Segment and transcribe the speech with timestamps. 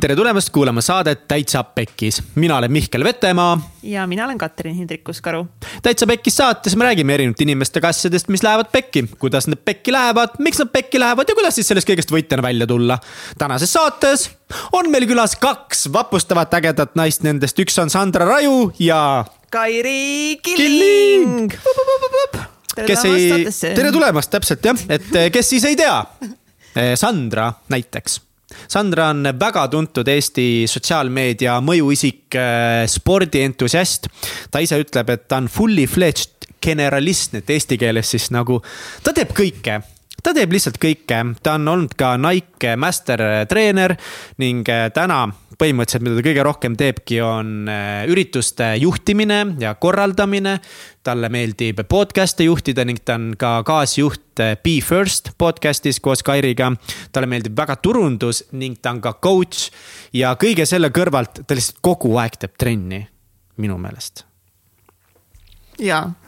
[0.00, 2.22] tere tulemast kuulama saadet Täitsa Pekkis.
[2.34, 3.70] mina olen Mihkel Vetemaa.
[3.82, 5.46] ja mina olen Katrin Hindrikus-Karu.
[5.82, 10.36] täitsa Pekkis saates me räägime erinevate inimestega asjadest, mis lähevad pekki, kuidas need pekki lähevad,
[10.38, 12.98] miks nad pekki lähevad ja kuidas siis sellest kõigest võitjana välja tulla.
[13.38, 14.30] tänases saates
[14.72, 19.24] on meil külas kaks vapustavat ägedat naist, nendest üks on Sandra Raju ja.
[19.50, 22.86] Kairi Killing, Killing..
[22.86, 26.02] kes ei, tere tulemast, täpselt jah, et kes siis ei tea.
[26.94, 28.25] Sandra näiteks
[28.68, 34.08] Sandra on väga tuntud Eesti sotsiaalmeedia mõjuisik, äh, spordientusiast.
[34.50, 38.62] ta ise ütleb, et ta on fully fledged generalist, et eesti keeles siis nagu,
[39.02, 39.82] ta teeb kõike
[40.26, 43.94] ta teeb lihtsalt kõike, ta on olnud ka Nike master treener
[44.42, 45.26] ning äh, täna
[45.60, 50.58] põhimõtteliselt, mida ta kõige rohkem teebki, on äh, ürituste juhtimine ja korraldamine.
[51.06, 56.72] talle meeldib podcast'e juhtida ning ta on ka kaasjuht äh, Be First podcast'is koos Kairiga.
[57.12, 59.70] talle meeldib väga turundus ning ta on ka coach
[60.12, 63.06] ja kõige selle kõrvalt ta lihtsalt kogu aeg teeb trenni,
[63.56, 64.24] minu meelest.
[65.78, 66.25] jaa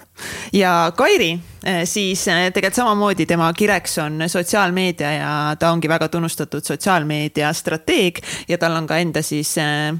[0.52, 1.30] ja Kairi,
[1.64, 7.52] eh, siis eh, tegelikult samamoodi tema kireks on sotsiaalmeedia ja ta ongi väga tunnustatud sotsiaalmeedia
[7.52, 9.92] strateeg ja tal on ka enda siis eh,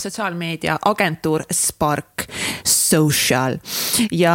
[0.00, 2.24] sotsiaalmeedia agentuur Spark
[2.64, 3.58] Social.
[4.10, 4.34] Ja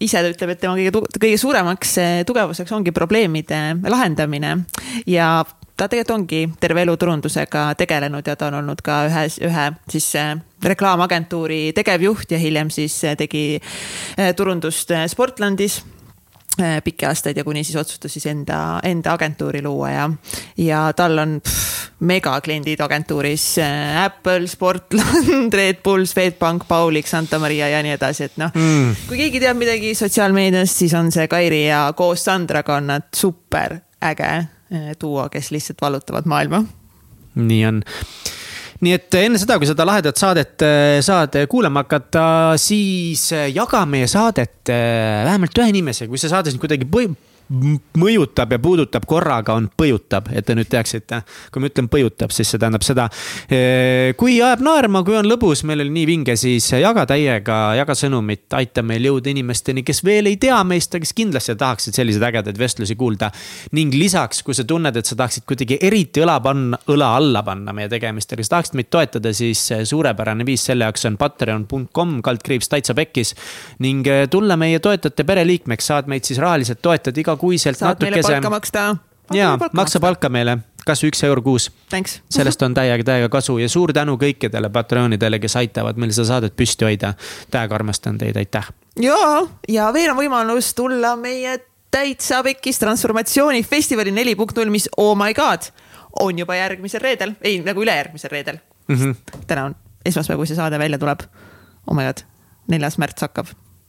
[0.00, 3.58] ise ta ütleb, et tema kõige, kõige suuremaks tugevuseks ongi probleemide
[3.90, 4.54] lahendamine.
[5.10, 5.42] Ja
[5.80, 10.10] ta tegelikult ongi terve elu turundusega tegelenud ja ta on olnud ka ühes, ühe siis
[10.20, 15.80] äh, reklaamagentuuri tegevjuht ja hiljem siis äh, tegi äh, turundust Sportlandis
[16.84, 20.08] pikki aastaid ja kuni siis otsustas siis enda, enda agentuuri luua ja,
[20.60, 23.44] ja tal on pff, megakliendid agentuuris.
[24.02, 29.22] Apple, Sportland, Red Bull, Swedbank, Paulik, Santa Maria ja nii edasi, et noh mm., kui
[29.22, 34.34] keegi teab midagi sotsiaalmeediast, siis on see Kairi ja koos Sandraga on nad super äge
[35.00, 36.64] duo, eh, kes lihtsalt vallutavad maailma.
[37.34, 37.82] nii on
[38.80, 42.24] nii et enne seda, kui seda lahedat saadet eh, saad kuulama hakata,
[42.60, 46.88] siis jaga meie saadet eh, vähemalt ühe inimesega, kui see saade sind kuidagi
[47.50, 51.22] mõjutab ja puudutab korraga, on põjutab, et te nüüd teaksite.
[51.50, 53.08] kui ma ütlen põjutab, siis see tähendab seda.
[53.50, 57.96] Eh, kui ajab naerma, kui on lõbus, meil oli nii vinge, siis jaga täiega, jaga
[57.98, 62.26] sõnumit, aita meil jõuda inimesteni, kes veel ei tea meist, aga kes kindlasti tahaksid selliseid
[62.30, 63.30] ägedaid vestlusi kuulda.
[63.72, 67.72] ning lisaks, kui sa tunned, et sa tahaksid kuidagi eriti õla panna, õla alla panna
[67.72, 72.94] meie tegemistele, sa tahaksid meid toetada, siis suurepärane viis selle jaoks on patreon.com kaldkriips täitsa
[72.94, 73.34] pekkis.
[73.80, 78.10] ning tulla meie toetajate pereliikmeks, saad meid siis rahaliselt toetada iga igakuiselt saad natukese.
[78.10, 78.96] meile palka maksta.
[79.32, 81.70] ja, maksa palka meile, kas üks euro kuus.
[82.30, 86.56] sellest on täiega, täiega kasu ja suur tänu kõikidele Patreonidele, kes aitavad meil seda saadet
[86.56, 87.14] püsti hoida.
[87.50, 88.72] täiega armastan teid, aitäh.
[89.00, 91.58] ja, ja veel on võimalus tulla meie
[91.90, 95.70] täitsa pekkis transformatsioonifestivali neli punkt null, mis oh my god,
[96.20, 98.96] on juba järgmisel reedel, ei nagu ülejärgmisel reedel mm.
[98.96, 99.42] -hmm.
[99.46, 101.20] täna on esmaspäev, kui see saade välja tuleb.
[101.86, 102.24] oh my god,
[102.68, 103.46] neljas märts hakkab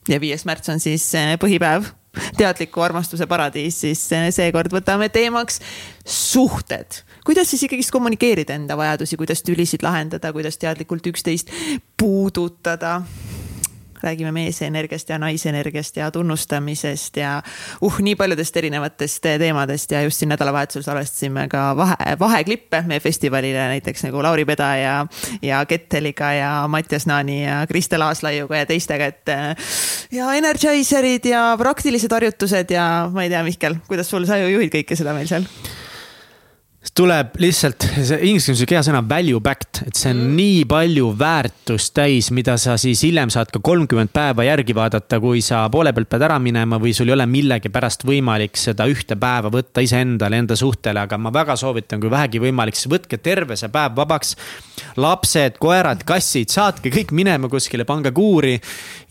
[0.09, 1.91] ja viies märts on siis eh, põhipäev
[2.37, 4.03] teadliku armastuse paradiis, siis
[4.35, 5.61] seekord võtame teemaks
[6.05, 7.03] suhted.
[7.25, 11.51] kuidas siis ikkagist kommunikeerida enda vajadusi, kuidas tülisid lahendada, kuidas teadlikult üksteist
[11.97, 13.01] puudutada
[14.03, 17.41] räägime meesenergiast ja naisenergiast ja tunnustamisest ja
[17.81, 23.67] uh, nii paljudest erinevatest teemadest ja just siin nädalavahetusel salvestasime ka vahe, vaheklippe meie festivalile
[23.75, 24.95] näiteks nagu Lauri Peda ja,
[25.41, 29.35] ja Ketteliga ja Mattias Naani ja Kristel Aaslaiuga ja teistega, et.
[30.11, 34.73] ja energizer'id ja praktilised harjutused ja ma ei tea, Mihkel, kuidas sul, sa ju juhid
[34.73, 35.47] kõike seda meil seal
[36.97, 40.31] tuleb lihtsalt, see inglise keeles on hea sõna value backed, et see on mm.
[40.33, 45.43] nii palju väärtust täis, mida sa siis hiljem saad ka kolmkümmend päeva järgi vaadata, kui
[45.45, 49.51] sa poole pealt pead ära minema või sul ei ole millegipärast võimalik seda ühte päeva
[49.53, 53.69] võtta iseendale, enda suhtele, aga ma väga soovitan, kui vähegi võimalik, siis võtke terve see
[53.69, 54.33] päev vabaks.
[54.97, 58.57] lapsed, koerad, kassid, saatke kõik minema kuskile, pange kuuri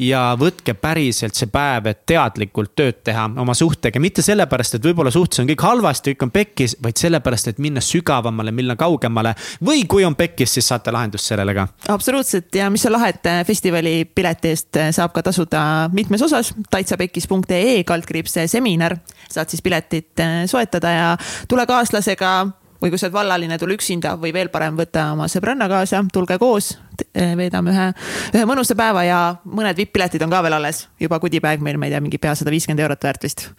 [0.03, 5.15] ja võtke päriselt see päev, et teadlikult tööd teha oma suhtega, mitte sellepärast, et võib-olla
[5.15, 9.35] suhtes on kõik halvasti, kõik on pekkis, vaid sellepärast, et minna sügavamale, minna kaugemale.
[9.65, 11.67] või kui on pekkis, siis saate lahendust sellele ka.
[11.89, 16.23] absoluutselt ja mis on lahe, et äh, festivali pileti eest äh, saab ka tasuda mitmes
[16.23, 16.55] osas.
[16.71, 18.97] taitsapekkis.ee kaldkriips seminar,
[19.31, 21.13] saad siis piletit soetada ja
[21.49, 22.33] tule kaaslasega
[22.81, 26.39] või kui sa oled vallaline, tule üksinda või veel parem, võta oma sõbranna kaasa, tulge
[26.41, 26.73] koos,
[27.15, 27.89] veedame ühe,
[28.35, 31.95] ühe mõnusa päeva ja mõned vipp-piletid on ka veel alles, juba goodie-bag meil, ma ei
[31.95, 33.51] tea, mingi pea sada viiskümmend eurot väärt vist.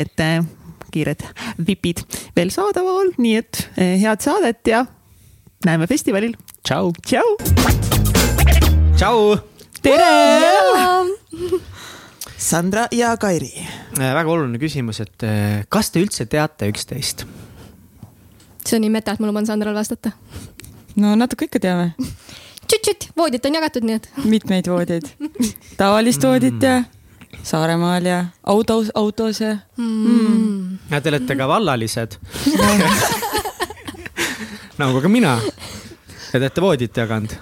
[0.00, 0.24] et
[0.92, 1.24] kiired
[1.66, 2.02] vipid
[2.36, 4.84] veel saadaval, nii et eh, head saadet ja
[5.66, 6.36] näeme festivalil.
[6.66, 6.92] tšau.
[7.06, 7.36] tšau.
[8.96, 9.36] tšau.
[9.82, 10.12] tere.
[12.40, 13.52] Sandra ja Kairi.
[13.98, 17.26] Äh, väga oluline küsimus, et äh, kas te üldse teate üksteist?
[18.60, 20.12] see on nii meta, et ma luban Sandral vastata
[21.00, 21.92] no natuke ikka teame.
[22.66, 24.08] tšüt-tšüt, voodid on jagatud, nii et.
[24.24, 25.08] mitmeid voodeid,
[25.80, 26.82] tavalist voodit ja
[27.42, 30.78] Saaremaal ja autos, autos ja mm..
[30.90, 32.16] ja te olete ka vallalised
[34.80, 35.36] nagu ka mina.
[36.30, 37.32] Te olete voodit jaganud.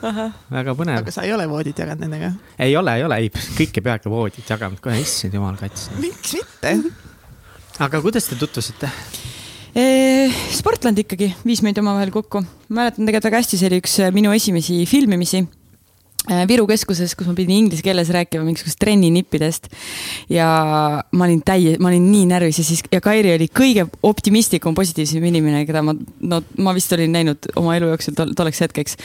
[0.50, 1.03] väga põnev.
[1.03, 2.33] aga sa ei ole voodit jaganud nendega?
[2.59, 5.93] ei ole, ei ole, ei, kõik ei peagi voodit jagama, kohe issand jumal kaitse.
[6.01, 6.79] miks mitte?
[7.85, 8.91] aga kuidas te tutvusite?
[10.56, 12.43] Sportland ikkagi viis meid omavahel kokku.
[12.69, 15.44] mäletan tegelikult väga hästi, see oli üks minu esimesi filmimisi
[16.29, 19.69] Viru keskuses, kus ma pidin inglise keeles rääkima mingisugust trenninippidest.
[20.29, 20.49] ja
[21.11, 25.25] ma olin täie, ma olin nii närvis ja siis, ja Kairi oli kõige optimistlikum, positiivsem
[25.25, 28.99] inimene, keda ma, no ma vist olin näinud oma elu jooksul tol, tolleks hetkeks.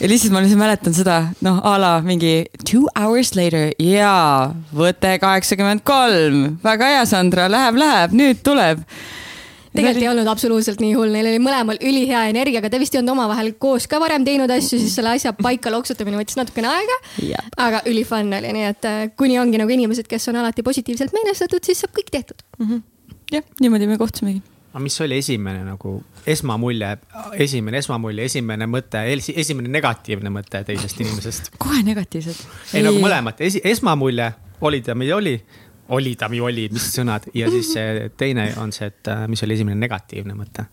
[0.00, 5.18] ja lihtsalt ma lihtsalt mäletan seda, noh a la mingi two hours later jaa, võte
[5.20, 8.82] kaheksakümmend kolm, väga hea, Sandra, läheb, läheb, nüüd tuleb
[9.74, 10.06] tegelikult oli...
[10.06, 13.14] ei olnud absoluutselt nii hull, neil oli mõlemal ülihea energia, aga te vist ei olnud
[13.16, 16.98] omavahel koos ka varem teinud asju, siis selle asja paika loksutamine võttis natukene aega.
[17.66, 21.62] aga ülifun oli, nii et äh, kuni ongi nagu inimesed, kes on alati positiivselt meelestatud,
[21.66, 22.66] siis saab kõik tehtud mm.
[22.66, 22.82] -hmm.
[23.38, 24.42] jah, niimoodi me kohtusimegi
[24.74, 26.96] aga mis oli esimene nagu esmamulje,
[27.38, 31.52] esimene esmamulje, esimene mõte, esimene negatiivne mõte teisest inimesest?
[31.62, 32.40] kohe negatiivsed.
[32.72, 34.32] ei, ei nagu mõlemat, esi-, esmamulje
[34.66, 35.36] oli ta, mida oli
[35.88, 37.28] oli ta või oli, mis sõnad.
[37.34, 37.74] Ja siis
[38.16, 40.68] teine on see, et äh, mis oli esimene negatiivne mõte.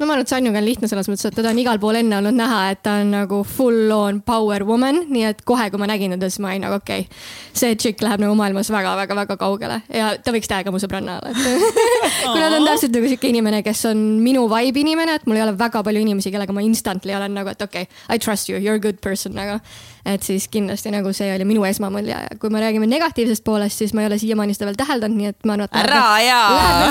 [0.00, 2.16] No ma arvan, et Sanjuga on lihtne selles mõttes, et teda on igal pool enne
[2.16, 5.86] olnud näha, et ta on nagu full on power woman, nii et kohe, kui ma
[5.86, 7.20] nägin teda, siis ma olin nagu okei okay,.
[7.60, 9.78] see tšikk läheb nagu maailmas väga-väga-väga kaugele.
[9.92, 11.78] Ja ta võiks täiega mu sõbranna olla, et
[12.32, 15.44] kuna ta on täpselt nagu sihuke inimene, kes on minu vibe inimene, et mul ei
[15.44, 18.58] ole väga palju inimesi, kellega ma instantly olen nagu, et okei okay,, I trust you,
[18.58, 19.60] you are a good person nagu
[20.04, 23.92] et siis kindlasti nagu see oli minu esmamulje ja kui me räägime negatiivsest poolest, siis
[23.94, 25.76] ma ei ole siiamaani seda veel täheldanud, nii et ma arvan, et.
[25.78, 26.88] ära jaa.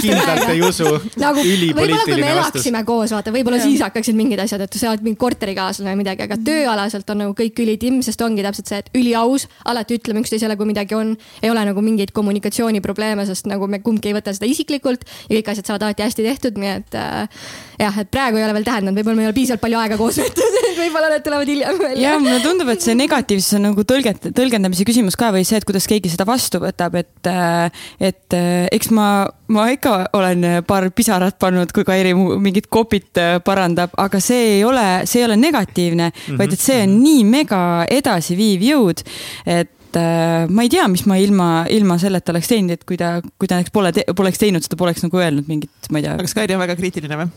[0.00, 0.86] kindlalt ei usu
[1.20, 1.44] nagu,.
[1.44, 5.20] võib-olla kui me elaksime koos, vaata, võib-olla siis hakkaksid mingid asjad, et sa oled mingi
[5.20, 9.44] korterikaaslane või midagi, aga tööalaselt on nagu kõik ülitimm, sest ongi täpselt see, et üliaus,
[9.68, 11.12] alati ütleme üksteisele, kui midagi on.
[11.42, 15.52] ei ole nagu mingeid kommunikatsiooniprobleeme, sest nagu me kumbki ei võta seda isiklikult ja kõik
[15.52, 17.46] asjad saavad alati hästi tehtud, nii et äh,
[17.84, 20.20] jah, et praegu ei ole veel tähendanud, võib-olla meil ei ole piisavalt palju aega koos
[20.22, 22.02] veetud võib-olla need tulevad hiljem välja.
[22.08, 25.66] jah, mulle tundub, et see negatiivsus on nagu tõlget-, tõlgendamise küsimus ka või see, et
[25.68, 29.08] kuidas keegi seda vastu võtab, et, äh, et äh, eks ma,
[29.52, 34.66] ma ikka olen paar pisarat pannud, kui Kairi mingit kopit äh, parandab, aga see ei
[34.66, 36.38] ole, see ei ole negatiivne mm, -hmm.
[36.40, 37.02] vaid et see on mhm.
[37.06, 39.02] nii mega edasiviiv jõud,
[39.46, 43.48] et ma ei tea, mis ma ilma, ilma selleta oleks teinud, et kui ta, kui
[43.48, 46.18] ta näiteks pole te,, poleks teinud seda, poleks nagu öelnud mingit, ma ei tea.
[46.20, 47.30] kas Kairi on väga kriitiline või?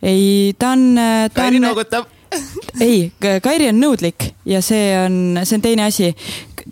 [0.00, 0.86] ei, ta on.
[1.36, 2.15] Kairi noogutab
[2.86, 3.10] ei,
[3.42, 6.12] Kairi on nõudlik ja see on, see on teine asi.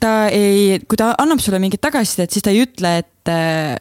[0.00, 3.75] ta ei, kui ta annab sulle mingit tagasisidet, siis ta ei ütle, et äh,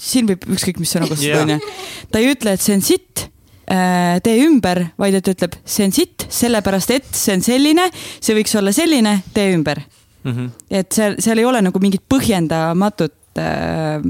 [0.00, 1.76] siin võib ükskõik mis sõna kasutada, onju.
[2.10, 3.24] ta ei ütle, et see on sitt
[3.70, 8.36] äh,, tee ümber, vaid et ütleb, see on sitt, sellepärast et see on selline, see
[8.38, 10.32] võiks olla selline, tee ümber mm.
[10.32, 10.50] -hmm.
[10.80, 14.00] et seal, seal ei ole nagu mingit põhjendamatut äh,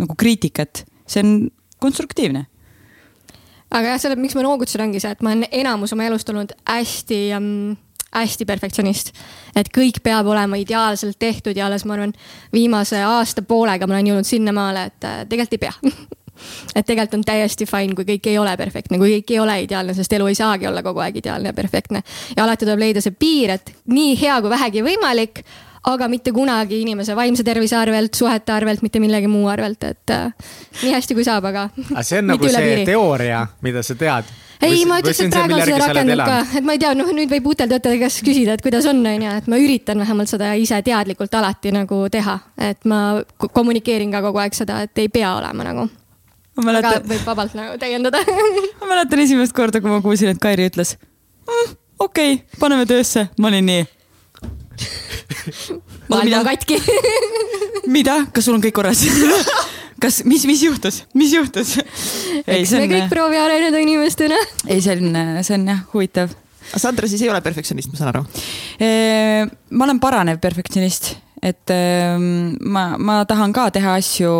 [0.00, 1.36] nagu kriitikat, see on
[1.82, 2.46] konstruktiivne
[3.70, 6.52] aga jah, selle, miks ma noogutasin, ongi see, et ma olen enamus oma elust olnud
[6.68, 7.54] hästi ähm,
[8.14, 9.12] hästi perfektsionist.
[9.56, 12.12] et kõik peab olema ideaalselt tehtud ja alles ma arvan,
[12.52, 15.74] viimase aasta poolega ma olen jõudnud sinnamaale, et äh, tegelikult ei pea
[16.78, 19.94] et tegelikult on täiesti fine, kui kõik ei ole perfektne, kui kõik ei ole ideaalne,
[19.94, 22.02] sest elu ei saagi olla kogu aeg ideaalne ja perfektne.
[22.36, 25.44] ja alati tuleb leida see piir, et nii hea kui vähegi võimalik
[25.90, 30.54] aga mitte kunagi inimese vaimse tervise arvelt, suhete arvelt, mitte millegi muu arvelt, et äh,
[30.82, 31.68] nii hästi kui saab, aga.
[31.90, 32.86] aga see on nagu see piiri.
[32.88, 34.30] teooria, mida sa tead.
[34.64, 37.32] ei, ma ütleks, et praegu on seda rakendunud ka, et ma ei tea, noh, nüüd
[37.34, 40.54] võib uutel töötajatel käest küsida, et kuidas on, on ju, et ma üritan vähemalt seda
[40.60, 42.38] ise teadlikult alati nagu teha,
[42.70, 43.02] et ma
[43.44, 45.88] kommunikeerin ka kogu aeg seda, et ei pea olema nagu
[46.62, 48.20] aga võib vabalt nagu täiendada
[48.80, 51.74] ma mäletan esimest korda, kui ma kuulsin, et Kairi ütles mm,
[52.06, 53.82] okei okay,, paneme töösse, ma olin nii
[56.10, 56.78] maailm on katki
[57.96, 59.02] mida, kas sul on kõik korras
[60.02, 61.76] kas, mis, mis juhtus, mis juhtus?
[62.44, 64.38] eks me kõik proovi areneda inimestena.
[64.66, 66.34] ei, see on, see on jah huvitav.
[66.70, 68.24] aga Sandra siis ei ole perfektsionist, ma saan aru?
[69.70, 71.14] ma olen paranev perfektsionist,
[71.44, 71.74] et
[72.60, 74.34] ma, ma tahan ka teha asju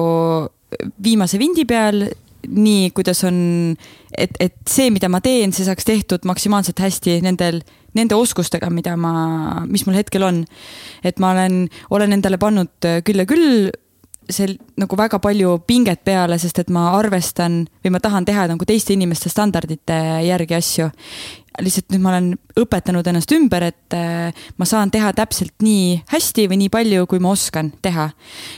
[1.04, 2.08] viimase vindi peal,
[2.48, 3.38] nii kuidas on,
[4.16, 7.62] et, et see, mida ma teen, see saaks tehtud maksimaalselt hästi nendel
[7.94, 9.14] nende oskustega, mida ma,
[9.70, 10.42] mis mul hetkel on.
[11.04, 13.70] et ma olen, olen endale pannud küll ja küll
[14.30, 18.66] seal nagu väga palju pinget peale, sest et ma arvestan või ma tahan teha nagu
[18.68, 20.88] teiste inimeste standardite järgi asju.
[21.62, 26.46] Lihtsalt nüüd ma olen õpetanud ennast ümber, et äh, ma saan teha täpselt nii hästi
[26.50, 28.08] või nii palju, kui ma oskan teha.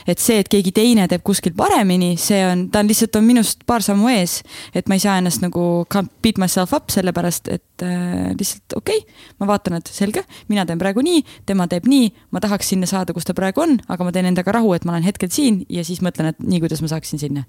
[0.09, 3.65] et see, et keegi teine teeb kuskil paremini, see on, ta on lihtsalt on minust
[3.69, 4.39] paar sammu ees.
[4.73, 9.03] et ma ei saa ennast nagu can't beat myself up, sellepärast et äh, lihtsalt okei
[9.03, 12.89] okay,, ma vaatan, et selge, mina teen praegu nii, tema teeb nii, ma tahaks sinna
[12.89, 15.61] saada, kus ta praegu on, aga ma teen endaga rahu, et ma olen hetkel siin
[15.69, 17.45] ja siis mõtlen, et nii, kuidas ma saaksin sinna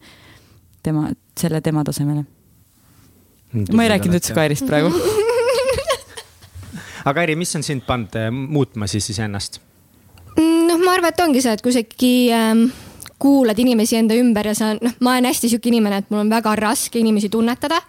[0.85, 1.09] tema,
[1.41, 2.27] selle tema tasemele.
[3.73, 4.93] ma ei rääkinud üldse Kairist praegu
[7.09, 9.61] aga Airi, mis on sind pannud äh, muutma siis iseennast?
[10.37, 12.69] Mm, noh, ma arvan, et ongi see, et kui sa ikkagi ähm,
[13.19, 16.31] kuulad inimesi enda ümber ja sa, noh, ma olen hästi sihuke inimene, et mul on
[16.31, 17.81] väga raske inimesi tunnetada.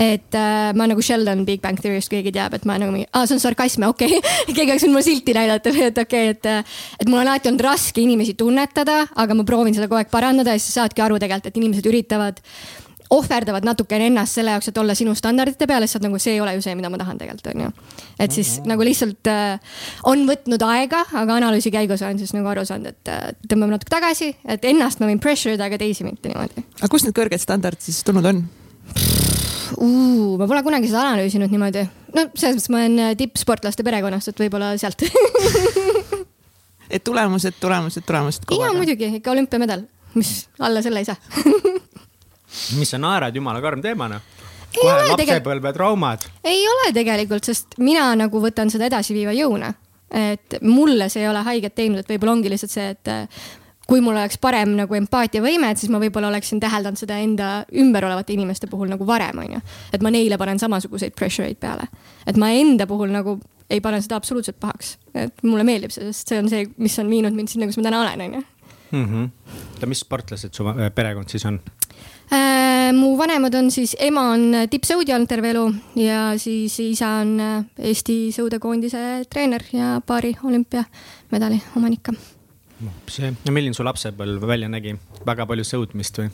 [0.00, 3.26] et äh, ma nagu Sheldon Big Bang Theory'st, keegi teab, et ma nagu mingi, aa,
[3.28, 4.36] see on sarkasm, okei okay.
[4.56, 6.70] keegi oleks võinud mulle silti näidata, et okei okay,, et,
[7.02, 10.54] et mul on alati olnud raske inimesi tunnetada, aga ma proovin seda kogu aeg parandada
[10.56, 12.40] ja siis saadki aru tegelikult, et inimesed üritavad
[13.10, 16.54] ohverdavad natukene ennast selle jaoks, et olla sinu standardite peal, lihtsalt nagu see ei ole
[16.56, 17.70] ju see, mida ma tahan tegelikult, on ju.
[18.18, 18.68] et siis mm -hmm.
[18.68, 19.60] nagu lihtsalt äh,
[20.04, 23.90] on võtnud aega, aga analüüsi käigus olen siis nagu aru saanud, et äh, tõmbame natuke
[23.90, 26.64] tagasi, et ennast ma võin pressure ida, aga teisi mitte niimoodi.
[26.78, 28.44] aga kust need kõrged standardid siis tulnud on?
[29.78, 31.88] Uh, ma pole kunagi seda analüüsinud niimoodi.
[32.14, 35.02] no selles mõttes ma olen äh, tippsportlaste perekonnast, et võib-olla sealt
[36.94, 38.46] et tulemused, tulemused, tulemused.
[38.60, 39.82] ja muidugi ikka olümpiamedal,
[40.14, 41.16] mis alla selle ei saa
[42.78, 44.28] mis sa naerad, jumala karm teema noh
[44.74, 46.26] kohe lapsepõlvetraumad.
[46.44, 49.72] ei ole tegelikult, sest mina nagu võtan seda edasiviiva jõuna.
[50.10, 53.42] et mulle see ei ole haiget teinud, et võib-olla ongi lihtsalt see, et äh,
[53.86, 58.06] kui mul oleks parem nagu empaatiavõime, et siis ma võib-olla oleksin täheldanud seda enda ümber
[58.06, 59.62] olevate inimeste puhul nagu varem, onju.
[59.92, 61.86] et ma neile panen samasuguseid pressure eid peale.
[62.26, 63.38] et ma enda puhul nagu
[63.70, 64.96] ei pane seda absoluutselt pahaks.
[65.14, 67.86] et mulle meeldib see, sest see on see, mis on viinud mind sinna, kus ma
[67.86, 68.46] täna olen, onju.
[68.90, 69.28] Mhm.
[69.74, 71.60] oota, mis sportlased su äh, perekond siis on?
[72.90, 75.62] Äh, mu vanemad on siis, ema on tippsõudja olnud terve elu
[76.00, 82.10] ja siis isa on äh, Eesti sõudekoondise treener ja paari olümpiamedali omanik.
[83.06, 86.30] see, ja milline su lapsepõlv välja nägi, väga palju sõudmist või?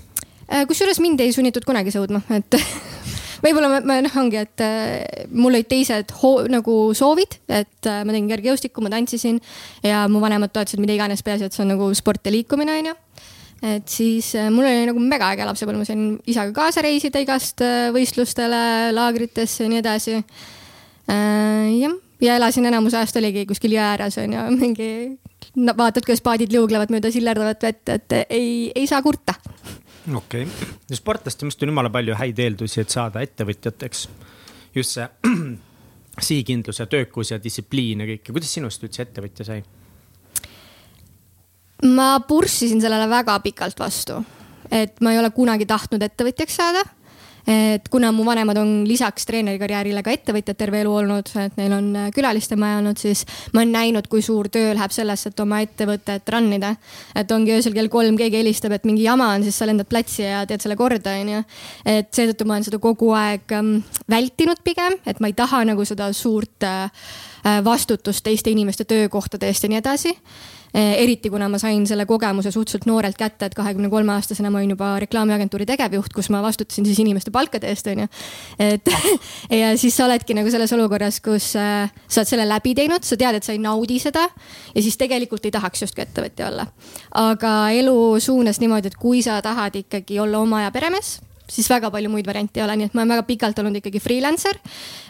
[0.49, 2.57] Äh, kusjuures mind ei sunnitud kunagi sõudma, et
[3.45, 4.67] võib-olla ma, ma noh, ongi, et
[5.29, 6.15] mul olid teised
[6.53, 9.43] nagu soovid, et ma tegin kergejõustikku, ma tantsisin
[9.85, 13.01] ja mu vanemad toetasid mida iganes, peaasi, et see on nagu sport ja liikumine, onju
[13.67, 17.63] et siis äh, mul oli nagu mega äge lapsepõlv, ma sain isaga kaasa reisida igast
[17.65, 20.19] äh, võistlustele, laagritesse ja nii edasi.
[21.11, 24.91] Äh, jah, ja elasin enamus ajast oligi kuskil jõe ääres on ju, mingi
[25.57, 29.37] no, vaatad, kuidas paadid liuglevad mööda sillerdavat vett, et ei, ei saa kurta.
[30.15, 34.09] okei okay., ja sportlaste meelest on jumala palju häid eeldusi, et saada ettevõtjateks.
[34.75, 35.09] just see
[36.29, 39.63] sihikindlus ja töökus ja distsipliin ja kõik, kuidas sinust üldse ettevõtja sai?
[41.85, 44.23] Ma purssisin sellele väga pikalt vastu,
[44.71, 46.85] et ma ei ole kunagi tahtnud ettevõtjaks saada
[47.47, 51.91] et kuna mu vanemad on lisaks treenerikarjäärile ka ettevõtjad terve elu olnud, et neil on
[51.95, 53.23] äh, külalistemaja olnud, siis
[53.55, 56.75] ma olen näinud, kui suur töö läheb sellesse, et oma ettevõtet run ida.
[57.15, 60.25] et ongi öösel kell kolm keegi helistab, et mingi jama on, siis sa lendad platsi
[60.27, 61.45] ja teed selle korda, onju.
[61.87, 63.79] et seetõttu ma olen seda kogu aeg ähm,
[64.11, 66.91] vältinud pigem, et ma ei taha nagu seda suurt äh,
[67.65, 70.17] vastutust teiste inimeste töökohtade eest ja nii edasi
[70.77, 74.59] Eh, eriti kuna ma sain selle kogemuse suhteliselt noorelt kätte, et kahekümne kolme aastasena ma
[74.59, 78.05] olin juba reklaamiagentuuri tegevjuht, kus ma vastutasin siis inimeste palkade eest, onju.
[78.61, 78.91] et
[79.63, 83.17] ja siis sa oledki nagu selles olukorras, kus äh, sa oled selle läbi teinud, sa
[83.17, 84.27] tead, et sa ei naudi seda
[84.75, 86.67] ja siis tegelikult ei tahaks justkui ettevõtja olla.
[87.25, 91.91] aga elu suunas niimoodi, et kui sa tahad ikkagi olla oma aja peremees siis väga
[91.95, 94.59] palju muid variante ei ole, nii et ma olen väga pikalt olnud ikkagi freelancer.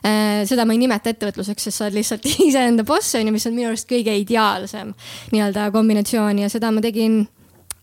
[0.05, 3.49] Äh, seda ma ei nimeta ettevõtluseks, sest sa oled lihtsalt iseenda boss on ju, mis
[3.49, 4.93] on minu arust kõige ideaalsem
[5.33, 7.25] nii-öelda kombinatsioon ja seda ma tegin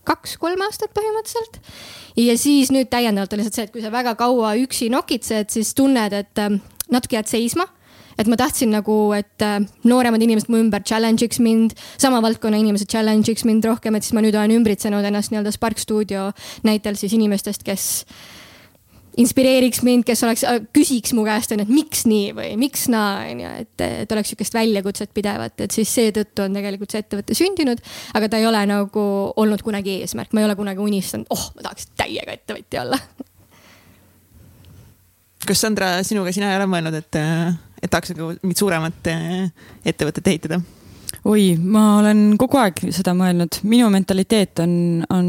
[0.07, 1.61] kaks-kolm aastat põhimõtteliselt.
[2.19, 5.73] ja siis nüüd täiendavalt on lihtsalt see, et kui sa väga kaua üksi nokitsed, siis
[5.77, 6.59] tunned, et äh,
[6.91, 7.67] natuke jääd seisma
[8.19, 9.57] et ma tahtsin nagu, et äh,
[9.89, 14.23] nooremad inimesed mu ümber challenge'iks mind, sama valdkonna inimesed challenge'iks mind rohkem, et siis ma
[14.23, 16.29] nüüd olen ümbritsenud ennast nii-öelda Spark stuudio
[16.67, 17.87] näitel siis inimestest, kes
[19.19, 23.27] inspireeriks mind, kes oleks, äh, küsiks mu käest, onju, et miks nii või miks naa,
[23.31, 27.83] onju, et, et oleks sihukest väljakutset pidevat, et siis seetõttu on tegelikult see ettevõte sündinud.
[28.17, 29.05] aga ta ei ole nagu
[29.43, 32.99] olnud kunagi eesmärk, ma ei ole kunagi unistanud, oh, ma tahaks täiega ettevõtja olla.
[35.47, 37.21] kas Sandra, sinuga sina ei ole mõelnud, et,
[37.83, 39.51] et tahaks nagu mingit suuremat äh,
[39.85, 40.61] ettevõtet ehitada?
[41.29, 44.73] oi, ma olen kogu aeg seda mõelnud, minu mentaliteet on,
[45.13, 45.27] on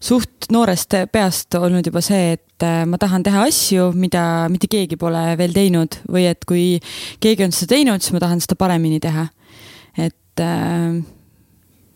[0.00, 4.98] suht noorest peast olnud juba see, et äh, ma tahan teha asju, mida mitte keegi
[5.00, 6.78] pole veel teinud või et kui
[7.22, 9.28] keegi on seda teinud, siis ma tahan seda paremini teha.
[9.98, 11.00] et äh,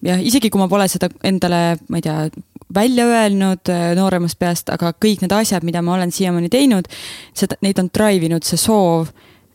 [0.02, 2.26] jah, isegi kui ma pole seda endale, ma ei tea,
[2.74, 3.68] välja öelnud
[3.98, 6.88] nooremast peast, aga kõik need asjad, mida ma olen siiamaani teinud,
[7.36, 9.12] seda, neid on drive inud see soov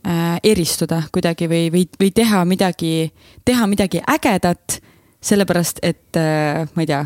[0.08, 3.12] äh, eristuda kuidagi või, või, või teha midagi,
[3.46, 4.80] teha midagi ägedat,
[5.28, 7.04] sellepärast et äh, ma ei tea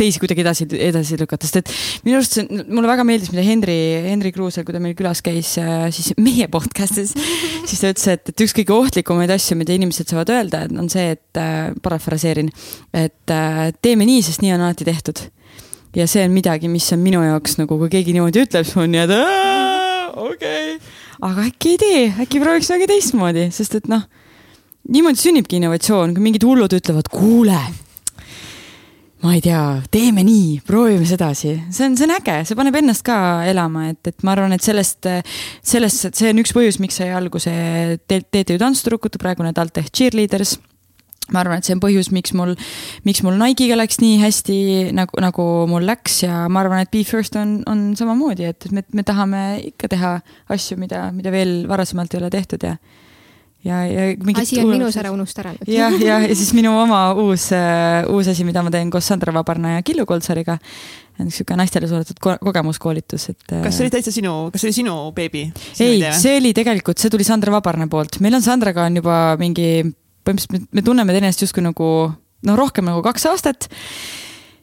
[0.00, 1.72] teisi kuidagi edasi, edasi lükata, sest et
[2.06, 3.76] minu arust see, mulle väga meeldis, mida Henri,
[4.06, 7.12] Henri Kruusel, kui ta meil külas käis, äh, siis meie podcast'is,
[7.68, 11.10] siis ta ütles, et, et üks kõige ohtlikumaid asju, mida inimesed saavad öelda, on see,
[11.16, 12.48] et äh, parafraseerin,
[12.96, 15.26] et äh, teeme nii, sest nii on alati tehtud.
[15.96, 18.84] ja see on midagi, mis on minu jaoks nagu, kui keegi niimoodi ütleb, siis ma
[18.84, 19.14] olen nii, et
[20.16, 24.06] okei okay., aga äkki ei tee, äkki prooviks midagi teistmoodi, sest et noh,
[24.88, 27.58] niimoodi sünnibki innovatsioon, kui mingid hullud ütlevad, kuule
[29.20, 29.60] ma ei tea,
[29.92, 33.16] teeme nii, proovime sedasi, see on, see on äge, see paneb ennast ka
[33.48, 35.08] elama, et, et ma arvan, et sellest,
[35.66, 37.52] sellest, see on üks põhjus, miks sai alguse
[38.08, 40.56] TTÜ Tantsutrukute praegune TalTech Cheerleaders.
[41.30, 42.56] Ma arvan, et see on põhjus, miks mul,
[43.06, 44.56] miks mul Nike'iga läks nii hästi
[44.96, 48.82] nagu, nagu mul läks ja ma arvan, et Be First on, on samamoodi, et me,
[48.96, 50.16] me tahame ikka teha
[50.50, 52.74] asju, mida, mida veel varasemalt ei ole tehtud ja
[53.66, 55.68] ja, ja mingid asi on minus, ära unusta ära nüüd.
[55.70, 59.34] jah, ja, ja siis minu oma uus uh,, uus asi, mida ma teen koos Sandra
[59.36, 60.58] Vabarna ja Killu Koltsariga.
[61.20, 63.42] niisugune naistele suunatud ko kogemuskoolitus, et.
[63.52, 65.44] Äh, kas see oli täitsa sinu, kas see oli sinu beebi?
[65.84, 69.68] ei, see oli tegelikult, see tuli Sandra Vabarna poolt, meil on Sandraga on juba mingi,
[70.24, 71.90] põhimõtteliselt me tunneme teineteist justkui nagu
[72.46, 73.68] no rohkem nagu kaks aastat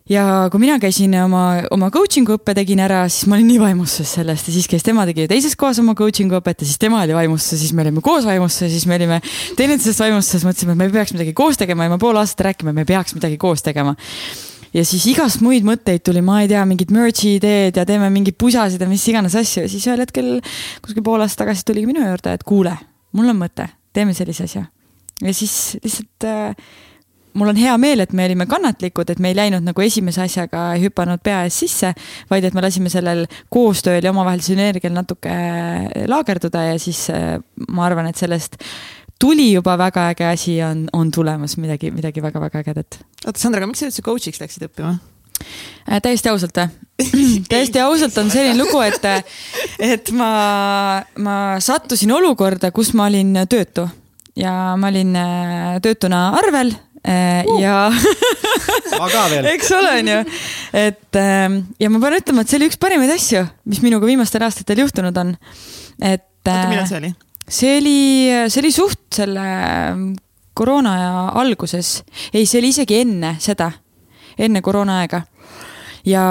[0.09, 4.13] ja kui mina käisin oma, oma coaching'u õppe tegin ära, siis ma olin nii vaimustuses
[4.19, 4.49] sellest.
[4.49, 7.61] Ja siis käis tema tegi teises kohas oma coaching'u õpet ja siis tema oli vaimustuses,
[7.65, 9.21] siis me olime koos vaimustuses, siis me olime
[9.59, 12.85] teineteisest vaimustuses, mõtlesime, et me peaks midagi koos tegema ja me pool aastat rääkima, me
[12.87, 13.95] peaks midagi koos tegema.
[14.75, 18.35] Ja siis igast muid mõtteid tuli, ma ei tea, mingid merge'i ideed ja teeme mingeid
[18.39, 19.63] pusasid ja mis iganes asju.
[19.63, 20.33] Ja siis ühel hetkel
[20.83, 22.75] kuskil pool aastat tagasi tuligi minu juurde, et kuule,
[23.17, 24.67] mul on mõte, teeme sellise asja.
[25.23, 26.75] ja siis lihtsalt äh,
[27.37, 30.71] mul on hea meel, et me olime kannatlikud, et me ei läinud nagu esimese asjaga,
[30.75, 31.93] ei hüpanud pea ees sisse,
[32.31, 35.33] vaid et me lasime sellel koostööl ja omavahelisel sünergial natuke
[36.09, 37.35] laagerduda ja siis äh,
[37.67, 38.57] ma arvan, et sellest
[39.19, 42.99] tuli juba väga äge asi, on, on tulemas midagi, midagi väga-väga ägedat.
[43.25, 44.97] oota, Sandra, aga miks sa üldse coach'iks läksid õppima?
[45.87, 46.67] Äh, täiesti ausalt või?
[47.51, 49.05] täiesti ausalt on selline lugu, et,
[49.83, 50.31] et ma,
[51.21, 53.85] ma sattusin olukorda, kus ma olin töötu
[54.37, 56.73] ja ma olin äh, töötuna arvel
[57.07, 57.61] uh.
[57.61, 57.77] ja
[59.53, 60.19] eks ole, on ju.
[60.73, 64.45] et ähm, ja ma pean ütlema, et see oli üks parimaid asju, mis minuga viimastel
[64.47, 65.35] aastatel juhtunud on.
[66.01, 66.27] et.
[66.47, 67.13] oota, millal see oli?
[67.47, 67.97] see oli,
[68.51, 70.07] see oli suht selle ähm,
[70.57, 70.97] koroona
[71.37, 72.01] alguses,
[72.33, 73.71] ei, see oli isegi enne seda,
[74.37, 75.23] enne koroona aega
[76.07, 76.23] ja,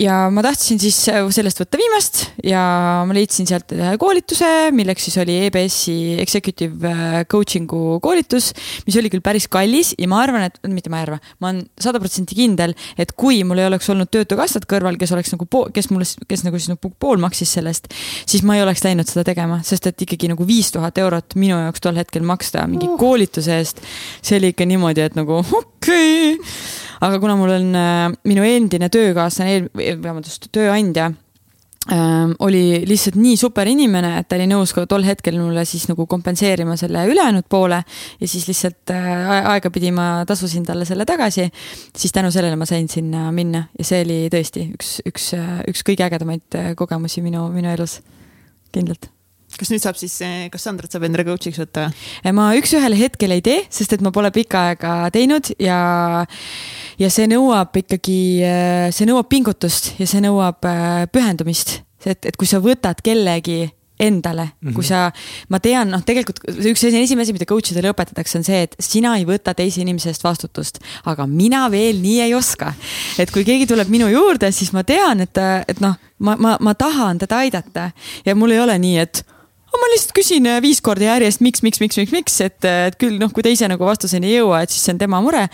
[0.00, 2.62] ja ma tahtsin siis sellest võtta viimast ja
[3.06, 8.52] ma leidsin sealt ühe koolituse, milleks siis oli EBS-i executive äh, coaching'u koolitus,
[8.86, 11.62] mis oli küll päris kallis ja ma arvan, et, mitte ma ei arva, ma olen
[11.82, 15.90] sada protsenti kindel, et kui mul ei oleks olnud Töötukassat kõrval, kes oleks nagu, kes
[15.92, 17.90] mulle, kes nagu siis nagu pool maksis sellest,
[18.28, 21.58] siis ma ei oleks läinud seda tegema, sest et ikkagi nagu viis tuhat eurot minu
[21.58, 22.96] jaoks tol hetkel maksta mingi uh.
[23.00, 23.84] koolituse eest,
[24.24, 28.88] see oli ikka niimoodi, et nagu okei okay aga kuna mul on äh, minu endine
[28.92, 29.68] töökaaslane,
[30.02, 31.08] vabandust, tööandja
[31.92, 35.88] ähm, oli lihtsalt nii super inimene, et ta oli nõus ka tol hetkel mulle siis
[35.90, 41.48] nagu kompenseerima selle ülejäänud poole ja siis lihtsalt äh, aegapidi ma tasusin talle selle tagasi.
[41.96, 45.32] siis tänu sellele ma sain sinna minna ja see oli tõesti üks, üks,
[45.72, 48.00] üks kõige ägedamaid kogemusi minu, minu elus,
[48.72, 49.10] kindlalt
[49.58, 50.14] kas nüüd saab siis,
[50.52, 51.88] kas Sandrat saab endale coach'iks võtta?
[52.36, 55.78] ma üks-ühele hetkel ei tee, sest et ma pole pikka aega teinud ja,
[57.00, 58.18] ja see nõuab ikkagi,
[58.94, 60.62] see nõuab pingutust ja see nõuab
[61.12, 61.80] pühendumist.
[62.04, 63.66] et, et kui sa võtad kellegi
[64.02, 64.74] endale mm, -hmm.
[64.74, 65.12] kui sa,
[65.48, 69.14] ma tean, noh, tegelikult üks esimene asi, mida coach idele õpetatakse, on see, et sina
[69.18, 72.72] ei võta teise inimese eest vastutust, aga mina veel nii ei oska.
[73.18, 75.38] et kui keegi tuleb minu juurde, siis ma tean, et,
[75.68, 77.90] et noh, ma, ma, ma tahan teda aidata
[78.26, 79.24] ja mul ei ole nii, et
[79.80, 82.96] ma lihtsalt küsin äh, viis korda järjest, miks, miks, miks, miks, miks, et, äh, et
[83.00, 85.44] küll noh, kui ta ise nagu vastuseni ei jõua, et siis see on tema mure.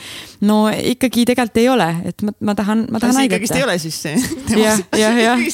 [0.48, 3.38] no ikkagi tegelikult ei ole, et ma, ma tahan, ma tahan aidata.
[3.38, 4.14] ikkagist ei ole siis see?
[4.64, 5.44] jah, jah, jah.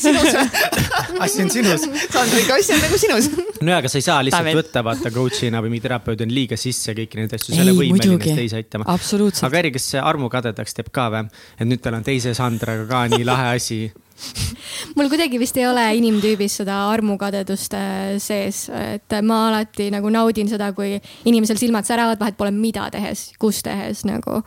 [1.25, 1.89] asi on sinus.
[2.13, 3.31] Sandriga asi on nagu sinus.
[3.61, 4.61] no ja, aga sa ei saa lihtsalt Tavid.
[4.63, 8.39] võtta vaata coach'ina või mingi terapeudina liiga sisse kõiki neid asju, sa ei ole võimeline
[8.41, 8.89] teisi aitama.
[8.89, 11.29] aga Eri, kas see armukadedaks teeb ka või?
[11.59, 13.85] et nüüd tal on teise Sandraga ka nii lahe asi
[14.97, 20.51] mul kuidagi vist ei ole inimtüübis seda armukadedust äh, sees, et ma alati nagu naudin
[20.51, 20.97] seda, kui
[21.29, 24.43] inimesel silmad säravad, vahet pole mida tehes, kus tehes nagu.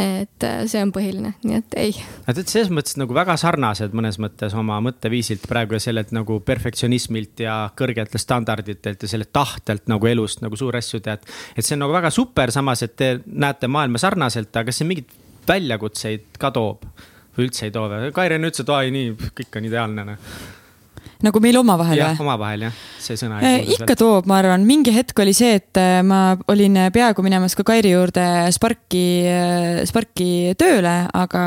[0.00, 1.90] et äh, see on põhiline, nii et ei.
[2.24, 6.38] Nad olid selles mõttes nagu väga sarnased mõnes mõttes oma mõtteviisilt praegu ja sellelt nagu
[6.40, 11.28] perfektsionismilt ja kõrgetelt standarditelt ja sellelt tahtelt nagu elust nagu suuri asju tead.
[11.52, 14.88] et see on nagu väga super, samas, et te näete maailma sarnaselt, aga kas see
[14.88, 15.12] mingeid
[15.50, 16.88] väljakutseid ka toob?
[17.36, 18.14] Või üldse ei too või?
[18.16, 20.32] Kairen ütles, et aa ei nii, kõik on ideaalne noh
[21.24, 22.24] nagu meil omavahel jah, või?
[22.24, 23.40] omavahel jah, see sõna.
[23.74, 27.64] ikka toob, ma arvan, mingi hetk oli see, et äh, ma olin peaaegu minemas ka
[27.68, 29.04] Kairi juurde Sparki,
[29.88, 31.42] Sparki tööle, aga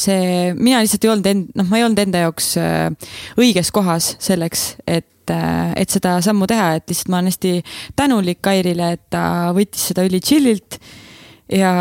[0.00, 4.14] see, mina lihtsalt ei olnud end-, noh, ma ei olnud enda jaoks äh, õiges kohas
[4.22, 7.56] selleks, et, et seda sammu teha, et lihtsalt ma olen hästi
[7.98, 10.78] tänulik Kairile, et ta võttis seda üli chill'ilt
[11.52, 11.72] ja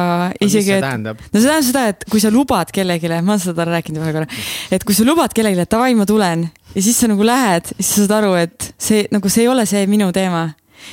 [0.41, 3.65] isegi, see et no see tähendab seda, et kui sa lubad kellelegi, ma olen seda
[3.69, 4.43] rääkinud ühe korra,
[4.75, 7.91] et kui sa lubad kellelegi, et davai, ma tulen ja siis sa nagu lähed, siis
[7.95, 10.47] sa saad aru, et see nagu see ei ole see minu teema.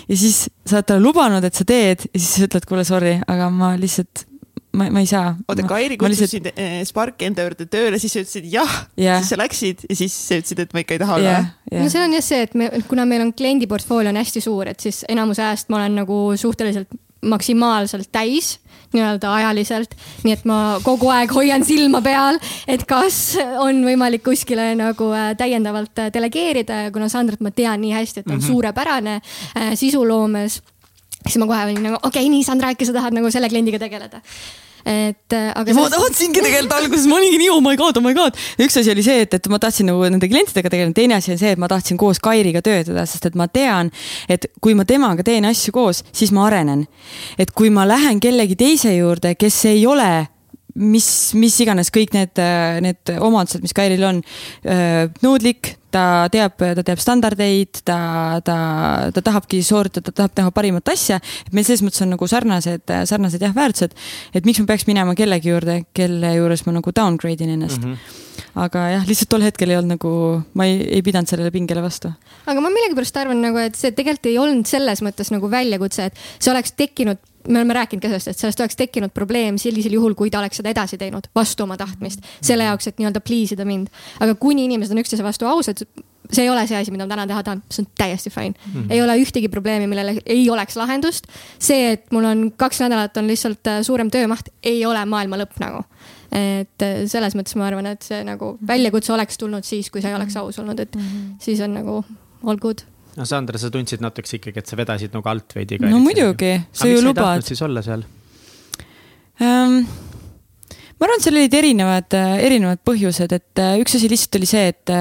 [0.08, 3.18] ja siis sa oled talle lubanud, et sa teed ja siis sa ütled, kuule, sorry,
[3.28, 4.24] aga ma lihtsalt,
[4.78, 5.34] ma, ma ei saa.
[5.48, 9.20] oota, Kairi kutsus sind eh, Sparki enda juurde tööle, siis sa ütlesid jah Jah.
[9.20, 11.82] siis sa läksid ja siis sa ütlesid, et ma ikka ei taha olla jah või?,
[11.82, 14.80] no see on jah see, et me, kuna meil on kliendiportfoolio on hästi suur, et
[14.80, 16.88] siis enamus ajast ma olen nagu suhteliselt
[17.22, 18.58] maksimaalselt täis
[18.92, 24.72] nii-öelda ajaliselt, nii et ma kogu aeg hoian silma peal, et kas on võimalik kuskile
[24.78, 28.38] nagu äh, täiendavalt äh, delegeerida ja kuna Sandrat ma tean nii hästi, et ta on
[28.38, 28.52] mm -hmm.
[28.52, 30.60] suurepärane äh, sisuloomes,
[31.22, 33.78] siis ma kohe olin nagu okei okay,, nii Sandra, äkki sa tahad nagu selle kliendiga
[33.78, 34.20] tegeleda.
[34.84, 35.76] Et äh, aga.
[35.76, 38.38] ma tahtsingi tegelikult alguses, ma olingi nii oh my god, oh my god.
[38.62, 41.40] üks asi oli see, et, et ma tahtsin nagu nende klientidega tegeleda, teine asi on
[41.40, 43.92] see, et ma tahtsin koos Kairiga töötada, sest et ma tean,
[44.32, 46.86] et kui ma temaga teen asju koos, siis ma arenen.
[47.38, 50.12] et kui ma lähen kellegi teise juurde, kes ei ole
[50.74, 51.06] mis,
[51.38, 52.42] mis iganes kõik need,
[52.84, 54.20] need omadused, mis Kairil on,
[55.24, 57.98] nõudlik, ta teab, ta teab standardeid, ta,
[58.44, 58.56] ta,
[59.12, 61.20] ta tahabki sooritada, ta tahab teha parimat asja.
[61.46, 63.96] et meil selles mõttes on nagu sarnased, sarnased jah, väärtused.
[64.32, 67.92] et miks ma peaks minema kellegi juurde, kelle juures ma nagu downgrade in ennast mm.
[67.92, 68.31] -hmm.
[68.54, 70.12] Aga jah, lihtsalt tol hetkel ei olnud nagu,
[70.58, 72.12] ma ei, ei pidanud sellele pingele vastu.
[72.46, 76.24] aga ma millegipärast arvan nagu, et see tegelikult ei olnud selles mõttes nagu väljakutse, et
[76.38, 80.14] see oleks tekkinud me oleme rääkinud ka sellest, et sellest oleks tekkinud probleem sellisel juhul,
[80.14, 83.66] kui ta oleks seda edasi teinud vastu oma tahtmist, selle jaoks, et nii-öelda please ida
[83.66, 83.90] mind.
[84.20, 85.82] aga kuni inimesed on üksteise vastu ausad,
[86.30, 88.72] see ei ole see asi, mida ma täna teha tahan, see on täiesti fine mm.
[88.72, 88.92] -hmm.
[88.94, 91.26] ei ole ühtegi probleemi, millele ei oleks lahendust.
[91.58, 95.58] see, et mul on kaks nädalat on lihtsalt äh, suurem töömaht, ei ole maailma lõpp
[95.60, 95.84] nagu.
[96.32, 100.12] Et äh, selles mõttes ma arvan, et see nagu väljakutse oleks tulnud siis, kui sa
[100.12, 101.34] ei oleks aus olnud, et mm -hmm.
[101.42, 101.98] siis on nagu
[102.46, 102.84] all good
[103.16, 105.78] no Sandra, sa tundsid natukese ikkagi, et sa vedasid nagu alt veidi.
[105.78, 107.44] no muidugi, sa ju lubad.
[107.44, 108.04] siis olla seal
[109.40, 109.86] um,?
[110.98, 114.68] ma arvan, et seal olid erinevad, erinevad põhjused, et äh, üks asi lihtsalt oli see,
[114.68, 114.96] et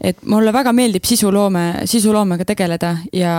[0.00, 3.34] et mulle väga meeldib sisuloome, sisuloomega tegeleda ja,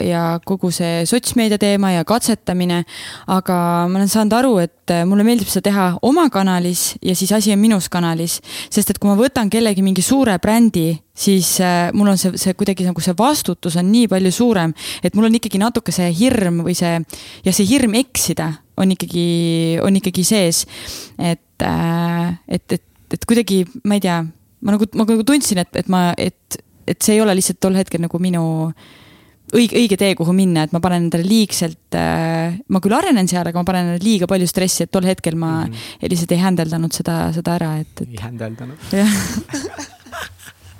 [0.00, 2.84] ja kogu see sotsmeedia teema ja katsetamine.
[3.26, 3.56] aga
[3.88, 7.58] ma olen saanud aru, et mulle meeldib seda teha oma kanalis ja siis asi on
[7.58, 8.40] minus kanalis.
[8.70, 12.54] sest et kui ma võtan kellegi mingi suure brändi, siis äh, mul on see, see
[12.58, 16.62] kuidagi nagu see vastutus on nii palju suurem, et mul on ikkagi natuke see hirm
[16.66, 16.98] või see
[17.44, 20.64] ja see hirm eksida on ikkagi, on ikkagi sees.
[21.18, 24.22] et äh,, et, et, et kuidagi, ma ei tea
[24.64, 27.76] ma nagu, ma nagu tundsin, et, et ma, et, et see ei ole lihtsalt tol
[27.78, 28.44] hetkel nagu minu
[29.54, 33.46] õige, õige tee, kuhu minna, et ma panen endale liigselt äh,, ma küll arenen seal,
[33.46, 36.14] aga ma panen endale liiga palju stressi, et tol hetkel ma mm -hmm.
[36.14, 38.08] lihtsalt ei händeldanud seda, seda ära, et, et.
[38.08, 38.88] ei händeldanud.
[38.92, 39.92] jah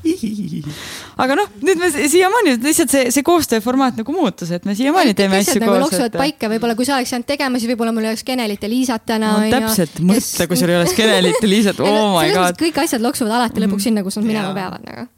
[1.25, 5.41] aga noh, nüüd me siiamaani lihtsalt see, see koostööformaat nagu muutus, et me siiamaani teeme
[5.41, 5.85] asju nagu koos.
[5.89, 8.71] loksuvad paika, võib-olla kui sa oleks jäänud tegema, siis võib-olla mul ei oleks Genelit ja
[8.71, 9.51] Liisat täna no,.
[9.55, 12.61] täpselt, mõtle, kui sul ei oleks Genelit ja Liisat, oh my god.
[12.61, 15.09] kõik asjad loksuvad alati lõpuks sinna, kus nad minema peavad nagu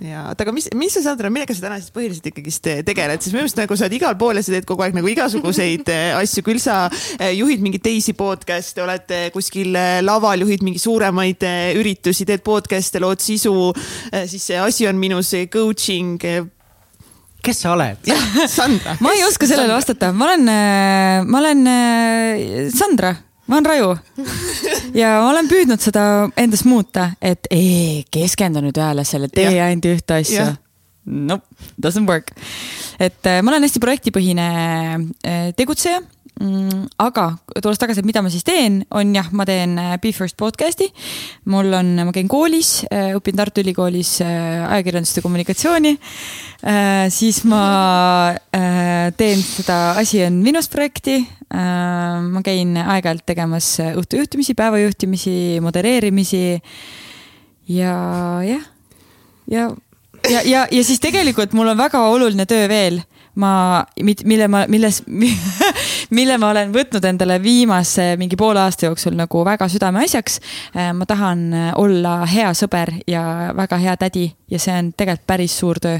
[0.00, 3.34] ja, oota, aga mis, mis sa, Sandra, millega sa täna siis põhiliselt ikkagist tegeled, sest
[3.34, 6.12] minu meelest nagu sa oled igal pool ja sa teed kogu aeg nagu igasuguseid eh,
[6.16, 6.82] asju, küll sa
[7.18, 11.44] eh, juhid mingeid teisi podcast'e, oled eh, kuskil laval, juhid mingi suuremaid
[11.76, 13.54] üritusi, teed podcast'e, lood sisu,
[14.24, 16.16] siis see asi on minus coaching.
[17.40, 18.08] kes sa oled?
[18.56, 18.96] Sandra.
[19.00, 20.48] ma ei oska sellele vastata, ma olen,
[21.28, 23.14] ma olen Sandra,
[23.50, 23.90] ma olen Raju.
[25.02, 26.04] ja olen püüdnud seda
[26.38, 30.52] endas muuta, et ei, keskendu nüüd ühele asjale, tee ainult ühte asja.
[31.10, 31.46] Nope,
[31.80, 32.30] doesn't work.
[33.00, 34.46] et äh, ma olen hästi projektipõhine
[35.26, 36.02] äh, tegutseja
[36.40, 37.24] aga
[37.60, 40.88] tulles tagasi, et mida ma siis teen, on jah, ma teen äh, Be First podcast'i.
[41.50, 45.96] mul on, ma käin koolis, õpin Tartu Ülikoolis äh, ajakirjandust ja kommunikatsiooni.
[47.10, 47.64] siis ma
[48.56, 51.20] äh, teen seda Asi on minust projekti.
[51.50, 56.60] ma käin aeg-ajalt tegemas õhtujuhtimisi, päevajuhtimisi, modereerimisi.
[57.68, 57.94] ja
[58.46, 58.66] jah,
[59.50, 59.70] ja,
[60.30, 63.02] ja, ja, ja siis tegelikult mul on väga oluline töö veel
[63.34, 63.84] ma,
[64.24, 65.02] mille ma, milles,
[66.10, 70.40] mille ma olen võtnud endale viimase mingi poole aasta jooksul nagu väga südameasjaks.
[70.94, 75.80] ma tahan olla hea sõber ja väga hea tädi ja see on tegelikult päris suur
[75.80, 75.98] töö.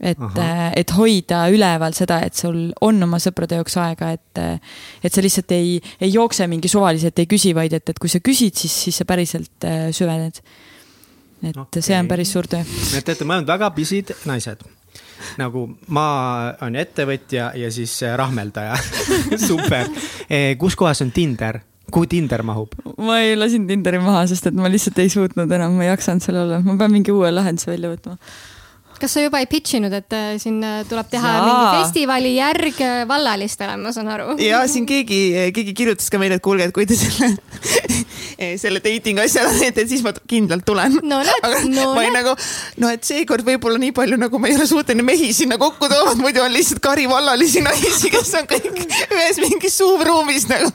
[0.00, 0.38] et,
[0.76, 4.62] et hoida üleval seda, et sul on oma sõprade jaoks aega, et,
[5.04, 8.22] et sa lihtsalt ei, ei jookse mingi suvaliselt, ei küsi, vaid et, et kui sa
[8.24, 10.40] küsid, siis, siis sa päriselt äh, süvened
[11.42, 11.82] et okay.
[11.82, 12.64] see on päris suur töö.
[12.96, 14.64] et teate, me oleme väga pisid naised
[15.40, 16.06] nagu ma
[16.60, 18.76] olen ettevõtja ja siis äh, rahmeldaja
[19.48, 19.90] super.
[20.28, 21.60] Eh, kus kohas on Tinder?
[21.90, 22.76] kuhu Tinder mahub?
[23.02, 26.22] ma ei lasin Tinderi maha, sest et ma lihtsalt ei suutnud enam, ma ei jaksanud
[26.22, 28.16] seal olla, ma pean mingi uue lahenduse välja võtma
[29.00, 31.44] kas sa juba ei pitch inud, et äh, siin äh, tuleb teha Jaa.
[31.48, 34.36] mingi festivali järg vallalistele, ma saan aru?
[34.44, 37.32] ja siin keegi, keegi kirjutas ka meile, et kuulge, et kui te selle
[38.60, 41.20] selle dating asja teete, siis ma kindlalt tulen no,.
[41.20, 42.34] aga no, ma olin nagu,
[42.80, 46.16] no et seekord võib-olla nii palju nagu ma ei ole suuteline mehi sinna kokku tooma,
[46.20, 48.70] muidu on lihtsalt kari vallalisi naisi, kes on kõik
[49.10, 50.72] ühes mingis suuvruumis nagu.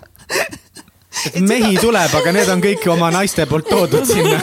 [1.34, 4.40] et mehi tuleb, aga need on kõik oma naiste poolt toodud sinna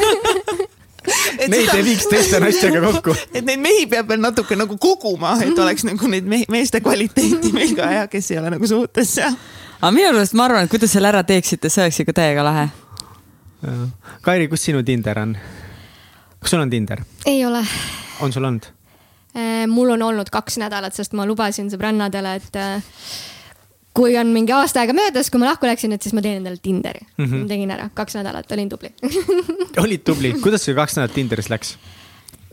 [1.03, 1.79] Neid seda...
[1.79, 3.15] ei viiks teiste naistega kokku.
[3.35, 7.51] et neid mehi peab veel natuke nagu koguma, et oleks nagu neid mehi, meeste kvaliteeti
[7.55, 9.35] meil ka ja kes ei ole nagu suhtes seal.
[9.81, 12.47] aga minu arust ma arvan, et kui te selle ära teeksite, see oleks ikka täiega
[12.47, 12.69] lahe.
[14.23, 15.37] Kairi, kus sinu Tinder on?
[16.43, 17.03] kas sul on Tinder?
[17.27, 17.63] ei ole.
[18.21, 18.67] on sul olnud?
[19.37, 22.83] Äh, mul on olnud kaks nädalat, sest ma lubasin sõbrannadele, et äh,
[23.97, 26.59] kui on mingi aasta aega möödas, kui ma lahku läksin, et siis ma teen endale
[26.63, 27.25] Tinderi mm.
[27.25, 27.49] -hmm.
[27.49, 28.93] tegin ära, kaks nädalat, olin tubli
[29.85, 31.77] olid tubli, kuidas sul kaks nädalat Tinderis läks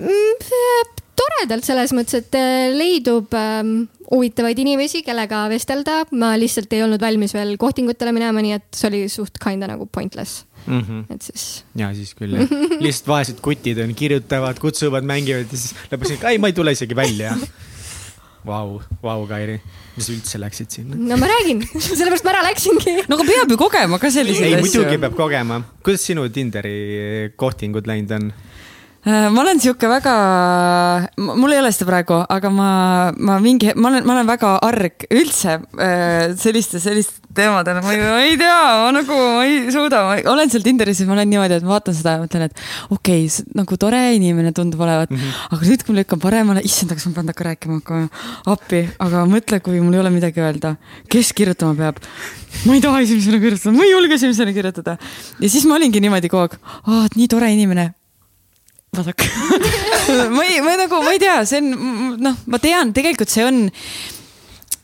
[0.01, 0.97] mm,?
[1.19, 6.05] toredalt selles mõttes, et äh, leidub ähm, huvitavaid inimesi, kellega vestelda.
[6.11, 9.89] ma lihtsalt ei olnud valmis veel kohtingutele minema, nii et see oli suht kinda nagu
[9.91, 10.81] pointless mm.
[10.81, 11.15] -hmm.
[11.15, 11.63] et siis.
[11.75, 12.53] ja siis küll jah,
[12.85, 16.95] lihtsalt vaesed kutid on, kirjutavad, kutsuvad, mängivad ja siis lõpuks, ei, ma ei tule isegi
[16.95, 17.35] välja
[18.39, 19.57] Vau, vau, Kairi,
[19.97, 20.95] mis üldse läksid sinna?
[20.95, 22.93] no ma räägin, sellepärast ma ära läksingi.
[23.09, 24.61] no aga peab ju kogema ka selliseid asju.
[24.61, 25.59] ei, muidugi peab kogema.
[25.83, 28.31] kuidas sinu Tinderi kohtingud läinud on?
[29.07, 30.13] Äh, ma olen sihuke väga,
[31.23, 32.71] mul ei ole seda praegu, aga ma,
[33.15, 38.01] ma mingi, ma olen, ma olen väga arg üldse äh, selliste, selliste teemadel, ma ei,
[38.03, 41.29] ma ei tea, ma nagu, ma ei suuda, ma olen seal Tinderis ja ma olen
[41.31, 42.59] niimoodi, et ma vaatan seda ja mõtlen, et
[42.91, 45.45] okei okay,, nagu tore inimene tundub olevat mm, -hmm.
[45.55, 48.09] aga nüüd, kui ma lükkan paremale, issand, kas ma pean temaga rääkima hakkama,
[48.51, 50.73] appi, aga mõtle, kui mul ei ole midagi öelda,
[51.07, 52.03] kes kirjutama peab?
[52.65, 54.97] ma ei taha esimesena kirjutada, ma ei julge esimesena kirjutada.
[55.39, 57.93] ja siis ma olingi niimoodi kogu aeg, aa, et nii tore inimene
[58.95, 59.27] vaadake
[60.35, 63.67] ma ei, ma nagu, ma ei tea, see on, noh, ma tean, tegelikult see on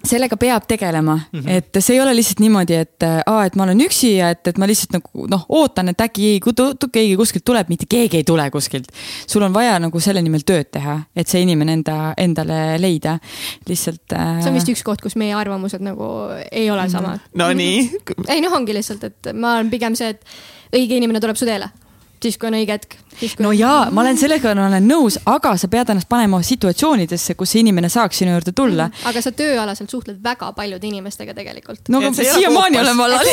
[0.06, 1.50] sellega peab tegelema mm, -hmm.
[1.50, 4.58] et see ei ole lihtsalt niimoodi, et aa, et ma olen üksi ja et, et
[4.62, 8.50] ma lihtsalt nagu noh, ootan, et äkki keegi, keegi kuskilt tuleb, mitte keegi ei tule
[8.52, 8.92] kuskilt.
[9.28, 13.18] sul on vaja nagu selle nimel tööd teha, et see inimene enda, endale leida,
[13.70, 14.42] lihtsalt äh....
[14.42, 16.12] see on vist üks koht, kus meie arvamused nagu
[16.52, 17.26] ei ole samad.
[17.34, 17.90] Nonii.
[18.28, 21.72] ei noh, ongi lihtsalt, et ma olen pigem see, et õige inimene tuleb su teele
[22.26, 22.96] siis, kui on õige hetk.
[23.44, 27.64] no jaa, ma olen sellega olen nõus, aga sa pead ennast panema situatsioonidesse, kus see
[27.64, 29.06] inimene saaks sinu juurde tulla mm,.
[29.12, 31.88] aga sa tööalaselt suhtled väga paljude inimestega tegelikult.
[31.94, 33.32] no aga siiamaani olen ma alal.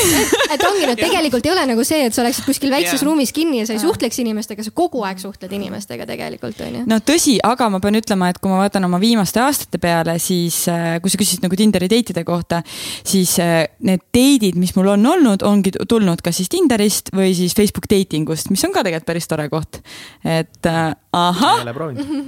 [0.55, 3.07] et ongi, no tegelikult ei ole nagu see, et sa oleksid kuskil väikses yeah.
[3.09, 6.85] ruumis kinni ja sa ei suhtleks inimestega, sa kogu aeg suhtled inimestega tegelikult, on ju.
[6.90, 10.62] no tõsi, aga ma pean ütlema, et kui ma vaatan oma viimaste aastate peale, siis
[10.70, 12.62] äh, kui sa küsisid nagu Tinderi date'ide kohta,
[13.07, 17.57] siis äh, need date'id, mis mul on olnud, ongi tulnud kas siis Tinderist või siis
[17.57, 19.81] Facebook dating ust, mis on ka tegelikult päris tore koht.
[20.25, 21.66] et äh, ahah,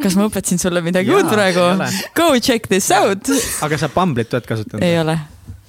[0.03, 1.69] kas ma õpetasin sulle midagi uut praegu?
[2.17, 3.31] Go check this out.
[3.65, 4.85] aga sa Bumble'it oled kasutanud?
[4.87, 5.19] ei ole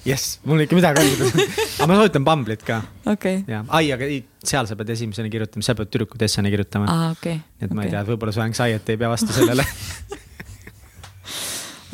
[0.06, 1.32] jess, mul ikka midagi on
[1.80, 2.80] aga ma soovitan Bumble'it ka.
[3.12, 3.62] okei okay..
[3.68, 6.86] ai, aga ei, seal sa pead esimesena kirjutama, sa pead tüdrukutessena kirjutama.
[6.90, 7.42] aa, okei okay..
[7.58, 7.90] nii et ma okay.
[7.90, 9.66] ei tea, võib-olla su anxiety ei pea vastu sellele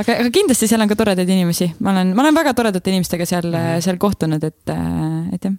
[0.02, 3.28] aga, aga kindlasti seal on ka toredaid inimesi, ma olen, ma olen väga toredate inimestega
[3.28, 3.86] seal mm, -hmm.
[3.86, 5.56] seal kohtunud, et, äh, et jah.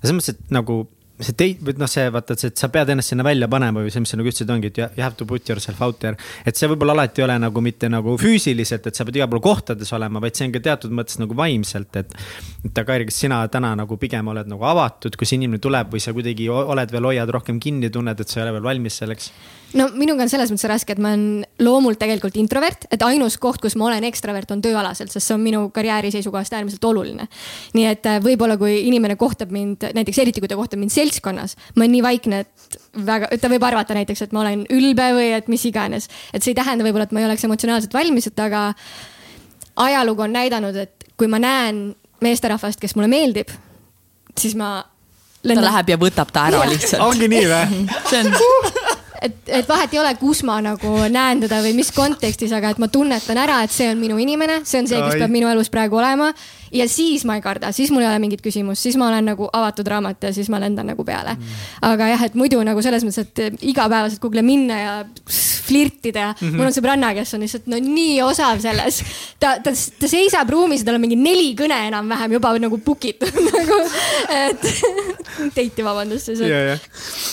[0.00, 0.82] selles mõttes, et nagu
[1.24, 4.02] see tei-, noh, see vaata, see, et sa pead ennast sinna välja panema või see,
[4.04, 6.16] mis sa nagu ütlesid, ongi, et you have to put yourself out there.
[6.46, 9.42] et see võib-olla alati ei ole nagu mitte nagu füüsiliselt, et sa pead igal pool
[9.44, 12.18] kohtades olema, vaid see on ka teatud mõttes nagu vaimselt, et.
[12.66, 16.02] et aga kas sina täna nagu pigem oled nagu avatud, kui see inimene tuleb või
[16.02, 19.32] sa kuidagi oled veel, hoiad rohkem kinni, tunned, et sa ei ole veel valmis selleks?
[19.76, 23.60] no minuga on selles mõttes raske, et ma olen loomult tegelikult introvert, et ainus koht,
[23.62, 27.28] kus ma olen ekstravert, on tööalaselt, sest see on minu karjääri seisukohast äärmiselt oluline.
[27.76, 31.56] nii et äh, võib-olla, kui inimene kohtab mind, näiteks eriti kui ta kohtab mind seltskonnas,
[31.74, 35.32] ma olen nii vaikne, et väga, ta võib arvata näiteks, et ma olen ülbe või
[35.36, 36.08] et mis iganes.
[36.32, 38.70] et see ei tähenda võib-olla, et ma ei oleks emotsionaalselt valmis, et aga
[39.76, 43.50] ajalugu on näidanud, et kui ma näen meesterahvast, kes mulle meeldib,
[44.38, 44.84] siis ma
[45.42, 45.64] Lennan.
[45.64, 47.02] ta läheb ja võtab ta ära lihtsalt.
[47.02, 47.84] ongi nii või?
[48.10, 48.32] see on
[49.24, 52.80] et, et vahet ei ole, kus ma nagu näen teda või mis kontekstis, aga et
[52.82, 55.72] ma tunnetan ära, et see on minu inimene, see on see, kes peab minu elus
[55.72, 56.30] praegu olema.
[56.72, 59.48] Ja siis ma ei karda, siis mul ei ole mingit küsimust, siis ma olen nagu
[59.52, 61.62] avatud raamat ja siis ma lendan nagu peale mm.
[61.90, 64.94] aga jah, et muidu nagu selles mõttes, et igapäevaselt kuhugile minna ja
[65.70, 66.56] flirtida ja mm -hmm.
[66.56, 69.02] mul on sõbranna, kes on lihtsalt no nii osav selles.
[69.40, 73.04] ta, ta, ta seisab ruumis ja tal on mingi neli kõne enam-vähem juba nagu book
[73.04, 73.78] itud nagu,
[74.28, 74.66] et
[75.56, 76.64] date'i vabandust siis yeah,.
[76.72, 76.80] Yeah.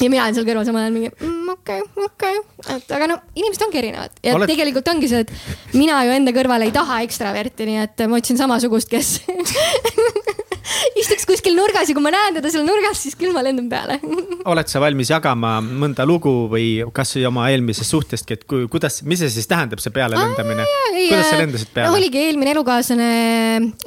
[0.01, 2.37] ja mina olen seal kõrval samal ajal mingi mm, okei okei
[2.75, 4.49] et aga no inimesed ongi erinevad ja Oled...
[4.49, 8.39] tegelikult ongi see, et mina ju enda kõrval ei taha ekstraverti, nii et ma otsin
[8.39, 9.13] samasugust, kes
[11.01, 13.99] istuks kuskil nurgas ja kui ma näen teda seal nurgas, siis küll ma lendan peale
[14.51, 19.21] oled sa valmis jagama mõnda lugu või kasvõi oma eelmisest suhtestki, et kui, kuidas, mis
[19.23, 20.65] see siis tähendab, see pealelendamine?
[20.97, 21.99] kuidas sa lendasid peale no,?
[21.99, 23.09] oligi eelmine elukaaslane,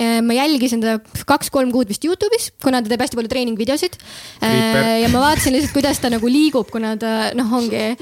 [0.00, 3.98] äh, ma jälgisin teda kaks-kolm kuud vist Youtube'is, kuna ta teeb hästi palju treeningvideosid.
[4.44, 7.94] Äh, ja ma vaatasin lihtsalt, kuidas ta nagu liigub, kuna ta noh, ongi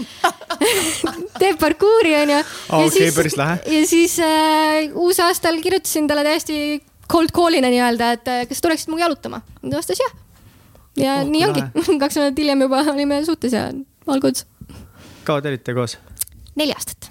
[1.42, 2.42] teeb parkuuri onju.
[2.82, 3.58] okei, päris lahe.
[3.78, 6.58] ja siis äh, uusaastal kirjutasin talle täiesti
[7.12, 9.42] cold call'ina nii-öelda, et äh, kas tuleksid minuga jalutama.
[9.62, 10.16] ta vastas jah.
[10.96, 11.64] ja oh, nii ongi,
[12.02, 13.68] kaks nädalat hiljem juba olime suhtes ja
[14.06, 14.44] all good.
[15.24, 15.98] kaua te olite koos?
[16.58, 17.10] neli aastat.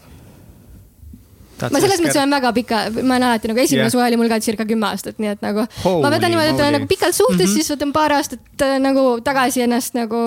[1.58, 3.94] ma selles mõttes olen väga pika, ma olen alati nagu esimene yeah.
[3.96, 6.62] suhe oli mul ka circa kümme aastat, nii et nagu holy, ma võtan niimoodi, et
[6.62, 7.56] olen nagu pikalt suhtes mm, -hmm.
[7.56, 10.22] siis võtan paar aastat äh, nagu tagasi ennast nagu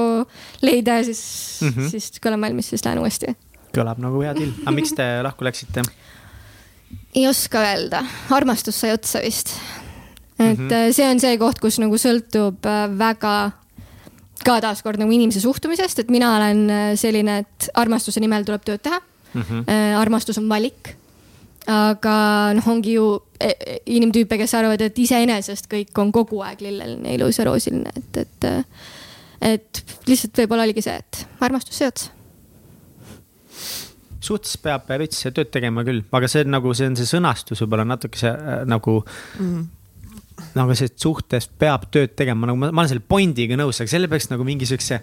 [0.66, 1.22] leida ja siis
[1.62, 1.94] mm, -hmm.
[1.94, 3.36] siis kui olen valmis, siis lähen uuesti.
[3.76, 5.86] kõlab nagu hea deal, aga miks te lahku läksite?
[7.14, 9.54] Ei oska öelda, armastus sai otsa vist.
[10.38, 10.92] et mm -hmm.
[10.92, 13.50] see on see koht, kus nagu sõltub äh, väga
[14.44, 18.82] ka taaskord nagu inimese suhtumisest, et mina olen äh, selline, et armastuse nimel tuleb tööd
[18.82, 19.00] teha
[19.34, 19.42] mm.
[19.42, 19.96] -hmm.
[19.98, 20.96] armastus on valik.
[21.66, 26.60] aga noh, ongi ju e, e, inimtüüpe, kes arvavad, et iseenesest kõik on kogu aeg
[26.60, 28.66] lilleline, ilus ja roosiline, et, et,
[29.40, 32.10] et lihtsalt võib-olla oligi see, et armastus sai otsa
[34.24, 37.86] suhtes peab veits tööd tegema küll, aga see on nagu, see on see sõnastus võib-olla
[37.88, 39.50] natuke see äh, nagu mm.
[39.50, 40.48] -hmm.
[40.58, 43.92] nagu see, et suhtes peab tööd tegema, nagu ma, ma olen selle pointiga nõus, aga
[43.92, 45.00] selle peaks nagu mingi siukse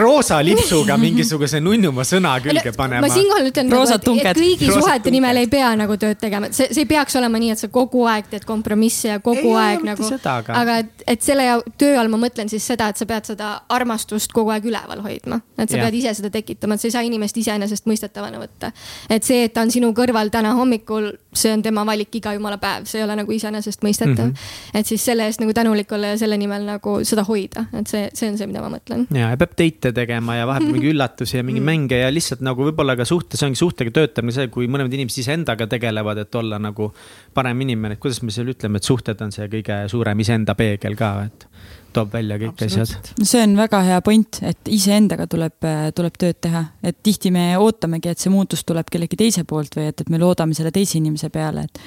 [0.00, 3.04] roosa lipsuga mingisuguse nunnuma sõna külge panema.
[3.04, 5.14] ma siinkohal ütlen, nagu, et, et kõigi Roosad suhete tunged.
[5.16, 8.04] nimel ei pea nagu tööd tegema, see, see ei peaks olema nii, et sa kogu
[8.10, 11.46] aeg teed kompromisse ja kogu ei, aeg nagu, aga, aga et, et selle
[11.80, 15.40] töö all ma mõtlen siis seda, et sa pead seda armastust kogu aeg üleval hoidma.
[15.58, 15.84] et sa ja.
[15.86, 18.72] pead ise seda tekitama, et sa ei saa inimest iseenesestmõistetavana võtta.
[19.10, 22.60] et see, et ta on sinu kõrval täna hommikul, see on tema valik iga jumala
[22.62, 24.32] päev, see ei ole nagu iseenesestmõistetav mm.
[24.32, 24.80] -hmm.
[24.80, 28.08] et siis selle eest nagu tänulik olla ja selle nimel nagu seda hoida, et see,
[28.14, 29.06] see on see, mida ma mõtlen.
[29.14, 31.70] ja, ja peab date'e tegema ja vahepeal mingi üllatusi ja mingi mm.
[31.70, 35.66] mänge ja lihtsalt nagu võib-olla ka suhtes ongi suhtega töötamine see, kui mõlemad inimesed iseendaga
[35.70, 36.90] tegelevad, et olla nagu
[37.34, 40.96] parem inimene, et kuidas me seal ütleme, et suhted on see kõige suurem iseenda peegel
[40.98, 41.46] ka, et
[41.94, 43.12] toob välja kõik asjad.
[43.22, 48.12] see on väga hea point, et iseendaga tuleb, tuleb tööd teha, et tihti me ootamegi,
[48.12, 51.32] et see muutus tuleb kellegi teise poolt või et, et me loodame selle teise inimese
[51.34, 51.82] peale, et,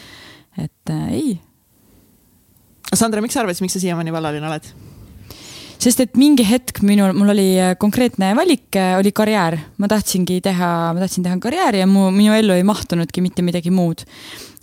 [0.65, 1.37] et äh, ei.
[2.93, 4.73] Sandra, miks sa arvad, miks sa siiamaani vallaline oled?
[5.81, 9.57] Sest et mingi hetk minul, mul oli äh, konkreetne valik, äh, oli karjäär.
[9.77, 13.71] ma tahtsingi teha, ma tahtsin teha karjääri ja mu, minu ellu ei mahtunudki mitte midagi
[13.71, 14.05] muud.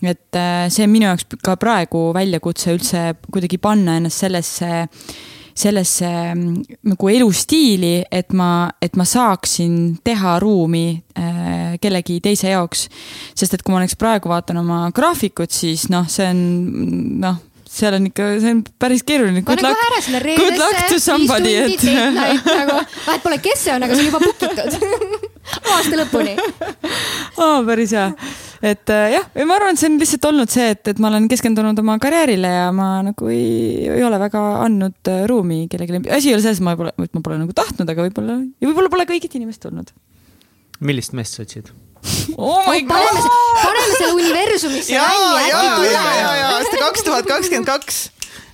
[0.03, 4.87] et äh, see on minu jaoks ka praegu väljakutse üldse kuidagi panna ennast sellesse
[5.61, 11.03] sellesse mm, nagu elustiili, et ma, et ma saaksin teha ruumi
[11.83, 12.87] kellegi teise jaoks.
[13.35, 16.41] sest et kui ma näiteks praegu vaatan oma graafikut, siis noh, see on
[17.21, 19.43] noh seal on ikka, see on päris keeruline.
[19.47, 23.87] pane kohe ära sinna reedesse, viis tundi, date night nagu, vahet pole, kes see on,
[23.87, 25.29] aga see on juba book itud
[25.75, 26.35] aasta lõpuni
[27.43, 27.61] oh,.
[27.67, 28.07] päris hea,
[28.73, 31.11] et äh, jah, ja ma arvan, et see on lihtsalt olnud see, et, et ma
[31.13, 36.03] olen keskendunud oma karjäärile ja ma nagu ei, ei ole väga andnud äh, ruumi kellelegi.
[36.11, 38.93] asi ei ole selles, ma pole, et ma pole nagu tahtnud, aga võib-olla ja võib-olla
[38.93, 39.95] pole ka õiget inimest tulnud.
[40.83, 41.71] millist meest sa otsid?
[42.37, 42.97] Oh my god.
[42.97, 45.93] paneme, paneme selle universumisse ja, välja, äkki tuleb.
[45.93, 48.09] ja, ja, ja aasta kaks tuhat kakskümmend kaks.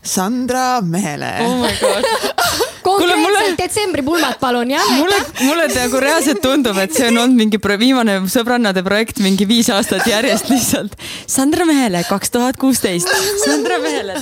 [0.06, 1.32] Sandra Mehele.
[1.42, 3.54] oh my god konkreetselt mulle...
[3.58, 4.90] detsembri pulmad, palun, jah.
[4.94, 9.70] mulle, mulle nagu reaalselt tundub, et see on olnud mingi viimane sõbrannade projekt mingi viis
[9.74, 10.94] aastat järjest lihtsalt.
[11.26, 13.10] Sandra Mehele kaks tuhat kuusteist.
[13.44, 14.18] Sandra Mehele.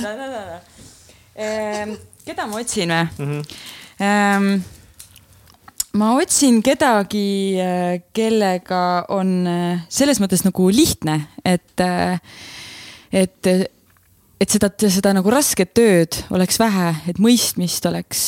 [1.35, 3.43] Ehm, keda ma otsin või mm?
[3.99, 4.74] -hmm
[5.95, 12.19] ma otsin kedagi, äh, kellega on äh, selles mõttes nagu lihtne, et, äh,
[13.13, 13.51] et,
[14.41, 18.25] et seda, seda nagu rasket tööd oleks vähe, et mõistmist oleks,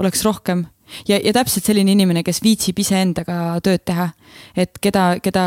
[0.00, 0.66] oleks rohkem
[1.08, 4.10] ja, ja täpselt selline inimene, kes viitsib iseendaga tööd teha.
[4.58, 5.44] et keda, keda,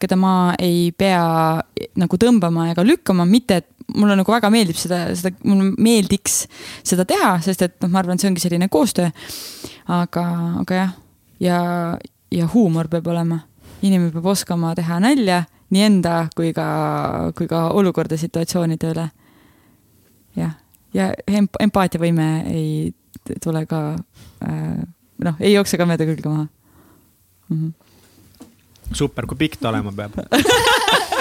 [0.00, 1.24] keda ma ei pea
[1.98, 6.42] nagu tõmbama ega lükkama, mitte et mulle nagu väga meeldib seda, seda, mulle meeldiks
[6.86, 9.10] seda teha, sest et noh, ma arvan, et see ongi selline koostöö.
[9.88, 10.26] aga,
[10.62, 10.92] aga jah,
[11.40, 11.58] ja,
[12.30, 13.40] ja huumor peab olema.
[13.82, 16.66] inimene peab oskama teha nalja nii enda kui ka,
[17.36, 19.06] kui ka olukorda, situatsioonide üle.
[20.36, 20.56] jah,
[20.94, 22.92] ja emp-, empaatiavõime ei
[23.42, 23.82] tule ka
[24.44, 24.82] äh,,
[25.24, 26.46] noh, ei jookse ka mööda külge maha
[27.48, 27.56] mm.
[27.56, 28.94] -hmm.
[28.96, 30.16] super, kui pikk ta olema peab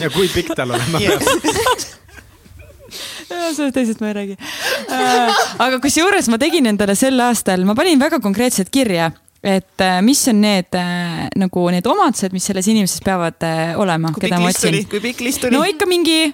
[0.00, 1.00] ja kui pikk tal olema
[3.30, 5.40] peab sellest teisest ma ei räägi äh,.
[5.66, 10.20] aga kusjuures ma tegin endale sel aastal, ma panin väga konkreetselt kirja et äh, mis
[10.28, 13.40] on need äh, nagu need omadused, mis selles inimeses peavad
[13.80, 14.82] olema, keda ma otsin.
[14.90, 15.56] kui pikk list tuli?
[15.56, 16.32] no ikka mingi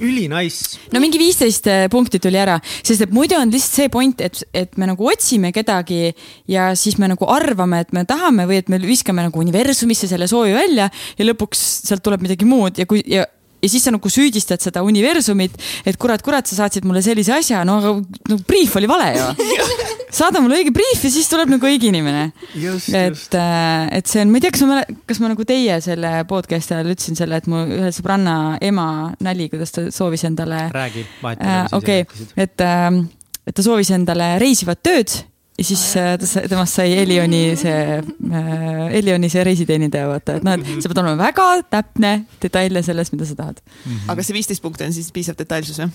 [0.00, 0.60] ülinais.
[0.92, 4.78] no mingi viisteist punkti tuli ära, sest et muidu on lihtsalt see point, et, et
[4.80, 6.14] me nagu otsime kedagi
[6.50, 10.28] ja siis me nagu arvame, et me tahame või et me viskame nagu universumisse selle
[10.30, 13.26] soovi välja ja lõpuks sealt tuleb midagi muud ja kui ja
[13.62, 15.56] ja siis sa nagu süüdistad seda universumit,
[15.86, 17.94] et kurat, kurat, sa saatsid mulle sellise asja, no aga
[18.32, 19.28] no briif oli vale ju.
[20.20, 22.30] saada mulle õige briif ja siis tuleb nagu õige inimene.
[22.56, 26.12] et, äh, et see on, ma ei tea, kas ma, kas ma nagu teie selle
[26.30, 28.88] podcast'i ajal ütlesin selle, et mu ühe sõbranna ema
[29.24, 30.66] nali, kuidas ta soovis endale.
[30.74, 31.74] räägi, vahetame äh,.
[31.78, 33.02] okei okay., et äh,,
[33.46, 35.20] et ta soovis endale reisivat tööd
[35.60, 36.14] ja siis äh,
[36.48, 41.18] temast sai Elioni see äh,, Elioni see reisiteenindaja, vaata, et noh, et sa pead olema
[41.20, 43.90] väga täpne, detailne selles, mida sa tahad mm.
[43.90, 44.12] -hmm.
[44.14, 45.90] aga see viisteist punkti on siis piisav detailsus, jah?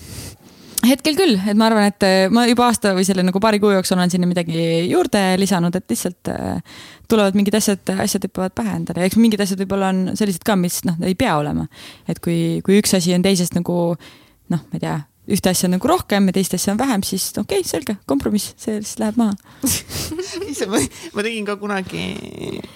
[0.86, 3.72] hetkel küll, et ma arvan, et äh, ma juba aasta või selle nagu paari kuu
[3.74, 6.30] jooksul olen sinna midagi juurde lisanud, et lihtsalt
[7.10, 10.84] tulevad mingid asjad, asjad hüppavad pähe endale eks mingid asjad võib-olla on sellised ka, mis
[10.86, 11.66] noh, ei pea olema.
[12.08, 13.96] et kui, kui üks asi on teisest nagu
[14.46, 17.60] noh, ma ei tea ühte asja nagu rohkem ja teist asja on vähem, siis okei
[17.60, 19.34] okay,, selge, kompromiss, see siis läheb maha.
[20.66, 20.78] Ma,
[21.12, 22.02] ma tegin ka kunagi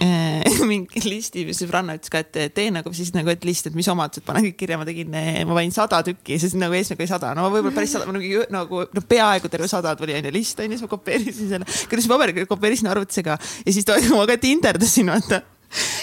[0.05, 3.88] äh, mingi listi, sõbranna ütles ka, et tee nagu siis nagu, et list, et mis
[3.90, 7.11] omadused, pane kõik kirja, ma tegin, äh, ma panin sada tükki, siis nagu eesmärk oli
[7.11, 10.76] sada, no võib-olla päris sada, nagu, nagu no peaaegu terve sada tuli onju list onju,
[10.76, 15.42] siis ma kopeerisin selle, kuidas paberil kopeerisin arvutisse ka ja siis ma ka tinderdasin vaata.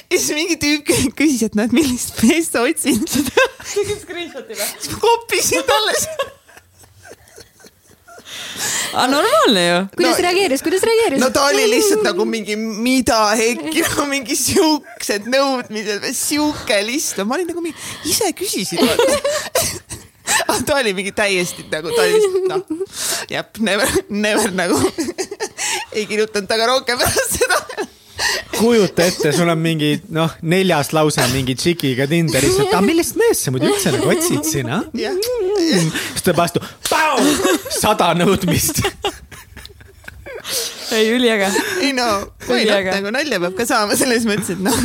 [0.08, 0.88] Ja siis mingi tüüp
[1.18, 3.04] küsis, et noh, et millist meest sa otsid.
[3.76, 4.68] tegid screenshot'i või?
[4.80, 6.37] siis ma kopisin talle seda
[8.94, 9.78] aga normaalne ju.
[9.98, 11.22] kuidas no, reageeris, kuidas reageeris?
[11.22, 17.38] no ta oli lihtsalt nagu mingi, mida hekki, no mingi siuksed nõudmised siuke list, ma
[17.38, 17.78] olin nagu mingi,
[18.10, 18.84] ise küsisid
[20.48, 22.92] aga ta oli mingi täiesti nagu, ta oli lihtsalt noh,
[23.32, 24.80] jep, never, never nagu
[25.96, 27.62] ei kirjutanud temaga rohkem pärast seda
[28.58, 33.46] kujuta ette, sul on mingi noh, neljas lause mingi tšikiga Tinderis, et aga millist meest
[33.46, 34.86] sa muidu üldse nagu otsid siin, ah?
[34.94, 36.64] siis tuleb vastu,
[37.78, 38.84] sada nõudmist.
[40.96, 41.50] Ei, üliäge.
[41.84, 42.06] ei no,
[42.48, 44.78] nagu nalja peab ka saama selles mõttes, et noh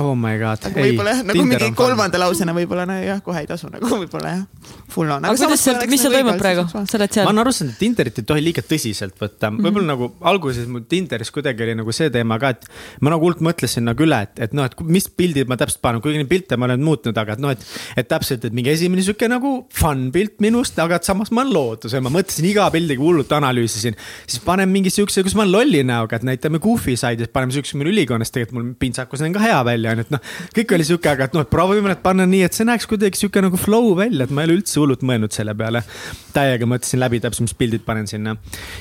[0.00, 0.66] oh my god.
[0.74, 4.74] võib-olla jah, nagu mingi kolmanda lausena võib-olla no jah, kohe ei tasu nagu võib-olla jah,
[4.90, 5.26] full on.
[5.28, 7.26] aga kuidas seal, mis seal nagu toimub praegu, sa oled seal?
[7.26, 9.64] ma olen aru saanud, et Tinderit ei tohi liiga tõsiselt võtta, mhm.
[9.66, 10.14] võib-olla mm -hmm.
[10.16, 12.68] nagu alguses mul Tinderis kuidagi oli nagu see teema ka, et
[13.00, 16.02] ma nagu hullult mõtlesin nagu üle, et, et noh, et mis pildid ma täpselt panen,
[16.04, 19.04] kuigi neid pilte ma olen muutnud, aga et noh, et, et täpselt, et mingi esimene
[19.04, 22.68] sihuke nagu fun pilt minust, aga et samas ma olen loodus ja ma mõtlesin iga
[22.72, 23.96] pildiga hullult analüüsisin.
[24.26, 27.78] siis panen mingi siukse, kus ma olen lolli näoga, et näitame Goofy side'is, paneme siukse,
[27.78, 30.22] meil ülikonnas tegelikult mul pintsakus näen ka hea välja onju, et noh,
[30.56, 33.42] kõik oli sihuke, aga et noh, proovime need panna nii, et see näeks kuidagi sihuke
[33.44, 35.82] nagu flow välja, et ma ei ole üldse hullult mõelnud selle peale.
[36.30, 38.36] täiega mõtlesin läbi täpselt, mis pildid panen sinna.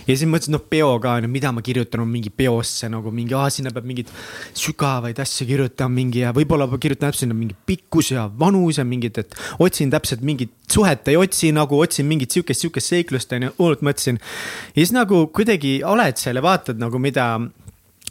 [0.05, 3.35] ja siis mõtlesin, noh, peo ka on ju, mida ma kirjutan mingi peosse nagu mingi,
[3.37, 4.11] aa, sinna peab mingeid
[4.53, 9.17] sügavaid asju kirjutama mingi ja võib-olla kirjutan täpselt sinna mingi pikkus ja vanus ja mingid,
[9.17, 13.53] et otsin täpselt mingit suhet ei otsi nagu, otsin mingit sihukest, sihukest seiklust on ju,
[13.59, 14.19] hullult mõtlesin.
[14.75, 17.31] ja siis nagu kuidagi oled seal ja vaatad nagu, mida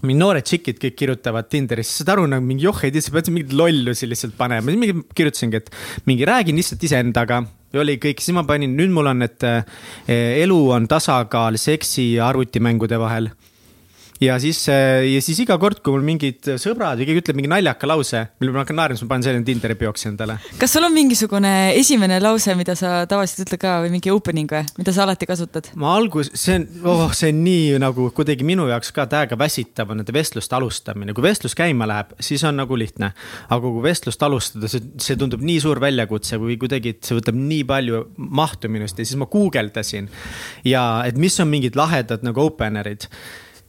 [0.05, 3.30] mingi noored tšikid kõik kirjutavad Tinderis, saad aru nagu mingi joh, ei tea, sa pead
[3.34, 5.72] mingeid lollusi lihtsalt panema, siis mingi kirjutasingi, et
[6.11, 7.42] mingi räägin lihtsalt iseendaga.
[7.72, 12.14] ja oli kõik, siis ma panin, nüüd mul on, et eh, elu on tasakaal seksi
[12.14, 13.30] ja arvutimängude vahel
[14.20, 17.50] ja siis, äh, ja siis iga kord, kui mul mingid sõbrad või keegi ütleb mingi
[17.52, 20.38] naljaka lause, mille ma hakkan naerma, siis ma panen selle Tinderi peoks endale.
[20.58, 24.64] kas sul on mingisugune esimene lause, mida sa tavaliselt ütled ka või mingi opening või,
[24.80, 25.70] mida sa alati kasutad?
[25.78, 29.94] ma algus, see on oh,, see on nii nagu kuidagi minu jaoks ka täiega väsitav
[29.94, 33.12] on nende vestluste alustamine, kui vestlus käima läheb, siis on nagu lihtne.
[33.48, 37.38] aga kui vestlust alustada, see, see tundub nii suur väljakutse või kuidagi, et see võtab
[37.38, 40.10] nii palju mahtu minust ja siis ma guugeldasin.
[40.66, 43.06] ja et mis on mingid lahedad nagu opener'id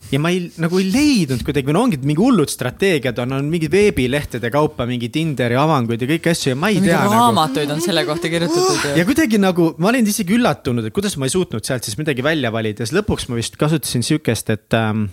[0.09, 3.73] ja ma ei, nagu ei leidnud kuidagi, no ongi mingi hullud strateegiad on, on mingid
[3.73, 6.97] veebilehtede kaupa mingi Tinderi avanguid ja kõiki asju ja ma ei tea.
[7.03, 7.77] Nagu- raamatuid nagu...
[7.77, 8.95] on selle kohta kirjutatud ju.
[8.99, 12.25] ja kuidagi nagu ma olin isegi üllatunud, et kuidas ma ei suutnud sealt siis midagi
[12.25, 15.07] välja valida, siis lõpuks ma vist kasutasin sihukest, et, ähm,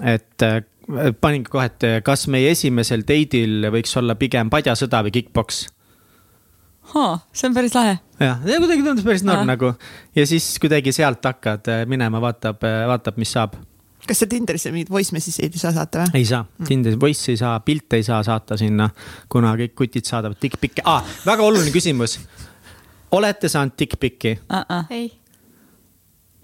[0.00, 0.62] et äh,
[1.22, 5.66] paningi kohe, et kas meie esimesel date'il võiks olla pigem padjasõda või kick-poks
[6.92, 7.98] haa, see on päris lahe.
[8.18, 9.74] jah, ja kuidagi tundus päris norm nagu
[10.18, 13.54] ja siis kuidagi sealt hakkad äh, minema, vaatab, äh, vaatab, mis saab
[14.06, 16.20] kas sa Tinderisse mingeid voice message'id ei saa saata või?
[16.20, 18.88] ei saa, Tinderis voice ei saa, pilte ei saa saata sinna,
[19.32, 21.04] kuna kõik kutid saadavad dick-pic'e ah,.
[21.26, 22.18] väga oluline küsimus.
[23.18, 24.62] olete saanud dick-pic'i uh?
[24.62, 24.90] -uh.
[24.90, 25.06] ei.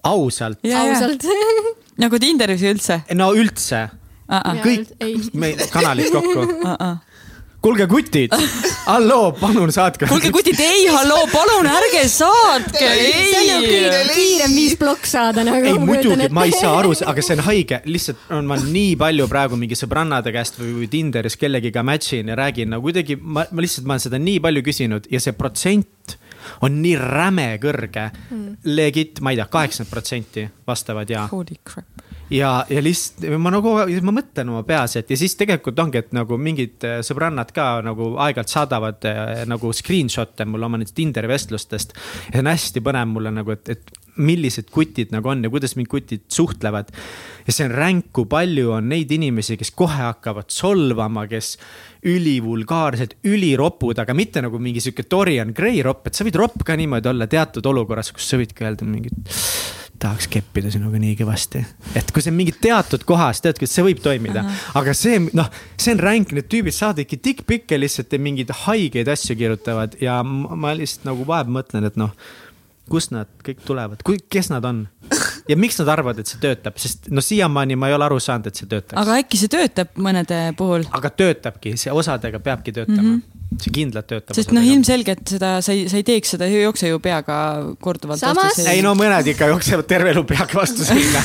[0.03, 0.63] ausalt?
[0.85, 1.27] ausalt
[2.03, 3.03] nagu Tinderis üldse?
[3.15, 4.39] no üldse uh.
[4.39, 4.63] -uh.
[4.63, 6.73] kõik meie kanalid kokku uh.
[6.73, 6.97] -uh
[7.63, 8.35] kuulge, kutid,
[8.87, 10.07] halloo, palun saatke.
[10.07, 13.13] kuulge, kutid, ei, halloo, palun ärge saatke, ei.
[13.33, 15.67] see on ju kõige kiirem viis plokk saada nagu.
[15.67, 19.29] ei muidugi, ma ei saa aru, aga see on haige, lihtsalt on ma nii palju
[19.31, 23.47] praegu mingi sõbrannade käest või, või Tinderis kellegiga match in ja räägin nagu kuidagi, ma,
[23.51, 26.19] ma lihtsalt, ma olen seda nii palju küsinud ja see protsent
[26.65, 28.61] on nii räme kõrge mm..
[28.71, 31.27] Legit, ma ei tea, kaheksakümmend protsenti vastavad ja.
[31.33, 31.98] Holy crap
[32.31, 33.75] ja, ja lihtsalt ma nagu,
[34.05, 37.79] ma mõtlen oma peas, et ja siis tegelikult ongi, et nagu mingid äh, sõbrannad ka
[37.87, 41.95] nagu aeg-ajalt saadavad äh, nagu screenshot'e mulle oma nendest Tinderi vestlustest.
[42.29, 45.91] see on hästi põnev mulle nagu, et, et millised kutid nagu on ja kuidas mingid
[45.93, 46.91] kutid suhtlevad.
[47.47, 51.55] ja see on ränk, kui palju on neid inimesi, kes kohe hakkavad solvama, kes
[52.09, 56.77] ülivulgaarsed, üliropud, aga mitte nagu mingi sihuke Dorian Gray ropp, et sa võid ropp ka
[56.79, 59.39] niimoodi olla teatud olukorras, kus sa võidki öelda mingit
[60.03, 61.65] tahaks keppida sinuga nii kõvasti.
[61.99, 64.45] et kui see mingi teatud kohas, tead, see võib toimida,
[64.79, 69.39] aga see, noh, see on ränk, need tüübid saadavadki dick-pic'e lihtsalt ja mingeid haigeid asju
[69.39, 72.15] kirjutavad ja ma lihtsalt nagu vahepeal mõtlen, et noh
[72.89, 74.87] kust nad kõik tulevad, kes nad on
[75.49, 78.49] ja miks nad arvavad, et see töötab, sest no siiamaani ma ei ole aru saanud,
[78.49, 78.97] et see töötaks.
[79.01, 80.87] aga äkki see töötab mõnede puhul?
[80.97, 83.19] aga töötabki, see osadega peabki töötama mm.
[83.19, 84.37] -hmm see kindlalt töötab.
[84.37, 87.37] sest noh, ilmselgelt seda sa ei, sa ei teeks seda, ei jookse ju peaga
[87.81, 88.23] korduvalt.
[88.69, 91.23] ei no mõned ikka jooksevad terve elu peaga vastu seina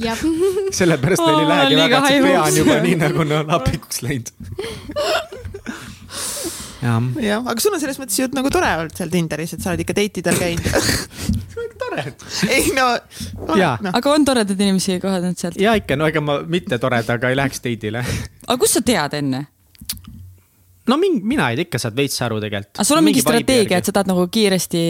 [0.80, 4.32] sellepärast neil ei lähegi väga, et see pea on juba nii nagu no lapikuks läinud
[6.84, 9.72] jah ja,, aga sul on selles mõttes ju nagu tore olnud seal Tinderis, et sa
[9.72, 10.64] oled ikka date idel käinud
[11.80, 12.02] tore.
[12.48, 12.86] ei no,
[13.48, 13.92] no..
[13.92, 15.56] aga on toredaid inimesi kohanud sealt?
[15.60, 19.40] ja ikka, no ega ma mitte toredaga ei läheks date'ile aga kust sa tead enne?
[20.88, 22.78] No mingi, mina ei tea, ikka saad veits aru tegelikult.
[22.78, 24.84] aga sul on mingi, mingi strateegia, et sa tahad nagu kiiresti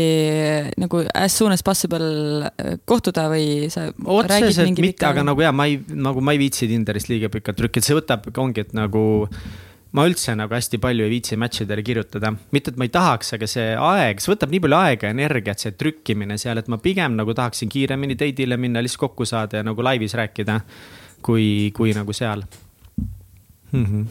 [0.81, 2.11] nagu as soon as possible
[2.47, 6.71] äh, kohtuda või sa otseselt mitte, aga nagu ja ma ei, nagu ma ei viitsi
[6.71, 9.03] Tinderist liiga pikalt trükkida, see võtab, ongi, et nagu
[9.97, 13.35] ma üldse nagu hästi palju ei viitsi match idele kirjutada, mitte et ma ei tahaks,
[13.35, 16.79] aga see aeg, see võtab nii palju aega ja energiat, see trükkimine seal, et ma
[16.83, 20.61] pigem nagu tahaksin kiiremini date'ile minna, lihtsalt kokku saada ja nagu laivis rääkida.
[21.21, 22.41] kui, kui nagu seal
[23.73, 23.85] mm.
[23.85, 24.05] -hmm.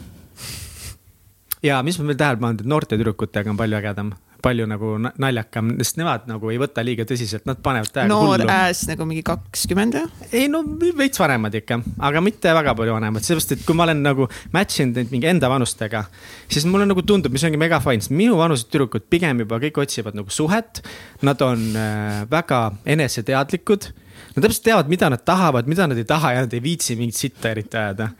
[1.62, 5.72] Ja mis ma veel tähele pannud, et noorte tüdrukutega on palju ägedam palju nagu naljakam,
[5.80, 8.38] sest nemad nagu ei võta liiga tõsiselt, nad panevad täiega hullu.
[8.40, 10.28] noor ääs nagu mingi kakskümmend või?
[10.32, 10.62] ei no
[10.96, 14.82] veits vanemad ikka, aga mitte väga palju vanemad, sellepärast et kui ma olen nagu match
[14.84, 16.04] inud neid mingi enda vanustega.
[16.48, 19.82] siis mulle nagu tundub, mis ongi mega fine, sest minu vanused tüdrukud pigem juba kõik
[19.84, 20.80] otsivad nagu suhet.
[21.26, 23.90] Nad on äh, väga eneseteadlikud
[24.30, 27.18] Nad täpselt teavad, mida nad tahavad, mida nad ei taha ja nad ei viitsi mingit
[27.18, 28.10] sitta eriti ajada.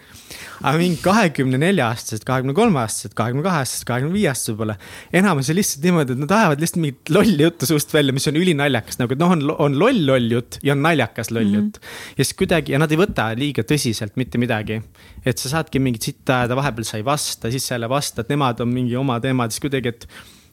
[0.60, 4.76] aga mingi kahekümne nelja aastased, kahekümne kolme aastased, kahekümne kahe aastased, kahekümne viie aastased võib-olla.
[5.22, 8.40] enamus on lihtsalt niimoodi, et nad ajavad lihtsalt mingit lolli juttu suust välja, mis on
[8.42, 11.88] ülinaljakas, nagu et noh, on, on loll loll jutt ja on naljakas loll jutt mm.
[11.88, 12.14] -hmm.
[12.18, 14.82] ja siis kuidagi ja nad ei võta liiga tõsiselt mitte midagi.
[15.24, 18.60] et sa saadki mingit sitta ajada, vahepeal sa ei vasta, siis sa jälle vastad, nemad
[18.60, 20.08] on mingi oma teemad, siis kuidagi, et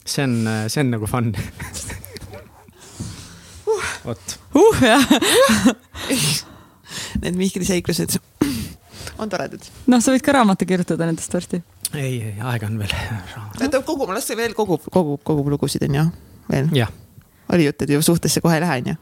[0.05, 1.33] see on, see on nagu fun
[4.05, 4.38] vot.
[4.55, 5.03] uh jah
[7.21, 8.17] Need Mihkli seiklused
[9.17, 9.65] on toredad.
[9.89, 11.61] noh, sa võid ka raamatu kirjutada nendest varsti.
[11.93, 12.93] ei, ei aega on veel.
[13.71, 16.05] ta kogub, las see veel kogub, kogub, kogub lugusid on ju,
[16.51, 16.71] veel.
[17.53, 18.97] oli jutt, et ju suhtesse kohe ei lähe on ju.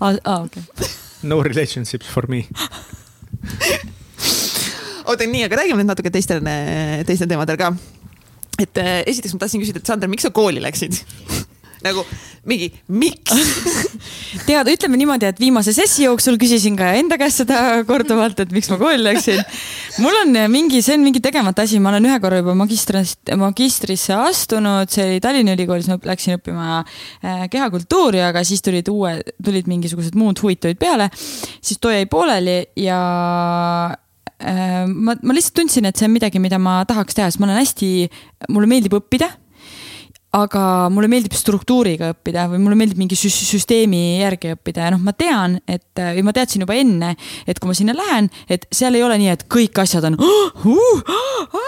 [0.00, 0.62] aa, okei.
[1.24, 2.44] No relationships for me
[5.04, 6.44] oota, nii, aga räägime nüüd natuke teistel,
[7.08, 7.72] teistel teemadel ka.
[8.60, 11.00] et äh, esiteks ma tahtsin küsida, et Sander, miks sa kooli läksid
[11.84, 12.04] nagu
[12.48, 13.32] mingi, miks?
[14.48, 18.68] Tead, ütleme niimoodi, et viimase sessi jooksul küsisin ka enda käest seda korduvalt, et miks
[18.72, 19.40] ma kooli läksin.
[20.04, 24.16] mul on mingi, see on mingi tegemata asi, ma olen ühe korra juba magistrist, magistrisse
[24.16, 29.70] astunud, see oli Tallinna Ülikoolis, ma läksin õppima äh, kehakultuuri, aga siis tulid uue, tulid
[29.70, 31.10] mingisugused muud huvid tulid peale.
[31.60, 32.98] siis too jäi pooleli ja
[34.40, 37.48] äh, ma, ma lihtsalt tundsin, et see on midagi, mida ma tahaks teha, sest ma
[37.48, 37.94] olen hästi,
[38.52, 39.32] mulle meeldib õppida
[40.34, 45.14] aga mulle meeldib struktuuriga õppida või mulle meeldib mingi süsteemi järgi õppida ja noh, ma
[45.16, 47.12] tean, et või ma teadsin juba enne,
[47.46, 50.64] et kui ma sinna lähen, et seal ei ole nii, et kõik asjad on oh,
[50.66, 51.60] uh, ah,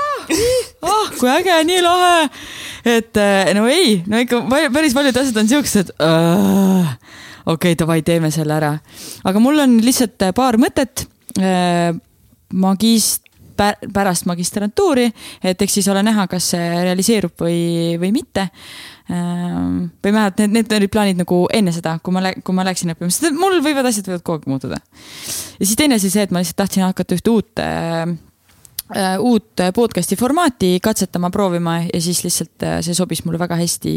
[0.91, 2.27] ah, kui äge, nii lahe.
[2.97, 3.23] et
[3.59, 4.43] no ei, no ikka
[4.75, 6.97] päris paljud asjad on siuksed uh,.
[7.47, 8.73] okei okay,, davai, teeme selle ära.
[9.25, 11.07] aga mul on lihtsalt paar mõtet.
[12.57, 13.26] magist-,
[13.57, 15.09] pärast magistrantuuri,
[15.43, 18.49] et eks siis ole näha, kas see realiseerub või, või mitte
[19.07, 22.91] Ehm, või vähemalt need, need olid plaanid nagu enne seda, kui ma, kui ma läksin
[22.91, 24.81] õppima, sest mul võivad asjad võivad kogu aeg muutuda.
[24.81, 28.17] ja siis teine asi see, et ma lihtsalt tahtsin hakata ühte uut äh,
[29.23, 33.95] uut podcast'i formaati katsetama, proovima ja siis lihtsalt äh, see sobis mulle väga hästi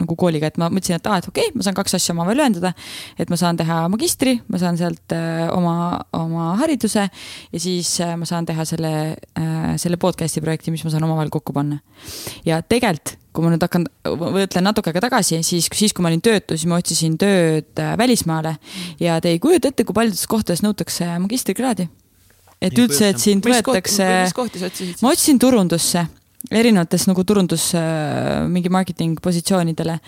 [0.00, 2.42] nagu kooliga, et ma mõtlesin, et aa, et okei okay,, ma saan kaks asja omavahel
[2.42, 2.72] ühendada.
[3.20, 8.16] et ma saan teha magistri, ma saan sealt äh, oma, oma hariduse ja siis äh,
[8.20, 11.80] ma saan teha selle äh,, selle podcast'i projekti, mis ma saan omavahel kokku panna.
[12.46, 13.86] ja tegelikult, kui ma nüüd hakkan,
[14.18, 17.94] mõtlen natuke aega tagasi, siis, siis kui ma olin töötu, siis ma otsisin tööd äh,
[18.00, 18.56] välismaale.
[19.00, 21.86] Ja te ei kujuta ette, kui paljudes kohtades nõutakse magistrikraadi.
[22.60, 24.06] Et üldse, et sind võetakse,
[25.00, 26.02] ma otsisin turundusse
[26.50, 29.98] erinevates nagu turundus äh, mingi marketing positsioonidele.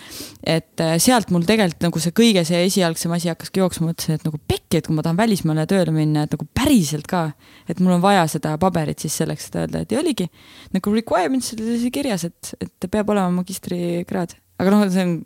[0.43, 4.25] et äh, sealt mul tegelikult nagu see kõige see esialgsem asi hakkaski jooksma, mõtlesin, et
[4.27, 7.25] nagu pekki, et kui ma tahan välismaale tööle minna, et nagu päriselt ka.
[7.67, 10.27] et mul on vaja seda paberit siis selleks, et öelda, et ja oligi
[10.75, 15.21] nagu requirements oli kirjas, et, et peab olema magistrikraad, aga noh, see on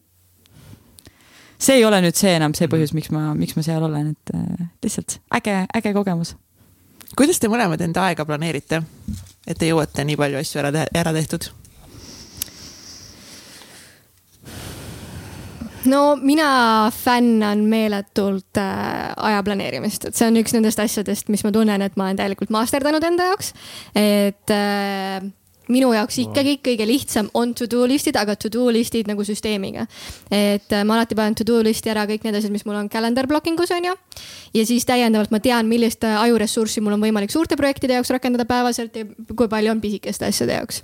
[1.58, 4.36] see ei ole nüüd see enam see põhjus, miks ma, miks ma seal olen, et
[4.38, 6.36] äh, lihtsalt äge, äge kogemus.
[7.18, 8.84] kuidas te mõlemad enda aega planeerite?
[9.48, 11.50] Et te jõuate nii palju asju ära, ära tehtud?
[15.88, 21.54] no mina fännan meeletult äh, aja planeerimist, et see on üks nendest asjadest, mis ma
[21.56, 23.54] tunnen, et ma olen täielikult masterdanud enda jaoks.
[23.96, 25.24] et äh,
[25.74, 29.88] minu jaoks ikkagi kõige lihtsam on to do list'id, aga to do list'id nagu süsteemiga.
[30.32, 32.90] et äh, ma alati panen to do list'i ära kõik need asjad, mis mul on
[32.90, 33.96] calendar blocking us on ju.
[34.54, 38.46] ja siis täiendavalt ma tean, millist äh, ajuressurssi mul on võimalik suurte projektide jaoks rakendada
[38.46, 39.06] päevaselt ja
[39.36, 40.84] kui palju on pisikeste asjade jaoks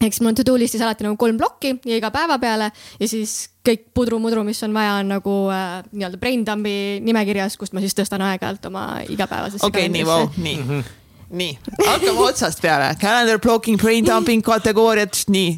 [0.00, 2.70] ehk siis mul on to do list'is alati nagu kolm plokki ja iga päeva peale
[2.72, 6.72] ja siis kõik pudru-mudru, mis on vaja, on nagu äh, nii-öelda brain dump'i
[7.04, 9.66] nimekirjas, kust ma siis tõstan aeg-ajalt oma igapäevasesse.
[9.66, 10.70] okei okay,, nii, vau, nii mm.
[10.70, 10.96] -hmm
[11.30, 11.56] nii,
[11.86, 15.56] hakkame otsast peale, calendar blocking, brain dumping kategooriad, nii.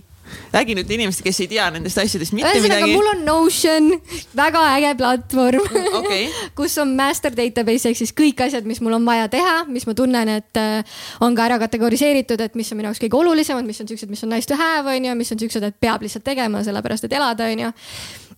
[0.52, 2.94] Räägi nüüd inimestele, kes ei tea nendest asjadest mitte Ühesõnaga, midagi.
[2.96, 3.88] mul on Notion,
[4.36, 5.66] väga äge platvorm.
[5.98, 6.26] Okay.
[6.58, 9.96] kus on master database ehk siis kõik asjad, mis mul on vaja teha, mis ma
[9.96, 13.84] tunnen, et äh, on ka ära kategoriseeritud, et mis on minu jaoks kõige olulisemad, mis
[13.84, 16.24] on siuksed, mis on nice to have, on ju, mis on siuksed, et peab lihtsalt
[16.24, 17.72] tegema, sellepärast et elada, on ju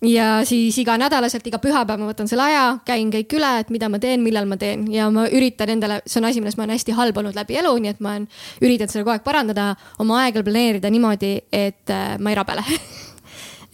[0.01, 3.99] ja siis iganädalaselt, iga pühapäev ma võtan selle aja, käin kõik üle, et mida ma
[4.01, 4.87] teen, millal ma teen.
[4.91, 7.73] Ja ma üritan endale, see on asi, milles ma olen hästi halb olnud läbi elu,
[7.81, 8.29] nii et ma olen
[8.61, 9.71] üritanud seda kogu aeg parandada,
[10.03, 12.65] oma aega planeerida niimoodi, et äh, ma ei rabele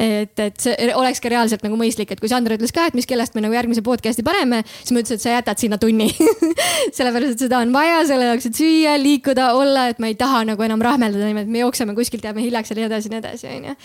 [0.01, 3.07] et, et see oleks ka reaalselt nagu mõistlik, et kui Sandra ütles ka, et mis
[3.09, 6.09] kellast me nagu järgmise podcast'i paneme, siis ma ütlesin, et sa jätad sinna tunni
[6.97, 10.43] sellepärast, et seda on vaja selle jaoks, et süüa, liikuda, olla, et ma ei taha
[10.49, 13.49] nagu enam rahmeldada niimoodi, et me jookseme kuskilt, jääme hiljaks ja nii edasi, nii edasi,
[13.55, 13.75] onju.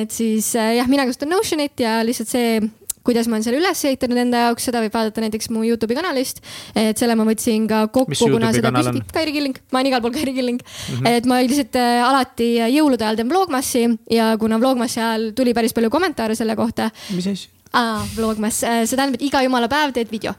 [0.00, 2.60] et siis äh, jah, mina kasutan Notionit ja lihtsalt see
[3.06, 6.42] kuidas ma olen selle üles ehitanud enda jaoks, seda võib vaadata näiteks mu Youtube'i kanalist.
[6.74, 10.14] et selle ma võtsin ka kokku, kuna seda küsiti, Kairi Killing, ma olen igal pool
[10.16, 10.98] Kairi Killing mm.
[10.98, 11.08] -hmm.
[11.08, 15.72] et ma lihtsalt äh, alati jõulude ajal teen Vlogmassi ja kuna Vlogmassi ajal tuli päris
[15.72, 16.90] palju kommentaare selle kohta.
[17.14, 17.50] mis asja?
[17.72, 20.34] aa, Vlogmass, äh, see tähendab, et iga jumala päev teed video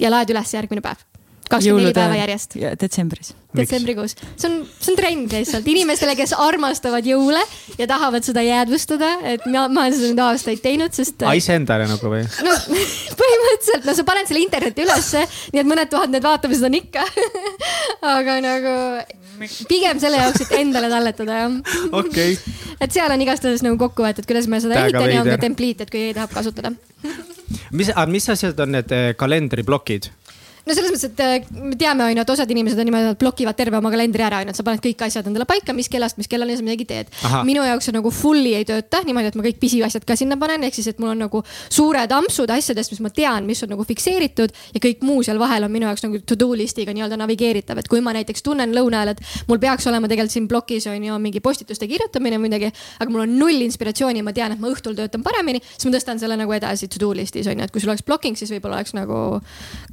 [0.00, 1.02] ja laed üles järgmine päev
[1.50, 2.56] kakskümmend neli päeva järjest.
[2.80, 3.32] detsembris.
[3.56, 7.40] detsembrikuus, see on, see on trend lihtsalt inimestele, kes armastavad jõule
[7.78, 11.24] ja tahavad seda jäädvustada, et ma, ma olen seda nüüd aastaid teinud, sest.
[11.24, 12.24] Iceendale nagu või?
[12.46, 12.56] no
[13.20, 15.24] põhimõtteliselt, no sa paned selle internetti ülesse,
[15.54, 17.06] nii et mõned tuhanded vaatamised on ikka
[18.16, 18.74] aga nagu
[19.70, 21.56] pigem selle jaoks, et endale talletada jah.
[21.92, 22.58] okei okay..
[22.80, 25.84] et seal on igastahes nagu kokku võetud, kuidas ma seda ehitan ja on ka templiit,
[25.84, 26.74] et kui keegi tahab kasutada
[27.72, 30.10] mis, mis asjad on need eh, kalendriplokid?
[30.66, 33.20] No selles mõttes, et äh, me teame, on ju, et osad inimesed on niimoodi, et
[33.20, 35.88] blokivad terve oma kalendri ära, on ju, et sa paned kõik asjad endale paika, mis
[35.92, 37.12] kellast, mis kellani sa midagi teed.
[37.46, 40.66] minu jaoks see nagu fully ei tööta niimoodi, et ma kõik pisiasjad ka sinna panen,
[40.66, 43.86] ehk siis, et mul on nagu suured ampsud asjadest, mis ma tean, mis on nagu
[43.86, 47.78] fikseeritud ja kõik muu seal vahel on minu jaoks nagu to do list'iga nii-öelda navigeeritav,
[47.78, 51.06] et kui ma näiteks tunnen lõuna ajal, et mul peaks olema tegelikult siin plokis on
[51.06, 54.70] ju mingi postituste kirjutamine või midagi, aga mul on null inspiratsiooni, ma tean, et ma
[54.72, 57.74] õhtul töötan paremini, siis ma tõstan selle nagu edasi to do list'is on ju, et
[57.74, 59.40] kui sul oleks blocking, siis võib-olla oleks nagu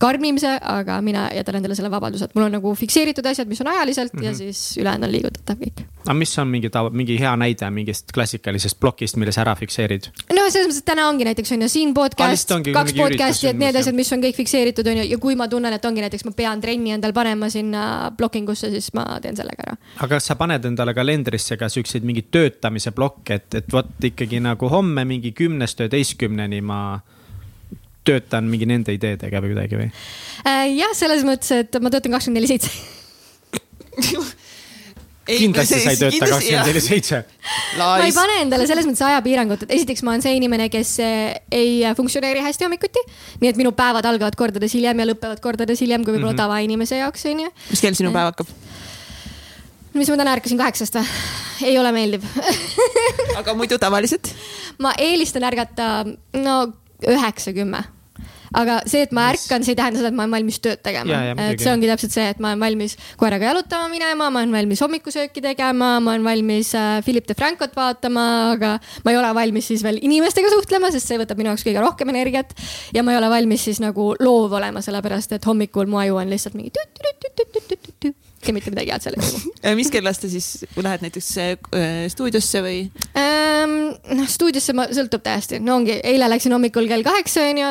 [0.01, 3.61] karmim see, aga mina jätan endale selle vabaduse, et mul on nagu fikseeritud asjad, mis
[3.61, 4.25] on ajaliselt mm -hmm.
[4.25, 4.37] ja mhm.
[4.37, 5.83] siis ülejäänud on liigutatav kõik.
[6.05, 10.09] aga mis on mingi tava, mingi hea näide mingist klassikalisest plokist, mille sa ära fikseerid?
[10.33, 13.75] no selles mõttes, et täna ongi näiteks on ju siin podcast, kaks podcast'i, et need
[13.75, 16.31] asjad, mis on kõik fikseeritud, on ju, ja kui ma tunnen, et ongi näiteks ma
[16.31, 19.77] pean trenni endal panema sinna blocking usse, siis ma teen sellega ära.
[19.97, 24.39] aga kas sa paned endale kalendrisse ka siukseid mingeid töötamise blokke, et, et vot ikkagi
[24.39, 26.99] nagu homme mingi kümnest üheteistkümneni ma
[28.03, 29.89] töötan mingi nende ideedega või kuidagi või?
[30.47, 32.71] Äh, jah, selles mõttes, et ma töötan kakskümmend neli seitse
[35.23, 37.21] kindlasti sa ei tööta kakskümmend neli seitse.
[37.79, 41.37] ma ei pane endale selles mõttes ajapiirangut, et esiteks ma olen see inimene, kes eh,
[41.53, 43.03] ei funktsioneeri hästi hommikuti.
[43.43, 46.43] nii et minu päevad algavad kordades hiljem ja lõpevad kordades hiljem kui võib-olla mm -hmm.
[46.43, 47.49] tavainimese jaoks, onju.
[47.69, 48.51] mis kell sinu päev hakkab?
[49.93, 51.07] mis ma täna ärkasin kaheksast või?
[51.69, 52.23] ei ole meeldiv
[53.39, 54.27] aga muidu tavaliselt?
[54.83, 56.55] ma eelistan ärgata no
[57.09, 57.83] üheksa, kümme
[58.53, 61.19] aga see, et ma ärkan, see ei tähenda seda, et ma olen valmis tööd tegema.
[61.47, 64.83] et see ongi täpselt see, et ma olen valmis koeraga jalutama minema, ma olen valmis
[64.85, 68.75] hommikusööki tegema, ma olen valmis äh, Philip de Francot vaatama, aga
[69.05, 72.13] ma ei ole valmis siis veel inimestega suhtlema, sest see võtab minu jaoks kõige rohkem
[72.13, 72.53] energiat.
[72.93, 76.29] ja ma ei ole valmis siis nagu loov olema, sellepärast et hommikul mu aju on
[76.33, 76.73] lihtsalt mingi
[78.47, 79.75] ja mitte midagi head seal ei toimu.
[79.79, 81.55] mis kellast sa siis lähed näiteks äh,
[82.11, 82.79] stuudiosse või
[83.19, 83.93] ähm,?
[84.17, 87.69] noh, stuudiosse ma, sõltub täiesti, no ongi, eile läksin hommikul kell kaheksa onju,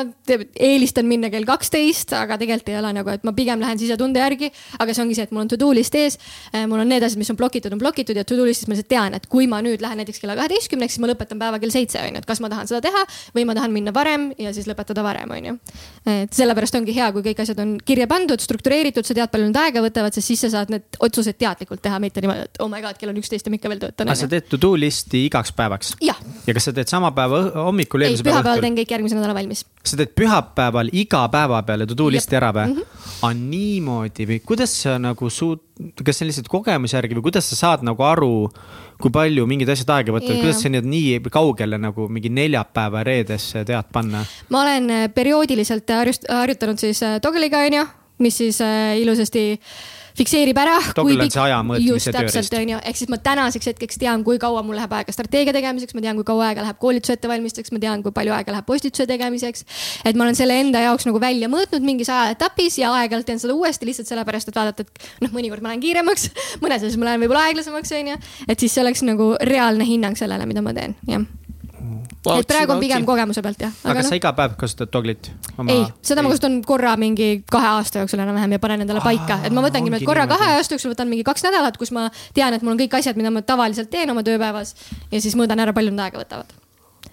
[0.56, 4.52] eelistan minna kell kaksteist, aga tegelikult ei ole nagu, et ma pigem lähen sisetunde järgi.
[4.78, 6.18] aga see ongi see, et mul on to do list ees,
[6.52, 8.76] äh, mul on need asjad, mis on blokitud, on blokitud ja to do list'is ma
[8.76, 11.74] lihtsalt tean, et kui ma nüüd lähen näiteks kella kaheteistkümneks, siis ma lõpetan päeva kell
[11.74, 13.04] seitse onju, et kas ma tahan seda teha
[13.36, 15.56] või ma tahan minna varem ja siis lõpetada varem onju.
[16.06, 19.60] et sellepärast ongi hea, kui kõik asjad on kirja pandud, struktureeritud, sa tead, palju need
[19.60, 22.82] aega võtavad, sest siis sa saad need otsused teadlikult teha, mitte niimoodi, et oh my
[22.84, 24.10] god, kell on üksteist ja ma ikka veel töötan.
[24.12, 25.94] aga sa teed to do list'i igaks päevaks?
[26.02, 26.14] ja
[26.54, 28.06] kas sa teed sama päeva hommikul?
[28.06, 29.64] ei, pühapäeval teen kõik järgmise nädala valmis.
[29.84, 32.78] sa teed pühapäeval iga päeva peale to do list'i ära või mm?
[32.78, 33.18] -hmm.
[33.22, 35.64] aga niimoodi või kuidas sa nagu suud-,
[36.04, 38.50] kas see on lihtsalt kogemuse järgi või kuidas sa saad nagu aru,
[39.02, 43.02] kui palju mingid asjad aega võtavad yeah., kuidas sa nii, nii kaugele nagu mingi neljapäeva
[43.06, 44.24] reedesse tead panna?
[44.48, 45.90] ma olen äh, perioodiliselt
[46.28, 47.86] harjutanud siis äh, Toggle'iga onju,
[48.22, 50.76] mis siis äh, ilusasti äh, fikseerib ära.
[50.96, 52.56] Toggle on see aja mõõtmise tööriist.
[52.58, 56.04] onju, ehk siis ma tänaseks hetkeks tean, kui kaua mul läheb aega strateegia tegemiseks, ma
[56.04, 59.66] tean, kui kaua aega läheb koolituse ettevalmistuseks, ma tean, kui palju aega läheb postituse tegemiseks.
[60.04, 63.56] et ma olen selle enda jaoks nagu välja mõõtnud mingis ajaetapis ja aeg-ajalt teen seda
[63.56, 66.30] uuesti lihtsalt sellepärast, et vaadata, et noh, mõnikord ma lähen kiiremaks,
[66.64, 68.18] mõnes asjas ma lähen võib-olla aeglasemaks, onju.
[68.48, 71.24] et siis see oleks nagu reaalne hinnang sellele, mida ma teen, jah
[72.30, 73.74] et praegu on pigem kogemuse pealt jah.
[73.84, 74.14] aga kas no?
[74.14, 75.68] sa iga päev kasutad Doglit oma...?
[75.72, 79.54] ei, seda ma kasutan korra mingi kahe aasta jooksul enam-vähem ja panen endale paika, et
[79.54, 82.62] ma võtangi nüüd korra kahe aasta jooksul võtan mingi kaks nädalat, kus ma tean, et
[82.62, 84.76] mul on kõik asjad, mida ma tavaliselt teen oma tööpäevas
[85.10, 86.61] ja siis mõõdan ära, palju need aega võtavad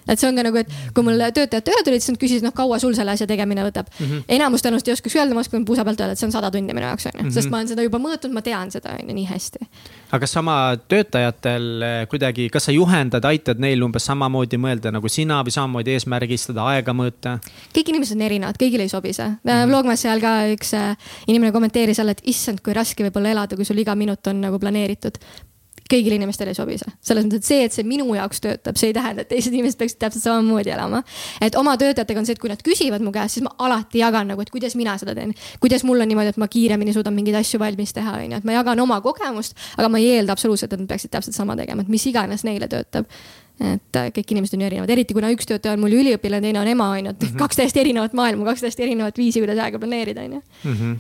[0.09, 2.53] et see on ka nagu, et kui mul töötajad tööle tulid, siis nad küsisid, noh,
[2.55, 4.05] kaua sul selle asja tegemine võtab mm.
[4.05, 4.25] -hmm.
[4.37, 6.73] enamus tõenäoliselt ei oskaks öelda, ma oskan puusa pealt öelda, et see on sada tundi
[6.73, 7.33] minu jaoks onju -hmm.
[7.35, 9.59] sest ma olen seda juba mõõtnud, ma tean seda onju nii hästi.
[10.11, 10.55] aga kas sama
[10.87, 15.97] töötajatel eh, kuidagi, kas sa juhendad, aitad neil umbes samamoodi mõelda nagu sina või samamoodi
[15.97, 17.39] eesmärgistada, aega mõõta?
[17.75, 19.67] kõik inimesed on erinevad, kõigile ei sobi see mm -hmm..
[19.69, 20.95] Vlogmas seal ka üks eh,
[21.27, 24.41] inimene kommenteeris jälle, et issand, kui raske võib olla elada, kui sul iga minut on
[24.41, 25.17] nagu planeeritud
[25.89, 26.91] kõigile inimestele ei sobi see.
[27.05, 29.79] selles mõttes, et see, et see minu jaoks töötab, see ei tähenda, et teised inimesed
[29.79, 31.01] peaksid täpselt samamoodi elama.
[31.41, 34.31] et oma töötajatega on see, et kui nad küsivad mu käest, siis ma alati jagan
[34.33, 35.33] nagu, et kuidas mina seda teen.
[35.59, 38.47] kuidas mul on niimoodi, et ma kiiremini suudan mingeid asju valmis teha, on ju, et
[38.47, 41.85] ma jagan oma kogemust, aga ma ei eelda absoluutselt, et nad peaksid täpselt sama tegema,
[41.85, 43.09] et mis iganes neile töötab
[43.59, 46.61] et äh, kõik inimesed on ju erinevad, eriti kuna üks töötaja on mul üliõpilane, teine
[46.61, 47.39] on ema, on ju, et mhm.
[47.41, 50.99] kaks täiesti erinevat maailma, kaks täiesti erinevat viisi, kuidas aega planeerida, on ju mhm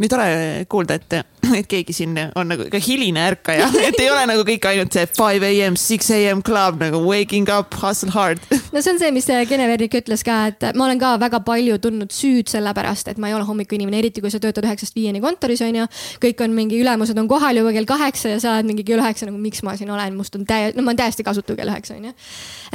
[0.00, 0.26] nii tore
[0.70, 1.16] kuulda, et,
[1.60, 5.06] et keegi siin on nagu ka hiline ärkaja, et ei ole nagu kõik ainult see
[5.16, 8.42] five am, six am club nagu waking up, hustle hard.
[8.74, 11.78] no see on see, mis Gene Verdik ütles ka, et ma olen ka väga palju
[11.82, 15.62] tundnud süüd sellepärast, et ma ei ole hommikuinimene, eriti kui sa töötad üheksast viieni kontoris
[15.64, 15.86] on ju.
[16.22, 19.28] kõik on mingi ülemused on kohal juba kell kaheksa ja sa oled mingi kell üheksa
[19.28, 21.96] nagu, miks ma siin olen, must on täie-, no ma olen täiesti kasutu kell üheksa
[21.98, 22.14] on ju.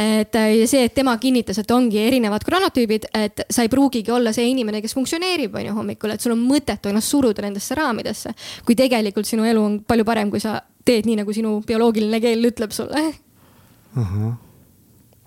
[0.04, 4.34] et ja see, et tema kinnitas, et ongi erinevad kronotüübid, et sa ei pruugigi olla
[4.36, 8.34] see inimene, kes funktsioneerib on ju hommikul, et sul on mõttetu ennast suruda nendesse raamidesse.
[8.66, 12.46] Kui tegelikult sinu elu on palju parem, kui sa teed nii, nagu sinu bioloogiline keel
[12.52, 13.98] ütleb sulle uh.
[13.98, 14.32] -huh.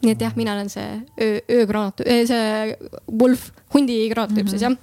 [0.02, 2.76] nii et jah, mina olen see öö, öögranaat, see
[3.08, 4.50] wolf, hundi granaattüüp uh -huh.
[4.50, 4.76] siis jah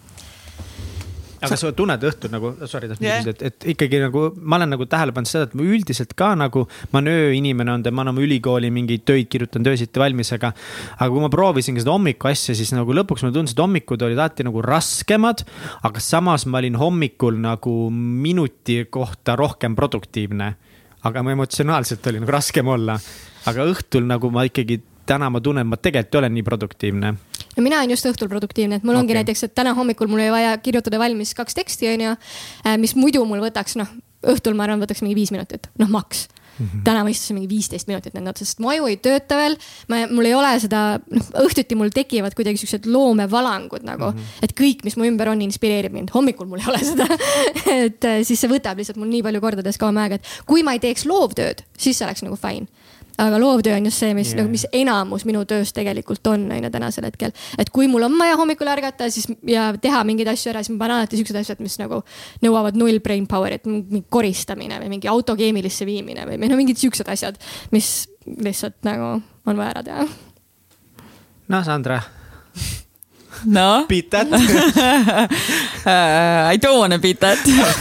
[1.40, 3.24] aga sa tunned õhtul nagu, sorry, yeah.
[3.32, 6.66] et, et ikkagi nagu ma olen nagu tähele pannud seda, et ma üldiselt ka nagu.
[6.92, 10.52] ma olen ööinimene olnud ja ma olen oma ülikooli mingeid töid kirjutanud öösiti valmis, aga.
[10.98, 14.20] aga kui ma proovisin seda hommiku asja, siis nagu lõpuks mulle tundus, et hommikud olid
[14.20, 15.46] alati nagu raskemad.
[15.88, 20.54] aga samas ma olin hommikul nagu minuti kohta rohkem produktiivne.
[21.08, 23.00] aga ma emotsionaalselt oli nagu raskem olla.
[23.48, 27.14] aga õhtul nagu ma ikkagi täna ma tunnen, ma tegelikult ei ole nii produktiivne.
[27.60, 29.04] No mina olen just õhtul produktiivne, et mul okay.
[29.04, 32.16] ongi näiteks, et täna hommikul mul oli vaja kirjutada valmis kaks teksti, onju.
[32.64, 33.92] Äh, mis muidu mul võtaks, noh,
[34.34, 36.30] õhtul ma arvan, võtaks mingi viis minutit, noh, maks
[36.60, 36.82] Mm -hmm.
[36.84, 39.56] täna ma istusin mingi viisteist minutit nende otsas, sest mu aju ei tööta veel.
[39.88, 44.44] ma, mul ei ole seda, noh õhtuti mul tekivad kuidagi siuksed loomevalangud nagu mm, -hmm.
[44.44, 46.10] et kõik, mis mu ümber on, inspireerib mind.
[46.14, 47.08] hommikul mul ei ole seda
[47.86, 50.76] et äh, siis see võtab lihtsalt mul nii palju kordades kauem aega, et kui ma
[50.76, 52.68] ei teeks loovtööd, siis see oleks nagu fine
[53.20, 56.68] aga loovtöö on just see, mis yeah., nagu, mis enamus minu tööst tegelikult on, on
[56.68, 57.34] ju tänasel hetkel.
[57.60, 60.86] et kui mul on vaja hommikul ärgata, siis ja teha mingeid asju ära, siis ma
[60.86, 62.02] panen alati siuksed asjad, mis nagu
[62.46, 66.80] nõuavad null brain power'it, mingi koristamine või mingi auto keemilisse viimine või, või no mingid
[66.82, 67.40] siuksed asjad,
[67.76, 70.08] mis lihtsalt nagu on vaja ära teha.
[71.50, 72.02] noh, Sandra
[73.46, 74.28] no beat that
[76.54, 77.40] I don't wanna beat that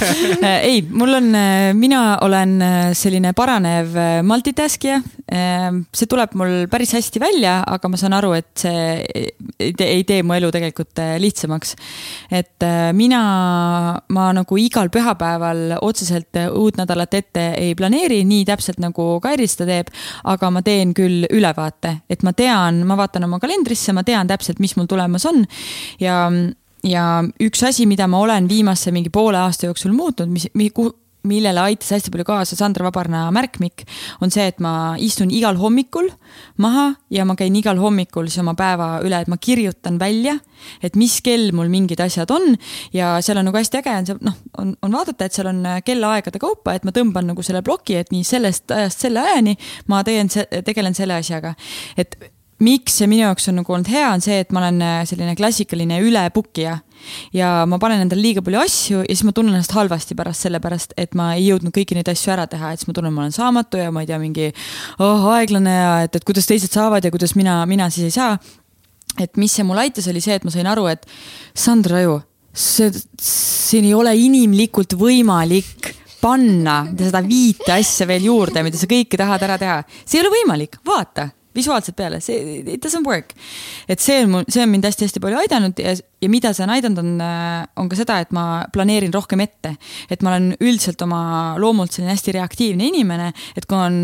[0.69, 1.33] ei, mul on,
[1.79, 2.63] mina olen
[2.97, 3.97] selline paranev
[4.27, 5.01] multitaskija.
[5.29, 8.95] see tuleb mul päris hästi välja, aga ma saan aru, et see
[9.59, 11.75] ei tee mu elu tegelikult lihtsamaks.
[12.31, 13.21] et mina,
[14.09, 19.67] ma nagu igal pühapäeval otseselt uut nädalat ette ei planeeri nii täpselt nagu Kairi seda
[19.69, 19.93] teeb,
[20.31, 24.63] aga ma teen küll ülevaate, et ma tean, ma vaatan oma kalendrisse, ma tean täpselt,
[24.63, 25.38] mis mul tulemas on
[26.01, 26.25] ja,
[26.87, 27.05] ja
[27.45, 30.49] üks asi, mida ma olen viimase mingi poole aasta jooksul muutnud, mis,
[31.27, 33.85] millele aitas hästi palju kaasa Sandra Vabarna märkmik,
[34.23, 36.09] on see, et ma istun igal hommikul
[36.63, 40.37] maha ja ma käin igal hommikul siis oma päeva üle, et ma kirjutan välja,
[40.85, 42.55] et mis kell mul mingid asjad on
[42.95, 45.63] ja seal on nagu hästi äge on see, noh, on, on vaadata, et seal on
[45.85, 49.59] kellaaegade kaupa, et ma tõmban nagu selle ploki, et nii sellest ajast selle ajani
[49.91, 50.31] ma teen,
[50.65, 51.55] tegelen selle asjaga.
[51.99, 52.17] et
[52.65, 55.35] miks see minu jaoks on nagu olnud hea, on see, et ma olen äh, selline
[55.39, 56.79] klassikaline ülepukkija.
[57.33, 60.97] ja ma panen endale liiga palju asju ja siis ma tunnen ennast halvasti pärast, sellepärast
[60.99, 63.37] et ma ei jõudnud kõiki neid asju ära teha, et siis ma tunnen, ma olen
[63.37, 67.15] saamatu ja ma ei tea, mingi oh, aeglane ja et, et kuidas teised saavad ja
[67.15, 68.35] kuidas mina, mina siis ei saa.
[69.19, 71.07] et mis see mulle aitas, oli see, et ma sain aru, et
[71.55, 72.19] Sandra ju,
[72.51, 72.91] see,
[73.23, 79.47] siin ei ole inimlikult võimalik panna seda viite asja veel juurde, mida sa kõike tahad
[79.47, 79.83] ära teha.
[80.03, 83.35] see ei ole võimalik, vaata visuaalselt peale, see, it doesn't work.
[83.89, 86.75] et see on mul, see on mind hästi-hästi palju aidanud ja, ja mida see on
[86.77, 87.27] aidanud, on,
[87.83, 89.75] on ka seda, et ma planeerin rohkem ette.
[90.11, 91.21] et ma olen üldiselt oma
[91.61, 94.01] loomult selline hästi reaktiivne inimene, et kui on,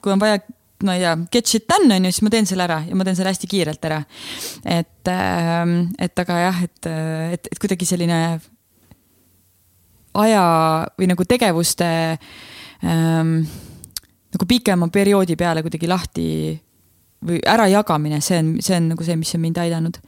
[0.00, 0.40] kui on vaja
[0.86, 3.06] no ei tea, get shit done on ju, siis ma teen selle ära ja ma
[3.06, 4.00] teen selle hästi kiirelt ära.
[4.64, 6.90] et, ähm, et aga jah, et,
[7.36, 8.20] et, et kuidagi selline
[10.20, 10.44] aja
[10.98, 11.90] või nagu tegevuste
[12.84, 13.34] ähm,
[14.34, 16.26] nagu pikema perioodi peale kuidagi lahti
[17.26, 19.98] või ärajagamine, see on, see on nagu see, mis on mind aidanud.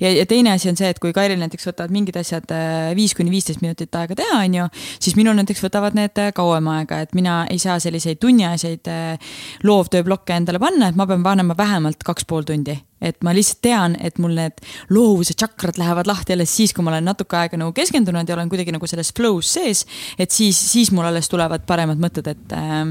[0.00, 3.14] ja, ja teine asi on see, et kui Kairil näiteks võtavad mingid asjad äh, viis
[3.18, 4.66] kuni viisteist minutit aega teha, on ju,
[5.02, 9.34] siis minul näiteks võtavad need äh, kauem aega, et mina ei saa selliseid tunniajaseid äh,
[9.66, 12.78] loovtööblokke endale panna, et ma pean panema vähemalt kaks pool tundi.
[13.00, 14.62] et ma lihtsalt tean, et mul need
[14.94, 18.50] loovuse tšakrad lähevad lahti alles siis, kui ma olen natuke aega nagu keskendunud ja olen
[18.52, 19.86] kuidagi nagu selles flow's sees,
[20.18, 22.84] et siis, siis mul alles tulevad paremad mõtted, et äh,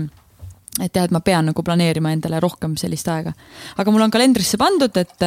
[0.84, 3.34] et jah, et ma pean nagu planeerima endale rohkem sellist aega.
[3.80, 5.26] aga mul on kalendrisse pandud, et,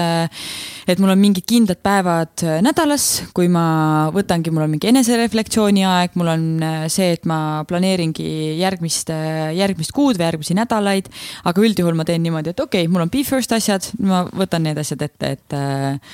[0.88, 6.16] et mul on mingid kindlad päevad nädalas, kui ma võtangi, mul on mingi enesereflektsiooni aeg,
[6.20, 6.46] mul on
[6.92, 9.12] see, et ma planeeringi järgmist,
[9.58, 11.10] järgmist kuud või järgmisi nädalaid.
[11.44, 14.66] aga üldjuhul ma teen niimoodi, et okei okay,, mul on be first asjad, ma võtan
[14.66, 15.58] need asjad ette, et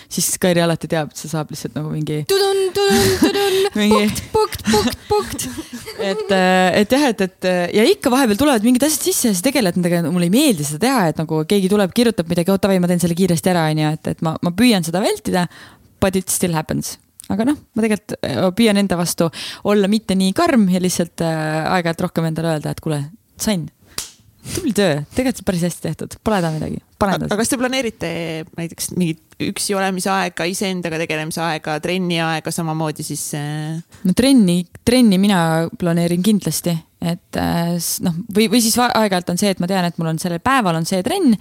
[0.08, 2.22] siis Kairi alati teab, et see saab lihtsalt nagu mingi.
[3.78, 4.04] mingi.
[4.32, 5.48] punkt, punkt, punkt, punkt.
[6.10, 6.30] et,
[6.82, 10.02] et jah, et, et ja ikka vahepeal tulevad mingid asjad sisse ja siis tegeled nendega,
[10.10, 13.02] mulle ei meeldi seda teha, et nagu keegi tuleb, kirjutab midagi, oot davai, ma teen
[13.02, 15.48] selle kiiresti ära, onju, et, et ma, ma püüan seda vältida.
[15.98, 16.96] But it still happens
[17.32, 19.28] aga noh, ma tegelikult äh, püüan enda vastu
[19.68, 23.02] olla mitte nii karm ja lihtsalt äh, aeg-ajalt rohkem endale öelda, et kuule,
[23.40, 23.66] sain
[24.48, 27.28] tubli töö, tegelikult päris hästi tehtud, pole häda midagi, parandas.
[27.28, 28.10] aga kas te planeerite
[28.56, 33.26] näiteks mingit üksi olemise aega, iseendaga tegelemise aega, trenni aega samamoodi siis?
[33.36, 33.76] Äh?
[34.08, 35.40] no trenni, trenni mina
[35.78, 39.98] planeerin kindlasti et äh, noh, või, või siis aeg-ajalt on see, et ma tean, et
[40.00, 41.36] mul on sellel päeval on see trenn.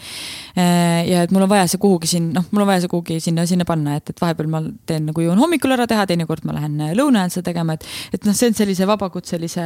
[0.57, 3.19] Äh, ja et mul on vaja see kuhugi siin, noh, mul on vaja see kuhugi
[3.23, 6.57] sinna, sinna panna, et, et vahepeal ma teen nagu jõuan hommikul ära teha, teinekord ma
[6.59, 7.87] lähen lõuna ajal seda tegema, et.
[8.13, 9.65] et noh, see on sellise vabakutselise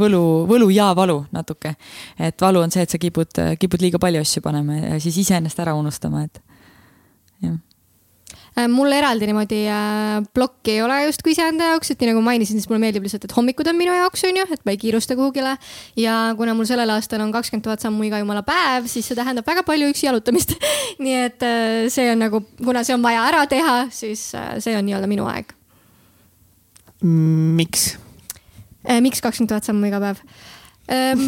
[0.00, 1.74] võlu, võlu ja valu natuke.
[2.18, 5.60] et valu on see, et sa kipud, kipud liiga palju asju panema ja siis iseennast
[5.60, 6.40] ära unustama, et
[7.42, 7.71] jah Äh,
[8.68, 12.68] mul eraldi niimoodi äh, plokki ei ole justkui iseenda jaoks, et nii nagu mainisin, siis
[12.68, 15.54] mulle meeldib lihtsalt, et hommikud on minu jaoks, on ju, et ma ei kiirusta kuhugile.
[15.96, 19.48] ja kuna mul sellel aastal on kakskümmend tuhat sammu iga jumala päev, siis see tähendab
[19.48, 20.56] väga palju üksi jalutamist
[21.04, 24.88] nii et äh, see on nagu, kuna see on vaja ära teha, siis see on
[24.88, 25.56] nii-öelda minu aeg.
[27.02, 27.94] miks?
[29.00, 30.20] miks kakskümmend tuhat sammu iga päev?
[30.92, 31.22] Ehm,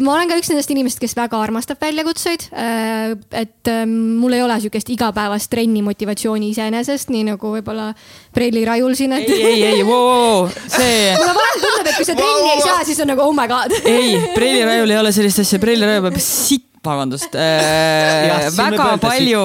[0.00, 2.46] ma olen ka üks nendest inimestest, kes väga armastab väljakutseid.
[2.54, 7.90] Ehm, et ehm, mul ei ole sihukest igapäevast trenni motivatsiooni iseenesest, nii nagu võib-olla
[8.36, 9.28] Preili Rajul siin, et.
[9.28, 11.12] ei, ei, ei, vau, see.
[11.18, 13.76] mulle vahel tundub, et kui sa trenni ei saa, siis on nagu oh my god.
[13.84, 19.42] ei, Preili Rajul ei ole sellist asja, Preili Raju peab sitt vabandust äh,, väga palju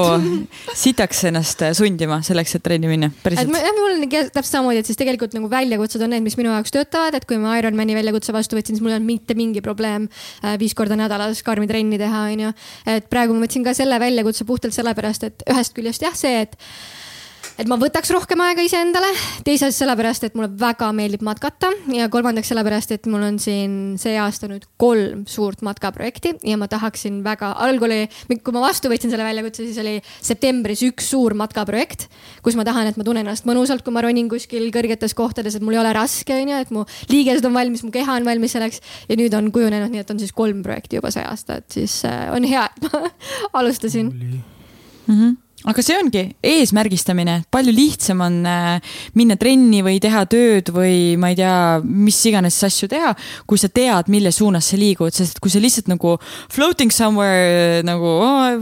[0.77, 3.51] sitaks ennast sundima selleks, et trenni minna, päriselt.
[3.51, 7.17] mul on täpselt samamoodi, et siis tegelikult nagu väljakutsed on need, mis minu jaoks töötavad,
[7.19, 10.55] et kui ma Ironmani väljakutse vastu võtsin, siis mul ei olnud mitte mingi probleem äh,
[10.61, 12.53] viis korda nädalas karmi trenni teha, onju.
[12.95, 16.55] et praegu ma võtsin ka selle väljakutse puhtalt sellepärast, et ühest küljest jah, see, et
[17.55, 19.07] et ma võtaks rohkem aega iseendale,
[19.47, 21.69] teiseks sellepärast, et mulle väga meeldib matkata.
[21.93, 26.67] Ja kolmandaks sellepärast, et mul on siin see aasta nüüd kolm suurt matkaprojekti ja ma
[26.71, 31.35] tahaksin väga, algul oli, kui ma vastu võtsin selle väljakutse, siis oli septembris üks suur
[31.39, 32.09] matkaprojekt,
[32.45, 35.65] kus ma tahan, et ma tunnen ennast mõnusalt, kui ma ronin kuskil kõrgetes kohtades, et
[35.65, 38.83] mul ei ole raske, onju, et mu liigesed on valmis, mu keha on valmis selleks.
[39.09, 42.01] Ja nüüd on kujunenud nii, et on siis kolm projekti juba see aasta, et siis
[42.09, 43.07] äh, on hea, et ma
[43.61, 44.11] alustasin.
[44.11, 50.69] Mm -hmm aga see ongi eesmärgistamine, palju lihtsam on äh, minna trenni või teha tööd
[50.75, 53.13] või ma ei tea, mis iganes asju teha,
[53.49, 56.15] kui sa tead, mille suunas sa liigud, sest kui sa lihtsalt nagu
[56.53, 58.59] floating somewhere nagu oh,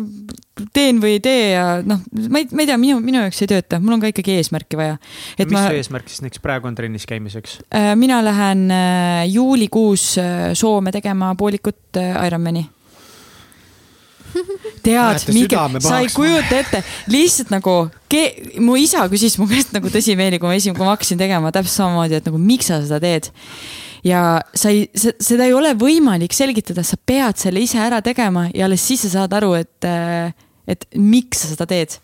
[0.76, 3.52] teen või ei tee ja noh, ma ei, ma ei tea, minu, minu jaoks ei
[3.52, 5.00] tööta, mul on ka ikkagi eesmärki vaja.
[5.42, 7.60] mis ma, su eesmärk siis näiteks praegu on trennis käimiseks?
[7.74, 10.14] Äh, mina lähen äh, juulikuus
[10.58, 12.64] Soome tegema poolikut Ironmani
[14.86, 17.76] tead, Mihkel, sa ei kujuta ette, lihtsalt nagu
[18.62, 21.80] mu isa küsis mu käest nagu tõsimeeli, kui ma esimene, kui ma hakkasin tegema täpselt
[21.80, 23.32] samamoodi, et nagu miks sa seda teed.
[24.04, 28.68] ja sa ei, seda ei ole võimalik selgitada, sa pead selle ise ära tegema ja
[28.68, 29.88] alles siis sa saad aru, et,
[30.68, 32.00] et miks sa seda teed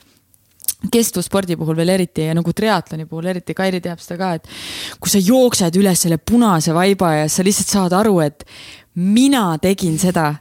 [0.92, 5.12] kestvusspordi puhul veel eriti ja nagu triatloni puhul eriti, Kairi teab seda ka, et kui
[5.12, 8.46] sa jooksed üle selle punase vaiba ja sa lihtsalt saad aru, et
[8.96, 10.32] mina tegin seda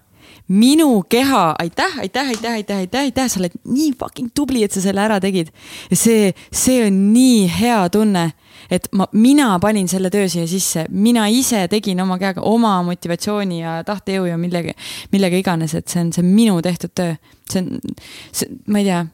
[0.49, 4.81] minu keha, aitäh, aitäh, aitäh, aitäh, aitäh, aitäh, sa oled nii fucking tubli, et sa
[4.85, 5.51] selle ära tegid.
[5.91, 8.31] ja see, see on nii hea tunne,
[8.71, 13.61] et ma, mina panin selle töö siia sisse, mina ise tegin oma käega oma motivatsiooni
[13.61, 14.73] ja tahtejõu ja millega,
[15.13, 17.15] millega iganes, et see on, see on minu tehtud töö.
[17.49, 17.97] see on,
[18.33, 19.07] see, ma ei tea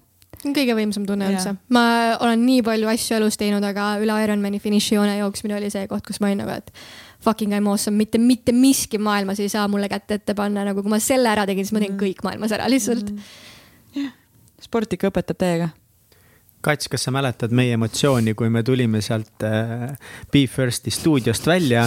[0.45, 1.55] kõige võimsam tunne üldse.
[1.73, 1.85] ma
[2.21, 6.21] olen nii palju asju elus teinud, aga üle Ironmani finišijoone jooksmine oli see koht, kus
[6.21, 6.71] ma olin nagu, et
[7.25, 10.85] fucking I m awesome, mitte, mitte miski maailmas ei saa mulle kätt ette panna, nagu
[10.85, 12.03] kui ma selle ära tegin, siis ma tegin mm.
[12.05, 13.33] kõik maailmas ära lihtsalt mm..
[14.01, 14.13] jah,
[14.65, 15.73] sport ikka õpetab täiega.
[16.65, 19.91] Kats, kas sa mäletad meie emotsiooni, kui me tulime sealt äh,
[20.33, 21.83] Be Firsti stuudiost välja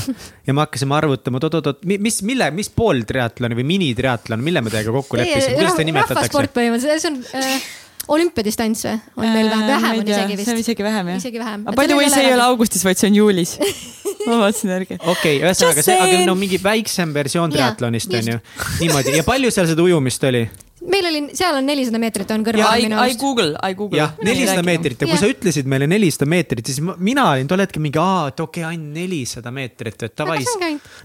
[0.46, 4.94] ja me hakkasime arvutama, oot-oot-oot, mis, mille, mis pool triatloni või minitriatlon, mille me teiega
[4.94, 6.20] kokku leppisime, kuidas seda nimetatakse?
[6.22, 7.74] rahvasport põhimõtteliselt, see on äh,
[8.08, 9.00] olümpiadistants või?
[9.18, 10.48] on meil vähem, vähem on isegi vist.
[10.48, 11.22] see on isegi vähem jah.
[11.22, 11.66] isegi vähem.
[11.68, 13.58] by the way, see ei ole augustis, vaid see on juulis
[14.28, 15.00] ma vaatasin järgi.
[15.00, 18.40] okei okay,, ühesõnaga see, aga no mingi väiksem versioon triatlonist on ju.
[18.84, 20.46] niimoodi ja palju seal seda ujumist oli?
[20.88, 23.18] meil oli, seal on nelisada meetrit on kõrval minu arust.
[23.18, 24.00] I Google, I Google.
[24.00, 27.84] jah, nelisada meetrit ja kui sa ütlesid meile nelisada meetrit, siis mina olin tol hetkel
[27.84, 30.40] mingi, aa, et okei okay,, ainult nelisada meetrit, et davai,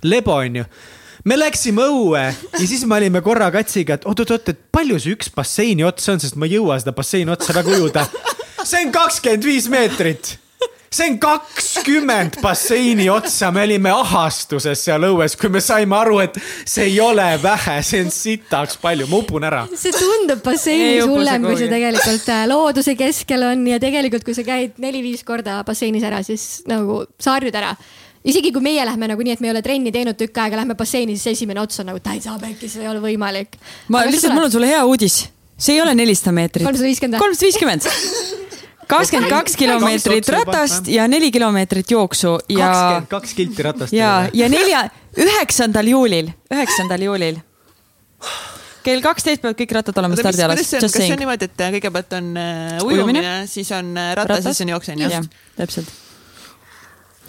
[0.07, 0.66] lebo on ju
[1.28, 5.32] me läksime õue ja siis me olime korra katsiga, et oot-oot-oot, et palju see üks
[5.34, 8.06] basseini ots on, sest ma ei jõua seda basseini otsa väga ujuda.
[8.62, 10.38] see on kakskümmend viis meetrit.
[10.92, 16.36] See on kakskümmend basseini otsa, me olime ahastuses seal õues, kui me saime aru, et
[16.68, 19.62] see ei ole vähe, see on sitaks palju, ma upun ära.
[19.72, 24.44] see tundub basseinis hullem, kui see tegelikult äh, looduse keskel on ja tegelikult, kui sa
[24.44, 27.72] käid neli-viis korda basseinis ära, siis nagu sa harjud ära
[28.28, 30.76] isegi kui meie lähme nagu nii, et me ei ole trenni teinud tükk aega, lähme
[30.78, 33.58] basseini, siis esimene ots on nagu täitsa pekki, see ei ole võimalik.
[33.88, 35.24] ma Aga lihtsalt, mul on sulle hea uudis,
[35.56, 36.66] see ei ole nelisada meetrit.
[36.66, 37.22] kolmsada viiskümmend.
[37.22, 37.88] kolmsada viiskümmend
[38.92, 42.66] kakskümmend kaks kilomeetrit ratast ja neli kilomeetrit jooksu ja.
[42.68, 43.96] kakskümmend kaks kilti ratast.
[43.96, 44.86] ja, ja nelja,
[45.18, 47.42] üheksandal juulil, üheksandal juulil
[48.86, 50.70] kell kaksteist peavad kõik rattad olema stardialas.
[50.74, 54.74] kas see on niimoodi, et kõigepealt on uh, ujumine, siis on uh, ratas, siis on
[54.74, 55.10] jooksmine?
[55.12, 55.90] jah, täpselt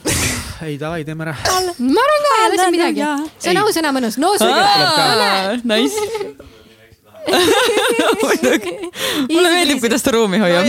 [0.69, 1.35] ei davai, teeme ära.
[1.35, 3.05] ma arvan ka, ei lase midagi.
[3.37, 5.61] see on ausõna mõnus, no see.
[5.63, 5.97] Nice
[9.33, 10.65] mulle meeldib, kuidas ta ruumi hoiab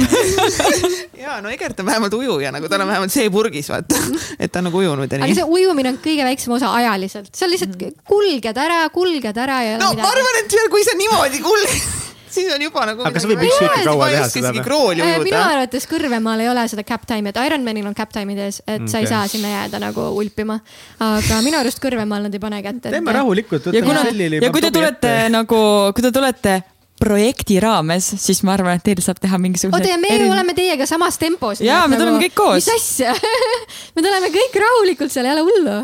[1.25, 3.99] ja no Egert on vähemalt ujuja, nagu tal on vähemalt see purgis, vaata,
[4.43, 5.27] et ta on nagu ujunud ja nii.
[5.27, 7.75] aga see ujumine on kõige väiksem osa ajaliselt, sa lihtsalt
[8.07, 9.75] kulged ära, kulged ära ja.
[9.83, 10.07] no midagi.
[10.07, 12.04] ma arvan, et kui sa niimoodi kulged
[12.35, 13.05] siis on juba nagu.
[13.05, 14.53] aga kas võib üks tükk kaua teha seda?
[14.55, 18.61] Äh, minu arvates Kõrvemaal ei ole seda cap time'i, et Ironmanil on cap time'id ees,
[18.67, 18.91] et okay.
[18.91, 20.59] sa ei saa sinna jääda nagu ulpima.
[20.99, 22.93] aga minu arust Kõrvemaal nad ei pane kätte.
[22.95, 23.71] teeme rahulikult.
[23.73, 24.07] ja kuna,
[24.41, 25.65] ja kui te tulete nagu,
[25.95, 26.61] kui te tulete
[27.01, 29.77] projekti raames, siis ma arvan, et teil saab teha mingisuguse.
[29.77, 30.29] oota ja me eri...
[30.31, 31.63] oleme teiega samas tempos.
[31.65, 32.61] ja me tuleme nagu, kõik koos.
[32.61, 33.15] mis asja
[33.97, 35.79] me tuleme kõik rahulikult seal, ei ole hullu.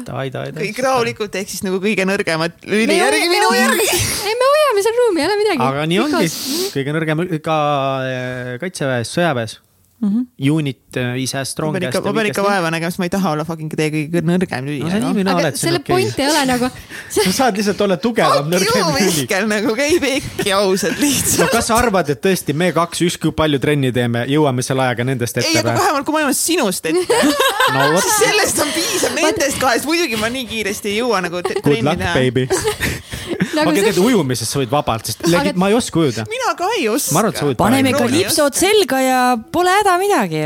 [0.60, 3.88] kõik rahulikult ehk siis nagu kõige nõrgemad lüli järgi minu järgi.
[4.28, 5.64] ei, me hoiame seal ruumi, ei ole midagi.
[5.70, 6.30] aga nii ongi,
[6.76, 7.58] kõige nõrgem ka
[8.06, 9.58] eh, kaitseväes, sõjaväes
[10.00, 10.08] mm.
[10.08, 10.50] -hmm.
[10.52, 12.04] Unit is as strong as the weakest.
[12.04, 14.80] ma pean ikka vaeva nägema, sest ma ei taha olla fucking teie kõige nõrgem lüli.
[14.82, 15.56] no sa nii või naa oled.
[15.60, 15.94] selle okay.
[15.94, 16.70] point ei ole nagu
[17.14, 19.26] sa saad lihtsalt olla tugevam nõrgem lüli.
[19.54, 21.44] nagu käib ikka ausalt lihtsalt.
[21.44, 25.04] no kas sa arvad, et tõesti me kaks, ükskõik palju trenni teeme, jõuame selle ajaga
[25.04, 25.48] nendest ette?
[25.48, 27.20] ei, aga vähemalt kui ma jõuan sinust ette
[27.74, 32.18] no, sellest on piisav, nendest kahest muidugi ma nii kiiresti ei jõua nagu trenni teha
[33.56, 36.24] nagu okei, tead ujumises sa võid vabalt, sest legit, ma ei oska ujuda.
[36.30, 37.14] mina ka ei oska.
[37.14, 37.58] ma arvan, et sa võid.
[37.60, 39.20] paneme ikka lipsud selga ja
[39.52, 40.42] pole häda midagi.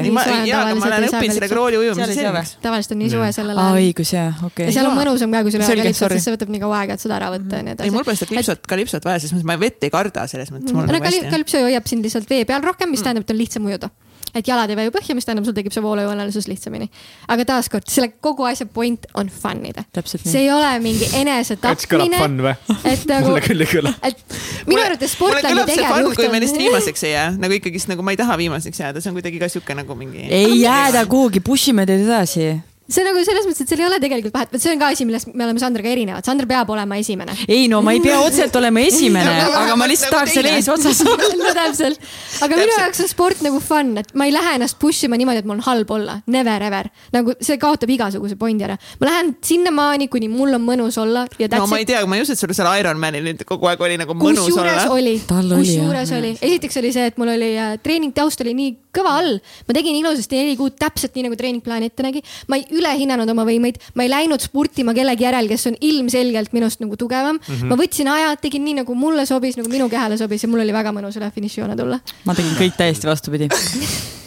[0.49, 2.55] jaa, aga ma olen õppinud selle krooli ujumise selgeks.
[2.65, 3.75] tavaliselt on nii soe sellel ajal.
[3.75, 6.29] aa, õigus jaa, okei ja seal on mõnusam ka, kui sul ei ole lipsud, sest
[6.29, 7.91] see võtab nii kaua aega, et seda ära võtta ja nii edasi.
[7.91, 10.55] ei, mul pole seda lipsut, ka lipsut vaja, selles mõttes ma vett ei karda selles
[10.55, 10.75] mõttes.
[10.75, 13.09] no kalipso hoiab sind lihtsalt vee peal rohkem, mis mm.
[13.09, 13.93] tähendab, et on lihtsam ujuda
[14.35, 16.91] et jalad ei vaju põhja, mis tähendab, sul tekib see voolujoonelisuus lihtsamini.
[17.29, 19.85] aga taaskord, selle kogu asja point on fun ida.
[20.15, 22.57] see ei ole mingi enesetapmine.
[22.85, 23.31] et nagu.
[23.31, 23.95] mulle küll ei kõla.
[24.03, 26.19] et minu arvates Sportlandi tegevjuht on.
[26.19, 29.13] kui me lihtsalt viimaseks ei jää, nagu ikkagist nagu ma ei taha viimaseks jääda, see
[29.13, 30.29] on kuidagi ka sihuke nagu mingi.
[30.29, 32.53] ei jääda kuhugi, push ime teid edasi
[32.85, 34.91] see on nagu selles mõttes, et seal ei ole tegelikult vahet, vot see on ka
[34.93, 37.33] asi, millest me oleme Sandraga erinevad, Sandra peab olema esimene.
[37.49, 39.33] ei no ma ei pea otseselt olema esimene
[39.63, 41.31] aga ma lihtsalt tahaks seal eesotsas olla.
[41.45, 42.01] No täpselt,
[42.45, 45.43] aga minu jaoks on sport nagu fun, et ma ei lähe ennast push ima niimoodi,
[45.43, 46.91] et mul on halb olla, never ever.
[47.15, 48.77] nagu see kaotab igasuguse pointi ära.
[49.01, 52.27] ma lähen sinnamaani, kuni mul on mõnus olla ja no ma ei tea, ma ei
[52.27, 54.77] usu, et sul seal Ironmanil nüüd kogu aeg oli nagu mõnus olla.
[54.93, 59.17] oli, kusjuures oli, esiteks oli see, et mul oli äh, treening taust oli nii kõva
[59.21, 59.39] all,
[59.69, 63.47] ma tegin ilusasti neli kuud täpselt nii nagu treeningplaan ette nägi, ma ei ülehinnanud oma
[63.49, 67.55] võimeid, ma ei läinud spurtima kellegi järel, kes on ilmselgelt minust nagu tugevam mm.
[67.55, 67.71] -hmm.
[67.73, 70.75] ma võtsin ajad, tegin nii nagu mulle sobis, nagu minu kehale sobis ja mul oli
[70.75, 72.01] väga mõnus üle finišijoone tulla.
[72.25, 73.49] ma tegin kõik täiesti vastupidi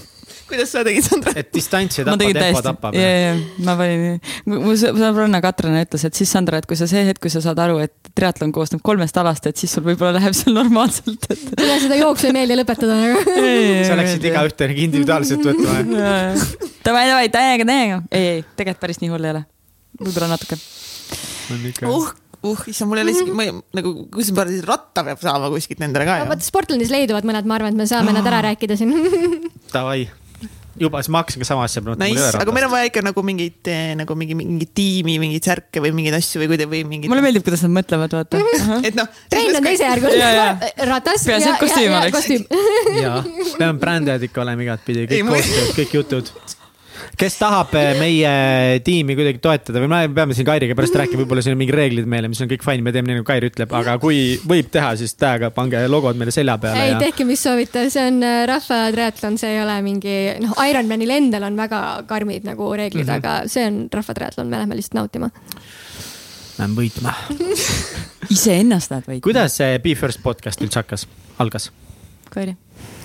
[0.47, 1.33] kuidas sa tegid, Sandra?
[1.37, 2.97] et distantsi ei tapa, tempo tapab.
[2.97, 3.31] ja, ja,
[3.65, 4.17] ma panin,
[4.49, 7.59] mu sõbranna Katrina ütles, et siis Sandra, et kui sa see hetk, kui sa saad
[7.63, 11.47] aru, et triatlon koosneb kolmest alast, et siis sul võib-olla läheb seal normaalselt et....
[11.63, 13.23] üle seda jooksu ei meeldi lõpetada nagu.
[13.89, 15.81] sa läksid igaühte individuaalselt võtma.
[16.85, 17.99] Davai, davai, täiega, täiega.
[18.11, 19.43] ei, ei, tegelikult päris nii hull ei ole.
[20.03, 20.59] võib-olla natuke.
[21.87, 22.13] uh
[22.45, 25.81] uh, issand, mul ei ole isegi, ma ei, nagu, kus ma ratta peab saama kuskilt
[25.83, 26.29] nendele ka ju.
[26.31, 28.93] vaata Sportlandis leiduvad mõned, ma arvan, et me saame nad ära rääkida siin
[29.73, 30.05] Davai
[30.81, 33.71] juba, siis ma hakkasin ka sama asja nice., aga meil on vaja ikka nagu mingit
[33.71, 37.11] eh, nagu mingi, mingi tiimi, mingeid särke või mingeid asju või kuidagi või mingit.
[37.11, 38.43] mulle meeldib, kuidas nad mõtlevad, vaata
[38.87, 39.09] et noh.
[39.31, 42.45] trein on teisejärguline, ratas ja, ja, ja, ja kostüüm.
[43.03, 43.23] jaa,
[43.57, 46.33] peame brändijad ikka olema igatpidi, kõik koostööd, kõik jutud
[47.17, 48.31] kes tahab eh, meie
[48.85, 52.09] tiimi kuidagi toetada või me peame siin Kairiga pärast rääkima, võib-olla siin on mingid reeglid
[52.09, 54.91] meile, mis on kõik fine, me teeme nii nagu Kairi ütleb, aga kui võib teha,
[54.99, 56.85] siis täiega pange logod meile selja peale.
[56.85, 60.15] ei ja..., tehke, mis soovite, see on äh, rahva triatlon, see ei ole mingi,
[60.45, 63.25] noh, Ironmanil endal on väga karmid nagu reeglid mm, -hmm.
[63.25, 65.31] aga see on rahva triatlon, me läheme lihtsalt nautima.
[66.57, 67.13] Lähme võitma
[68.35, 69.25] iseennast lähed võitma.
[69.25, 71.09] kuidas see Be First podcast üldse hakkas,
[71.41, 71.71] algas?
[72.29, 72.53] Kairi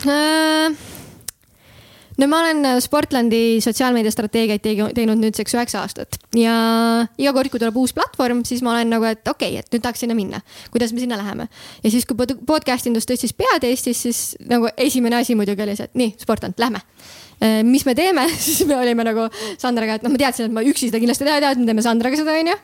[0.04, 1.00] äh,
[2.22, 4.62] no ma olen äh, Sportlandi sotsiaalmeediastrateegiaid
[4.94, 6.54] teinud nüüdseks üheksa aastat ja
[7.18, 9.82] iga kord, kui tuleb uus platvorm, siis ma olen nagu, et okei okay,, et nüüd
[9.84, 10.42] tahaks sinna minna.
[10.70, 11.48] kuidas me sinna läheme?
[11.82, 15.90] ja siis, kui podcast indus tõstis pead Eestis, siis nagu esimene asi muidugi oli see,
[15.90, 17.21] et nii, Sportland, lähme Äh,
[17.66, 19.26] mis me teeme, siis me olime nagu
[19.60, 21.68] Sandraga, et noh, ma teadsin, et ma üksi seda kindlasti teha ei taha, et me
[21.70, 22.56] teeme Sandraga seda, onju.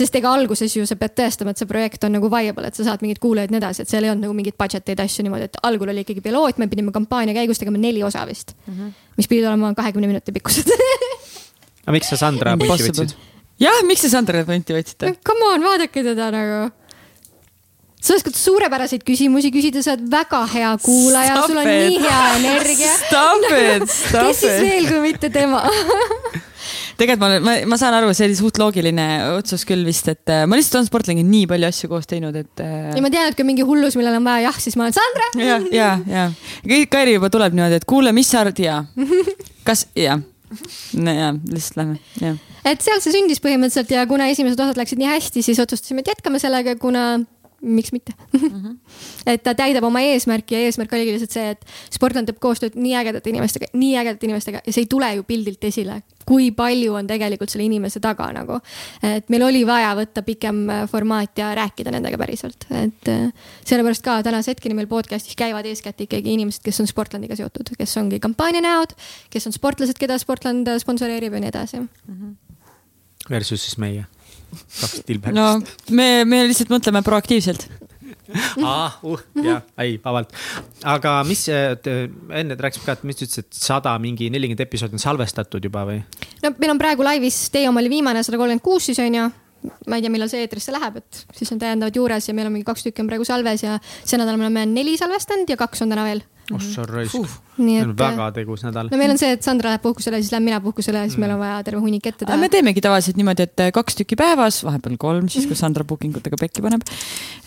[0.00, 2.86] sest ega alguses ju sa pead tõestama, et see projekt on nagu viable, et sa
[2.86, 5.26] saad mingeid kuulajaid ja nii edasi, et seal ei olnud nagu mingeid budget eid asju
[5.26, 8.74] niimoodi, et algul oli ikkagi piloot, me pidime kampaania käigus tegema neli osa vist mm.
[8.74, 8.92] -hmm.
[9.16, 10.70] mis pidid olema kahekümne minuti pikkused
[11.84, 13.16] aga miks sa Sandra punti võtsid?
[13.60, 15.14] jah, miks te Sandra punti võtsite?
[15.26, 16.60] Come on, vaadake teda nagu
[18.00, 21.88] sa oskad suurepäraseid küsimusi küsida, sa oled väga hea kuulaja, sul on it.
[21.88, 22.94] nii hea energia.
[23.80, 25.64] Kes siis veel, kui mitte tema
[27.00, 29.06] tegelikult ma, ma, ma saan aru, see oli suht loogiline
[29.38, 32.62] otsus küll vist, et äh, ma lihtsalt olen sportlangi nii palju asju koos teinud, et
[32.64, 32.90] äh....
[32.96, 35.30] ja ma tean, et kui mingi hullus, millel on vaja jah, siis ma olen Sandra.
[35.40, 36.26] ja, ja, ja
[36.66, 38.82] kõik Kairi juba tuleb niimoodi, et kuule, mis sa arvad ja
[39.68, 40.20] kas jah
[40.98, 42.38] no ja lihtsalt lähme, jah.
[42.68, 46.12] et sealt see sündis põhimõtteliselt ja kuna esimesed osad läksid nii hästi, siis otsustasime, et
[46.12, 47.22] jätkame sellega, kuna
[47.60, 48.48] miks mitte mm.
[48.48, 48.76] -hmm.
[49.26, 52.94] et ta täidab oma eesmärki ja eesmärk oligi lihtsalt see, et Sportland teeb koostööd nii
[52.96, 57.06] ägedate inimestega, nii ägedate inimestega ja see ei tule ju pildilt esile, kui palju on
[57.10, 58.60] tegelikult selle inimese taga nagu.
[59.02, 63.28] et meil oli vaja võtta pikem äh, formaat ja rääkida nendega päriselt, et äh,
[63.64, 67.96] sellepärast ka tänase hetkeni meil podcast'is käivad eeskätt ikkagi inimesed, kes on Sportlandiga seotud, kes
[68.00, 68.96] ongi kampaania näod,
[69.30, 71.88] kes on sportlased, keda Sportland sponsoreerib ja nii edasi mm.
[72.08, 72.36] -hmm.
[73.30, 74.06] Versus siis meie
[74.50, 75.36] kaks tilbekest.
[75.36, 77.68] no me, me lihtsalt mõtleme proaktiivselt
[78.62, 80.32] aa, uh, jah, ei, vabalt.
[80.86, 85.02] aga mis, enne rääkisime ka, et mis sa ütlesid, et sada mingi nelikümmend episoodi on
[85.02, 86.00] salvestatud juba või?
[86.44, 89.28] no meil on praegu laivis, teie oma oli viimane, sada kolmkümmend kuus siis on ju
[89.90, 92.54] ma ei tea, millal see eetrisse läheb, et siis on täiendavad juures ja meil on
[92.54, 95.84] mingi kaks tükki on praegu salves ja see nädal me oleme neli salvestanud ja kaks
[95.84, 96.22] on täna veel
[96.56, 97.34] ossa raisk uh,.
[97.60, 97.92] nii et.
[97.98, 98.90] väga tegus nädal.
[98.92, 101.26] no meil on see, et Sandra läheb puhkusele, siis lähen mina puhkusele ja siis mm.
[101.26, 102.38] meil on vaja terve hunnik ette teha.
[102.40, 106.38] me teemegi tavaliselt niimoodi, et kaks tükki päevas, vahepeal kolm, siis kui Sandra booking utega
[106.40, 106.86] pekki paneb.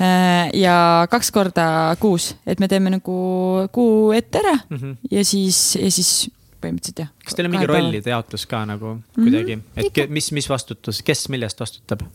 [0.01, 0.75] Äh, ja
[1.11, 1.65] kaks korda
[2.01, 3.17] kuus, et me teeme nagu
[3.73, 4.95] kuu ette ära mm -hmm.
[5.11, 6.31] ja siis, ja siis
[6.63, 7.11] põhimõtteliselt jah.
[7.25, 10.01] kas teil on mingi rollide jaotus ka nagu kuidagi mm, -hmm.
[10.03, 12.05] et mis, mis vastutus, kes mille eest vastutab?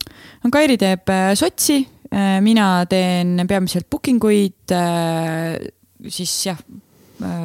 [0.44, 1.80] no Kairi teeb äh, sotsi,
[2.12, 4.76] äh, mina teen peamiselt booking uid
[6.08, 6.77] siis jah, äh,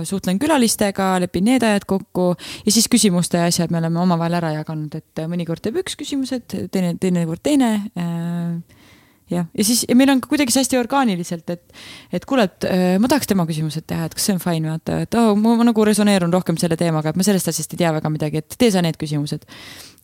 [0.08, 4.54] suhtlen külalistega, lepin need ajad kokku ja siis küsimuste ja asjad me oleme omavahel ära
[4.60, 8.84] jaganud, et mõnikord teeb üks küsimused, teine, teinekord teine, teine äh,
[9.32, 11.84] jah, ja siis ja meil on ka kuidagi see hästi orgaaniliselt, et,
[12.14, 15.04] et kuule, et äh, ma tahaks tema küsimused teha, et kas see on fine, vaata,
[15.06, 17.94] et oh, ma, ma nagu resoneerun rohkem selle teemaga, et ma sellest asjast ei tea
[17.96, 19.48] väga midagi, et tee sa need küsimused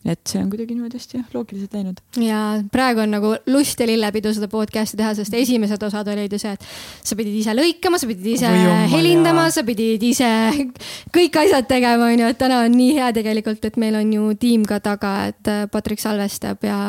[0.00, 1.98] et see on kuidagi niimoodi hästi jah, loogiliselt läinud.
[2.24, 2.38] ja
[2.72, 6.54] praegu on nagu lust ja lillepidu seda podcast'i teha, sest esimesed osad olid ju see,
[6.56, 6.64] et
[7.10, 10.30] sa pidid ise lõikama, sa pidid ise oh, helindama, sa pidid ise
[11.16, 14.64] kõik asjad tegema, onju, et täna on nii hea tegelikult, et meil on ju tiim
[14.68, 16.80] ka taga, et äh, Patrik salvestab ja,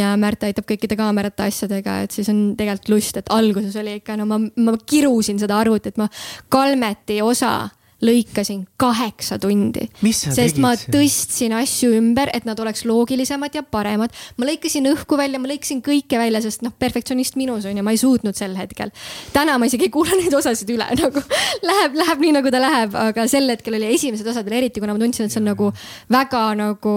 [0.00, 4.16] ja Märt aitab kõikide kaamerate asjadega, et siis on tegelikult lust, et alguses oli ikka,
[4.16, 6.08] no ma, ma kirusin seda arvutit, ma
[6.48, 7.68] Kalmeti osa
[8.04, 9.88] lõikasin kaheksa tundi.
[10.06, 10.60] sest tegid?
[10.62, 14.14] ma tõstsin asju ümber, et nad oleks loogilisemad ja paremad.
[14.38, 17.94] ma lõikasin õhku välja, ma lõikasin kõike välja, sest noh, perfektsionist minus on ju, ma
[17.94, 18.92] ei suutnud sel hetkel.
[19.34, 21.22] täna ma isegi ei kuula neid osasid üle nagu
[21.66, 24.94] läheb, läheb nii nagu ta läheb, aga sel hetkel oli esimesed osad veel eriti, kuna
[24.94, 25.72] ma tundsin, et see on nagu
[26.12, 26.94] väga nagu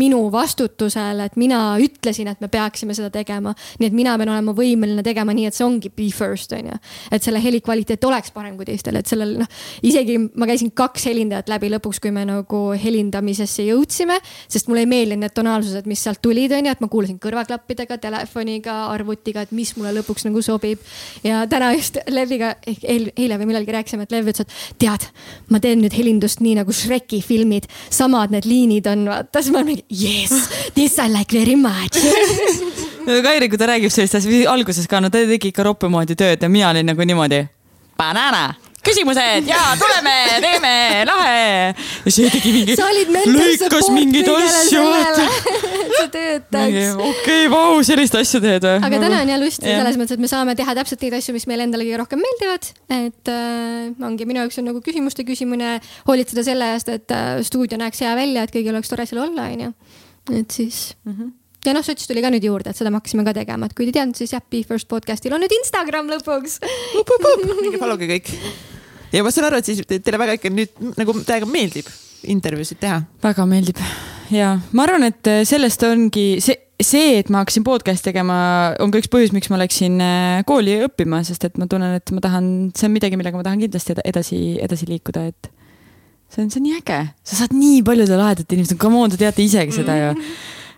[0.00, 3.52] minu vastutusel, et mina ütlesin, et me peaksime seda tegema.
[3.78, 6.80] nii et mina pean olema võimeline tegema nii, et see ongi be first on ju.
[7.12, 11.08] et selle heli kvaliteet oleks parem kui teistel, et sellel noh, isegi ma käisin kaks
[11.10, 14.18] helindajat läbi lõpuks, kui me nagu helindamisesse jõudsime,
[14.50, 18.76] sest mulle ei meeldinud need tonaalsused, mis sealt tulid, onju, et ma kuulasin kõrvaklappidega, telefoniga,
[18.94, 20.82] arvutiga, et mis mulle lõpuks nagu sobib.
[21.24, 25.08] ja täna just Leviga ehk eile või millalgi rääkisime, et Lev ütles, et tead,
[25.50, 29.62] ma teen nüüd helindust nii nagu Shreki filmid, samad need liinid on, vaata, siis ma
[29.62, 30.34] olen mingi yes,
[30.74, 31.98] this I like very much
[33.08, 36.42] Kairi, kui ta räägib sellist asja, alguses ka, no ta tegi ikka roppe moodi tööd
[36.44, 37.40] ja mina olin nagu niimoodi.
[37.96, 38.50] Banana
[38.88, 40.74] küsimused ja tuleme, teeme,
[41.08, 41.44] lahe.
[42.04, 42.76] ja see tegi mingi,
[43.34, 44.84] lõikas mingeid asju.
[45.98, 46.76] see töötaks.
[46.94, 48.76] okei okay,, vau, sellist asja teed või?
[48.88, 49.78] aga täna on jah lust ja.
[49.80, 52.70] selles mõttes, et me saame teha täpselt neid asju, mis meile endale kõige rohkem meeldivad.
[52.98, 55.78] et äh, ongi minu jaoks on nagu küsimuste küsimine,
[56.08, 59.50] hoolitseda selle eest, et äh, stuudio näeks hea välja, et kõigil oleks tore seal olla,
[59.52, 59.74] onju.
[60.32, 61.12] et siis mm.
[61.12, 61.36] -hmm
[61.66, 63.84] ja noh, sots tuli ka nüüd juurde, et seda me hakkasime ka tegema, et kui
[63.84, 66.60] te ei teadnud, siis jah, Be First podcast'il on nüüd Instagram lõpuks.
[67.66, 68.32] minge followge kõik
[69.12, 71.88] ja ma saan aru, et siis teile väga ikka nüüd nagu täiega meeldib
[72.26, 73.02] intervjuusid teha.
[73.22, 73.82] väga meeldib.
[74.34, 78.38] Ja ma arvan, et äh, sellest ongi see, see, et ma hakkasin podcast'i tegema,
[78.82, 82.12] on ka üks põhjus, miks ma läksin äh, kooli õppima, sest et ma tunnen, et
[82.14, 85.50] ma tahan, see on midagi, millega ma tahan kindlasti edasi, edasi liikuda, et
[86.28, 89.20] see on, see on nii äge, sa saad nii paljude lahedate inimestega, come on, te
[89.20, 90.14] teate isegi seda ju.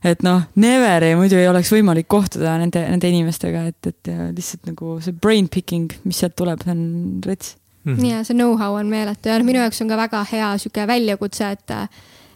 [0.01, 4.70] Et noh, never ei, muidu ei oleks võimalik kohtuda nende, nende inimestega, et, et lihtsalt
[4.70, 6.86] nagu see brain picking, mis sealt tuleb, see on
[7.27, 7.51] rets
[7.85, 7.94] mm.
[7.94, 8.07] -hmm.
[8.11, 11.51] ja see know-how on meeletu ja noh, minu jaoks on ka väga hea sihuke väljakutse,
[11.51, 11.77] et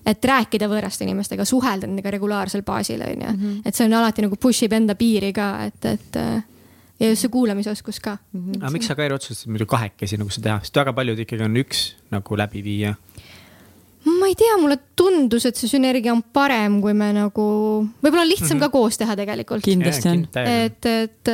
[0.06, 3.30] et rääkida võõraste inimestega, suhelda nendega regulaarsel baasil, on ju.
[3.32, 3.60] Mhm.
[3.64, 6.16] et see on alati nagu push ib enda piiri ka, et, et
[7.00, 8.40] ja just see kuulamisoskus ka mm.
[8.40, 8.62] -hmm.
[8.62, 11.56] aga miks sa, Kairi, otsustasid muidu kahekesi nagu seda teha, sest väga paljud ikkagi on
[11.56, 12.94] üks nagu läbiviija?
[14.04, 17.44] ma ei tea, mulle tundus, et see sünergia on parem, kui me nagu,
[18.04, 18.66] võib-olla on lihtsam mm -hmm.
[18.66, 19.64] ka koos teha tegelikult.
[19.64, 20.26] kindlasti on.
[20.44, 21.32] et, et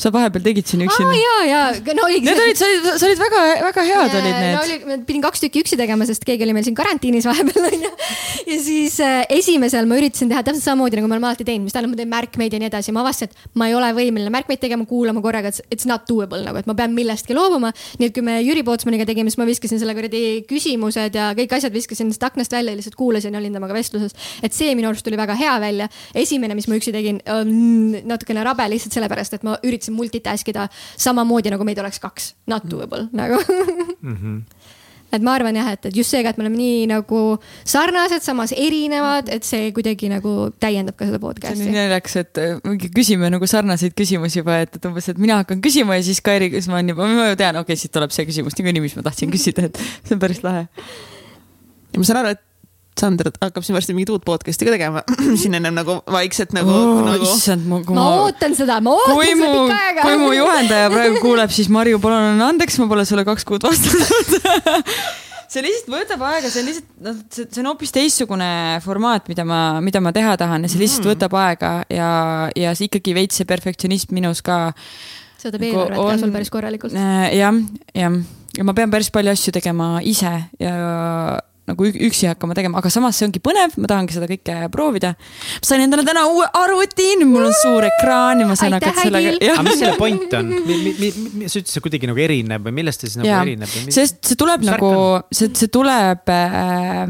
[0.00, 1.14] sa vahepeal tegid siin üksinda.
[1.14, 1.60] ja, ja,
[1.94, 2.26] no oligi.
[2.26, 4.54] Need olid, sa olid, sa olid väga, väga head olid need.
[4.56, 7.68] no oli, ma pidin kaks tükki üksi tegema, sest keegi oli meil siin karantiinis vahepeal
[7.68, 7.90] onju.
[8.48, 11.76] ja siis äh, esimesel ma üritasin teha täpselt samamoodi nagu me oleme alati teinud, mis
[11.76, 12.94] tähendab, ma teen märkmeid ja nii edasi.
[12.96, 16.42] ma avastasin, et ma ei ole võimeline märkmeid tegema, kuulama korraga, et it's not doable
[16.42, 17.72] nagu, et ma pean millestki loobuma.
[18.00, 21.54] nii et kui me Jüri Pootsmaniga tegime, siis ma viskasin selle kuradi küsimused ja kõik
[21.58, 24.16] asjad viskasin sellest aknast välja, lihtsalt kuulasin ja olin temaga vestluses.
[24.42, 25.88] et see minu arust tuli väga hea välja.
[26.24, 27.22] esimene, mis ma üksi tegin,
[28.08, 32.68] natukene rabe lihtsalt sellepärast, et ma üritasin multitask ida samamoodi nagu meid oleks kaks, not
[32.70, 34.16] doable nagu mm.
[34.16, 34.38] -hmm
[35.12, 37.20] et ma arvan jah, et, et just seega, et me oleme nii nagu
[37.68, 41.60] sarnased, samas erinevad, et see kuidagi nagu täiendab ka seda podcast'i.
[41.60, 45.20] see on nii naljakas, et mingi küsime nagu sarnaseid küsimusi juba, et, et umbes, et
[45.20, 48.14] mina hakkan küsima ja siis Kairi, olen juba, ma ju tean, okei okay,, siit tuleb
[48.14, 50.64] see küsimus niikuinii, mis ma tahtsin küsida, et see on päris lahe.
[51.92, 52.44] ja ma saan aru, et
[52.98, 55.02] Sander hakkab siin varsti mingit uut podcast'i ka tegema
[55.40, 57.00] siin ennem nagu vaikselt nagu oh,.
[57.06, 57.26] Nagu...
[57.26, 57.96] issand, ma, ma.
[57.96, 60.06] ma ootan seda, ma ootan kui seda pikka aega.
[60.06, 63.66] kui mu juhendaja praegu kuuleb, siis Marju, palun anna andeks, ma pole sulle kaks kuud
[63.66, 64.88] vastanud
[65.52, 68.50] see lihtsalt võtab aega, see on lihtsalt, noh, see, see on hoopis teistsugune
[68.84, 71.14] formaat, mida ma, mida ma teha tahan ja see lihtsalt mm.
[71.14, 72.10] võtab aega ja,
[72.56, 74.60] ja see ikkagi veits see perfektsionism minus ka.
[75.36, 76.96] see võtab nagu eelarvet ka sul päris korralikult.
[76.96, 77.60] Äh, jah,
[77.98, 78.20] jah,
[78.58, 80.32] ja ma pean päris palju asju tegema ise
[80.62, 80.76] ja
[81.70, 85.12] nagu üksi hakkama tegema, aga samas see ongi põnev, ma tahangi seda kõike proovida.
[85.14, 89.36] ma sain endale täna uue arvuti, mul on suur ekraan ja ma saan hakata sellega.
[89.54, 90.50] aga mis selle point on?
[90.58, 93.42] sa ütlesid, see kuidagi nagu erineb või millest see siis nagu ja.
[93.46, 93.76] erineb?
[93.94, 94.92] sest see tuleb mis nagu,
[95.30, 97.04] see, see tuleb äh,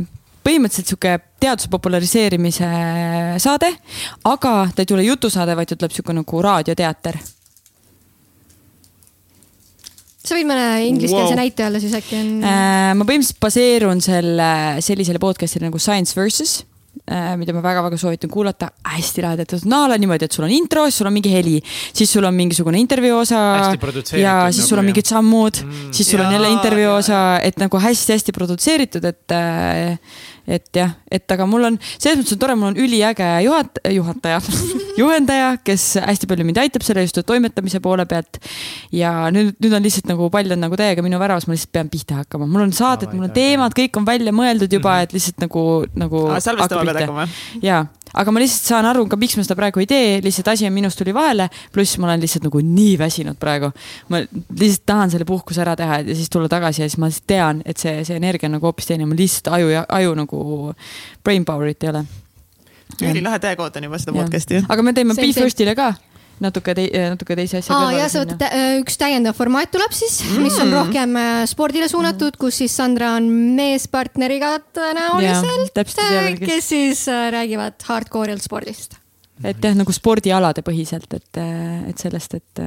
[0.45, 2.73] põhimõtteliselt sihuke teaduse populariseerimise
[3.43, 3.73] saade,
[4.29, 7.23] aga ta ei tule jutusaade, vaid ta tuleb sihuke nagu raadioteater
[10.23, 11.39] sa võid mõne ingliskeelse wow.
[11.39, 12.93] näite olla siis äkki on äh,?
[12.99, 14.51] ma põhimõtteliselt baseerun selle,
[14.85, 16.61] sellisele podcast'ile nagu Science Versus
[17.11, 20.87] äh, mida ma väga-väga soovitan kuulata, hästi lahe tehtud naala niimoodi, et sul on intro,
[20.89, 21.57] siis sul on mingi heli,
[21.91, 23.41] siis sul on mingisugune intervjuu osa
[24.19, 27.23] ja siis sul on nagu, mingid sammud mm,, siis sul jaa, on jälle intervjuu osa,
[27.43, 29.99] et nagu hästi-hästi produtseeritud, et äh,
[30.47, 34.41] et jah, et aga mul on, selles mõttes on tore, mul on üliäge juhat-, juhataja
[35.01, 38.41] juhendaja, kes hästi palju mind aitab selle just toimetamise poole pealt.
[38.93, 41.93] ja nüüd, nüüd on lihtsalt nagu pall on nagu täiega minu väravas, ma lihtsalt pean
[41.93, 45.09] pihta hakkama, mul on saadet, mul on teemad, kõik on välja mõeldud juba, mhm.
[45.09, 45.67] et lihtsalt nagu,
[45.99, 46.27] nagu.
[46.43, 47.29] salvestama pead hakkama?
[47.63, 50.69] jaa aga ma lihtsalt saan aru ka, miks ma seda praegu ei tee, lihtsalt asi
[50.69, 53.73] on minust tuli vahele, pluss ma olen lihtsalt nagu nii väsinud praegu.
[54.13, 57.29] ma lihtsalt tahan selle puhkuse ära teha ja siis tulla tagasi ja siis ma lihtsalt
[57.33, 60.45] tean, et see, see energia on nagu hoopis teine, mul lihtsalt aju ja aju nagu
[61.25, 62.07] brain power'it ei ole.
[63.03, 64.65] ülilahe teekood on juba seda podcast'i.
[64.69, 65.93] aga me teeme Be First'ile ka
[66.43, 67.99] natuke tei-, natuke teise asja kõrvale.
[68.01, 68.47] ja sa võtad,
[68.83, 70.79] üks täiendav formaat tuleb siis mm., mis on mm.
[70.79, 73.29] rohkem äh, spordile suunatud, kus siis Sandra on
[73.59, 75.85] meespartneriga tõenäoliselt,
[76.43, 79.02] kes siis äh, räägivad hardcore'ilt spordist
[79.43, 81.41] et jah, nagu spordialade põhiselt, et,
[81.89, 82.61] et sellest, et.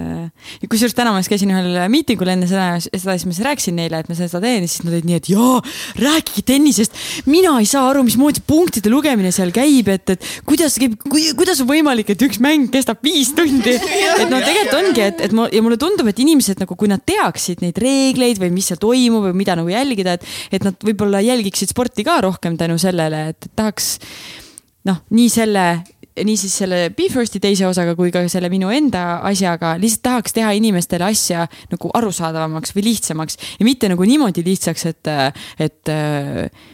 [0.69, 4.01] kusjuures täna ma just käisin ühel miitingul enne seda, seda, siis ma siis rääkisin neile,
[4.01, 5.61] et ma seda teen ja siis nad olid nii, et jaa,
[6.01, 6.99] rääkige tennisest.
[7.29, 11.69] mina ei saa aru, mismoodi punktide lugemine seal käib, et, et kuidas käib, kuidas on
[11.69, 13.77] võimalik, et üks mäng kestab viis tundi.
[13.77, 17.03] et no tegelikult ongi, et, et ma ja mulle tundub, et inimesed nagu, kui nad
[17.07, 21.23] teaksid neid reegleid või mis seal toimub või mida nagu jälgida, et, et nad võib-olla
[21.23, 23.95] jälgiksid sporti ka rohkem tänu sellele, et tahaks
[24.85, 25.65] noh, nii selle
[26.23, 30.53] niisiis selle Be First'i teise osaga kui ka selle minu enda asjaga lihtsalt tahaks teha
[30.55, 35.11] inimestele asja nagu arusaadavamaks või lihtsamaks ja mitte nagu niimoodi lihtsaks, et,
[35.59, 36.67] et äh,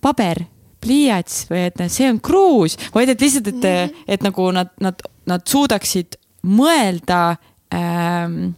[0.00, 0.46] paber,
[0.80, 4.04] pliiats või et see on kruus, vaid et lihtsalt, et, mhm.
[4.16, 6.16] et nagu nad, nad, nad suudaksid
[6.46, 7.36] mõelda
[7.74, 8.54] ähm,.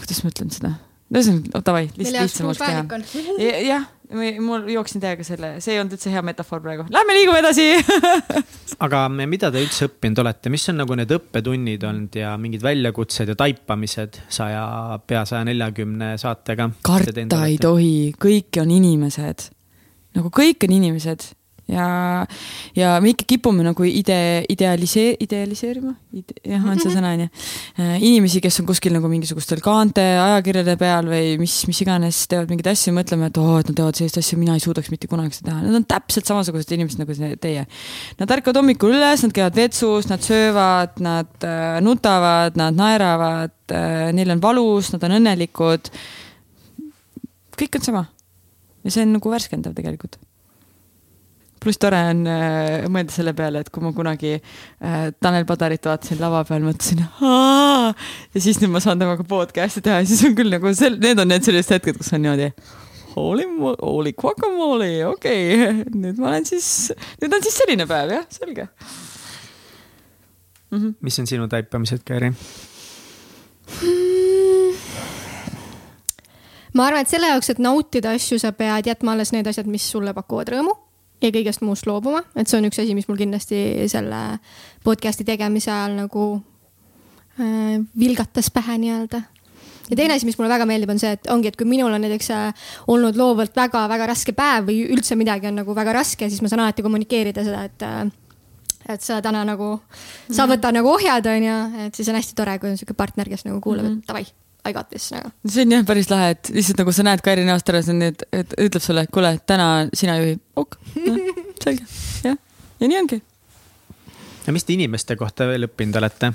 [0.00, 0.76] kuidas ma ütlen seda?
[1.06, 3.52] ühesõnaga, davai, lihtsalt lihtsamalt teha.
[3.62, 6.86] jah mul jooksin täiega selle, see ei olnud üldse hea metafoor praegu.
[6.92, 7.66] Lähme liigume edasi
[8.86, 13.32] aga mida te üldse õppinud olete, mis on nagu need õppetunnid olnud ja mingid väljakutsed
[13.32, 14.66] ja taipamised saja,
[15.06, 16.70] pea saja neljakümne saatega?
[16.86, 19.48] karta ei tohi, kõik on inimesed.
[20.16, 21.30] nagu kõik on inimesed
[21.70, 21.86] ja,
[22.76, 27.30] ja me ikka kipume nagu ide-, idealisee-, idealiseerima ide,, jah, on see sõna, on ju.
[27.82, 32.52] Äh, inimesi, kes on kuskil nagu mingisugustel kaante ajakirjade peal või mis, mis iganes, teevad
[32.52, 35.10] mingeid asju, mõtleme, et oo oh,, et nad teevad sellist asja, mina ei suudaks mitte
[35.10, 35.64] kunagi seda teha.
[35.66, 37.66] Nad on täpselt samasugused inimesed nagu teie.
[38.20, 44.12] Nad ärkavad hommikul üles, nad käivad vetsus, nad söövad, nad äh, nutavad, nad naeravad äh,,
[44.16, 45.90] neil on valus, nad on õnnelikud.
[47.56, 48.06] kõik on sama.
[48.86, 50.20] ja see on nagu värskendav tegelikult
[51.66, 56.20] pluss tore on äh, mõelda selle peale, et kui ma kunagi äh, Tanel Padarit vaatasin
[56.22, 60.52] lava peal, mõtlesin ja siis nüüd ma saan temaga podcast'i teha ja siis on küll
[60.52, 62.52] nagu sel-, need on need sellised hetked, kus on niimoodi
[63.16, 63.48] holy,
[63.80, 66.70] holy guacamole, okei okay., nüüd ma olen siis,
[67.22, 68.68] nüüd on siis selline päev jah, selge
[70.70, 70.78] mm.
[70.78, 70.96] -hmm.
[71.00, 72.30] mis on sinu taipamised, Kairi?
[76.76, 79.90] ma arvan, et selle jaoks, et nautida asju, sa pead jätma alles need asjad, mis
[79.90, 80.85] sulle pakuvad rõõmu
[81.22, 83.60] ja kõigest muust loobuma, et see on üks asi, mis mul kindlasti
[83.90, 84.20] selle
[84.84, 86.26] podcast'i tegemise ajal nagu
[87.40, 89.22] äh, vilgatas pähe nii-öelda.
[89.90, 92.04] ja teine asi, mis mulle väga meeldib, on see, et ongi, et kui minul on
[92.04, 96.42] näiteks äh, olnud loovalt väga-väga raske päev või üldse midagi on nagu väga raske, siis
[96.44, 98.06] ma saan alati kommunikeerida seda, et äh,
[98.86, 99.80] et sa täna nagu,
[100.30, 100.50] sa mhm.
[100.52, 101.54] võta nagu ohjad, onju,
[101.88, 104.02] et siis on hästi tore, kui on sihuke partner, kes nagu kuulab mm, -hmm.
[104.04, 105.30] et davai I got this nagu.
[105.46, 108.02] see on jah päris lahe, et lihtsalt nagu sa näed Kairi näost ära, see on
[108.02, 110.76] nii, et, et ütleb sulle, et kuule, täna sina juhid, ok,
[111.62, 111.86] selge,
[112.26, 112.36] jah,
[112.80, 113.20] ja nii ongi.
[114.46, 116.32] ja mis te inimeste kohta veel õppinud olete?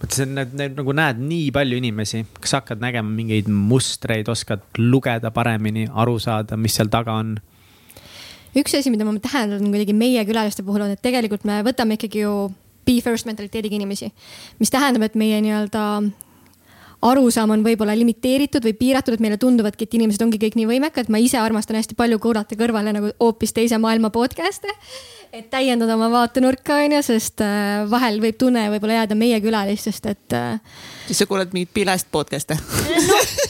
[0.00, 0.36] vot see on,
[0.76, 6.58] nagu näed nii palju inimesi, kas hakkad nägema mingeid mustreid, oskad lugeda paremini, aru saada,
[6.60, 7.36] mis seal taga on?
[8.56, 12.24] üks asi, mida ma täheldan kuidagi meie külaliste puhul on, et tegelikult me võtame ikkagi
[12.24, 12.36] ju
[12.86, 14.12] be first mentaliteediga inimesi,
[14.60, 15.82] mis tähendab, et meie nii-öelda
[17.10, 21.10] arusaam on võib-olla limiteeritud või piiratud, et meile tunduvadki, et inimesed ongi kõik nii võimekad,
[21.12, 24.72] ma ise armastan hästi palju kuulata kõrvale nagu hoopis teise maailma podcast'e
[25.36, 30.36] et täiendada oma vaatenurka, onju, sest äh, vahel võib tunne võib-olla jääda meie külalistest, et.
[30.36, 30.60] Äh,
[31.08, 32.58] siis sa kuulad mingit pilest podcast'e?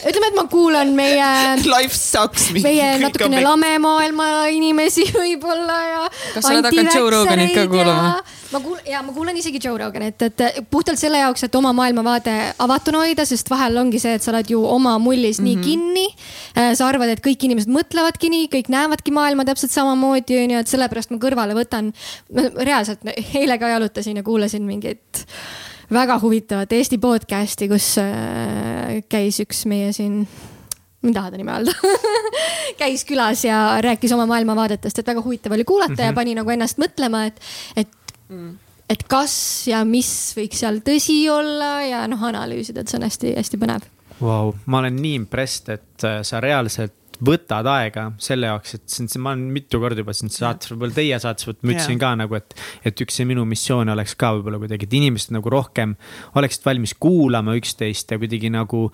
[0.05, 1.27] ütleme, et ma kuulan meie
[1.73, 2.49] Life sucks.
[2.55, 6.03] meie natukene lame maailma inimesi võib-olla ja.
[6.35, 8.11] kas sa oled hakanud Joe Roganit ka kuulama?
[8.51, 12.35] ma kuulan, ja ma kuulan isegi Joe Roganit, et puhtalt selle jaoks, et oma maailmavaade
[12.63, 15.47] avatuna hoida, sest vahel ongi see, et sa oled ju oma mullis mm -hmm.
[15.47, 15.65] nii mhm.
[15.65, 16.07] kinni.
[16.57, 20.67] Äh, sa arvad, et kõik inimesed mõtlevadki nii, kõik näevadki maailma täpselt samamoodi, onju, et
[20.67, 21.93] sellepärast ma kõrvale võtan.
[22.55, 22.99] reaalselt
[23.33, 25.25] eile ka jalutasin ja kuulasin mingit
[25.93, 30.21] väga huvitavat Eesti podcast'i, kus äh, käis üks meie siin
[31.01, 31.73] ma ei taha ta nime öelda
[32.81, 36.05] käis külas ja rääkis oma maailmavaadetest, et väga huvitav oli kuulata mm -hmm.
[36.05, 36.15] ja mhm.
[36.15, 37.39] pani nagu ennast mõtlema, et,
[37.75, 38.57] et mm.
[38.89, 43.57] et kas ja mis võiks seal tõsi olla ja noh, analüüsida, et see on hästi-hästi
[43.57, 43.87] põnev.
[44.21, 49.11] Vau, ma olen nii impressed, et äh, sa reaalselt võtad aega selle jaoks, et sind,
[49.21, 52.53] ma olen mitu korda juba sind saates, võib-olla teie saates, ma ütlesin ka nagu, et.
[52.85, 55.95] et üks minu missioon oleks ka võib-olla kuidagi, et inimesed nagu rohkem
[56.37, 58.87] oleksid valmis kuulama üksteist ja kuidagi nagu.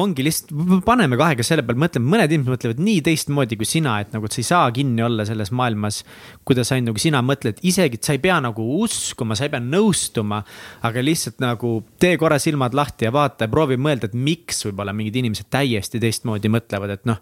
[0.00, 4.14] ongi lihtsalt, paneme kahega selle peale, mõtleme, mõned inimesed mõtlevad nii teistmoodi kui sina, et
[4.14, 6.02] nagu, et sa ei saa kinni olla selles maailmas.
[6.44, 9.62] kuidas ainult nagu sina mõtled, isegi, et sa ei pea nagu uskuma, sa ei pea
[9.62, 10.44] nõustuma.
[10.82, 14.94] aga lihtsalt nagu tee korra silmad lahti ja vaata ja proovi mõelda, et miks võib-olla
[14.94, 17.18] mingid inimesed täiesti teistmoodi mõtlevad, et noh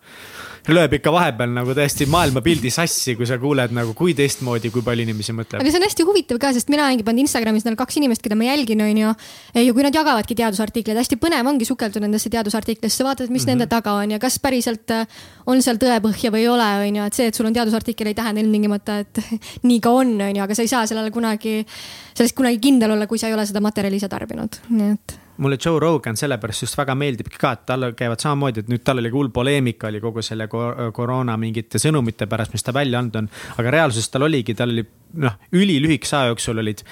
[0.72, 5.06] lööb ikka vahepeal nagu täiesti maailmapildi sassi, kui sa kuuled nagu, kui teistmoodi, kui palju
[5.06, 5.62] inimesi mõtleb.
[5.62, 8.38] aga see on hästi huvitav ka, sest mina olengi pannud Instagramis näil kaks inimest, keda
[8.38, 9.14] ma jälgin, on ju.
[9.58, 13.64] ja kui nad jagavadki teadusartikleid, hästi põnev ongi sukelduda nendesse teadusartiklitesse, vaatad, mis mm -hmm.
[13.64, 15.06] nende taga on ja kas päriselt äh,
[15.46, 18.14] on seal tõepõhja või ei ole, on ju, et see, et sul on teadusartikkel, ei
[18.14, 19.18] tähenda ilmtingimata, et
[19.68, 21.66] nii ka on, on ju, aga sa ei saa sellele kunagi,
[22.14, 25.58] sellest kunagi kindel olla, kui sa ei ole seda materjali ise tarbinud, nii et mulle
[25.60, 29.12] Joe Rogan sellepärast just väga meeldibki ka, et tal käivad samamoodi, et nüüd tal oli
[29.12, 33.32] hull poleemika oli kogu selle koroona mingite sõnumite pärast, mis ta välja andnud on.
[33.58, 34.86] aga reaalsuses tal oligi, tal oli
[35.22, 36.86] noh, ülilühikese aja jooksul olid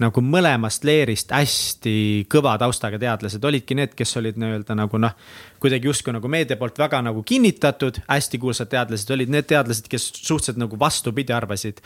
[0.00, 1.94] nagu mõlemast leerist hästi
[2.32, 5.14] kõva taustaga teadlased olidki need, kes olid nii-öelda nagu noh,
[5.62, 10.08] kuidagi justkui nagu meedia poolt väga nagu kinnitatud, hästi kuulsad teadlased olid need teadlased, kes
[10.16, 11.82] suhteliselt nagu vastupidi arvasid.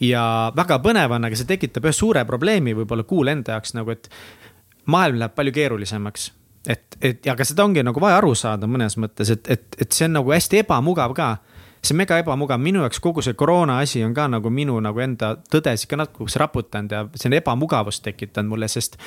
[0.00, 0.22] ja
[0.56, 4.10] väga põnev on, aga see tekitab ühe suure probleemi võib-olla kuul enda jaoks nagu, et
[4.88, 6.32] maailm läheb palju keerulisemaks.
[6.68, 10.08] et, et aga seda ongi nagu vaja aru saada mõnes mõttes, et, et, et see
[10.08, 11.36] on nagu hästi ebamugav ka
[11.82, 15.00] see on mega ebamugav, minu jaoks kogu see koroona asi on ka nagu minu nagu
[15.00, 18.98] enda tõdesid ka natuke raputanud ja see on ebamugavust tekitanud mulle, sest.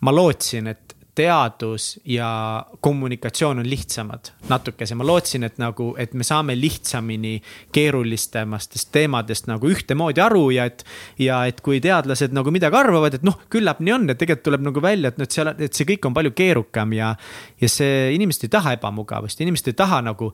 [0.00, 6.24] ma lootsin, et teadus ja kommunikatsioon on lihtsamad natukese, ma lootsin, et nagu, et me
[6.24, 7.34] saame lihtsamini
[7.72, 10.84] keerulisemastest teemadest nagu ühtemoodi aru ja et.
[11.18, 14.64] ja et kui teadlased nagu midagi arvavad, et noh, küllap nii on ja tegelikult tuleb
[14.70, 17.12] nagu välja, et noh, et seal, et see kõik on palju keerukam ja.
[17.60, 20.32] ja see, inimesed ei taha ebamugavust, inimesed ei taha nagu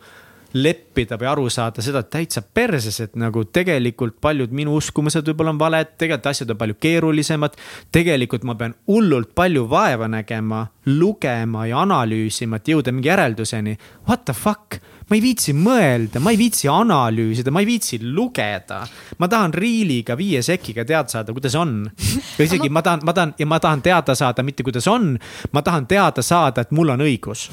[0.56, 5.60] leppida või aru saada seda täitsa perses, et nagu tegelikult paljud minu uskumused võib-olla on
[5.60, 7.56] valed, tegelikult asjad on palju keerulisemad.
[7.92, 13.78] tegelikult ma pean hullult palju vaeva nägema, lugema ja analüüsima, et jõuda mingi järelduseni.
[14.08, 14.80] What the fuck?
[15.08, 18.82] ma ei viitsi mõelda, ma ei viitsi analüüsida, ma ei viitsi lugeda.
[19.18, 21.90] ma tahan riiliga viie sekiga teada saada, kuidas on.
[22.36, 25.18] või isegi ma tahan, ma tahan ja ma tahan teada saada mitte kuidas on,
[25.52, 27.48] ma tahan teada saada, et mul on õigus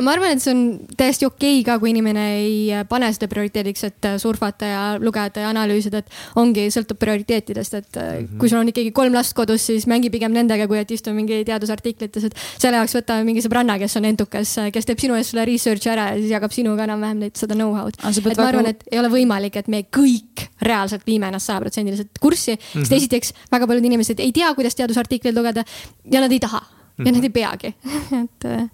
[0.00, 0.60] aga ma arvan, et see on
[0.96, 5.50] täiesti okei okay ka, kui inimene ei pane seda prioriteediks, et surfata ja lugeda ja
[5.52, 8.38] analüüsida, et ongi, sõltub prioriteetidest, et mm -hmm.
[8.40, 11.42] kui sul on ikkagi kolm last kodus, siis mängi pigem nendega, kui et istu mingi
[11.44, 15.44] teadusartiklites, et selle jaoks võta mingi sõbranna, kes on entukas, kes teeb sinu eest selle
[15.44, 18.00] research'i ära ja siis jagab sinuga enam-vähem neid, seda know-how'd.
[18.00, 22.54] et ma arvan, et ei ole võimalik, et me kõik reaalselt viime ennast sajaprotsendiliselt kurssi
[22.54, 22.80] mm, -hmm.
[22.80, 22.96] sest mhm.
[22.96, 25.64] esiteks väga paljud inimesed ei tea, kuidas teadusartikleid lugeda
[26.10, 27.14] ja nad ei taha ja mm -hmm.
[27.14, 27.74] nad ei peagi
[28.22, 28.70] et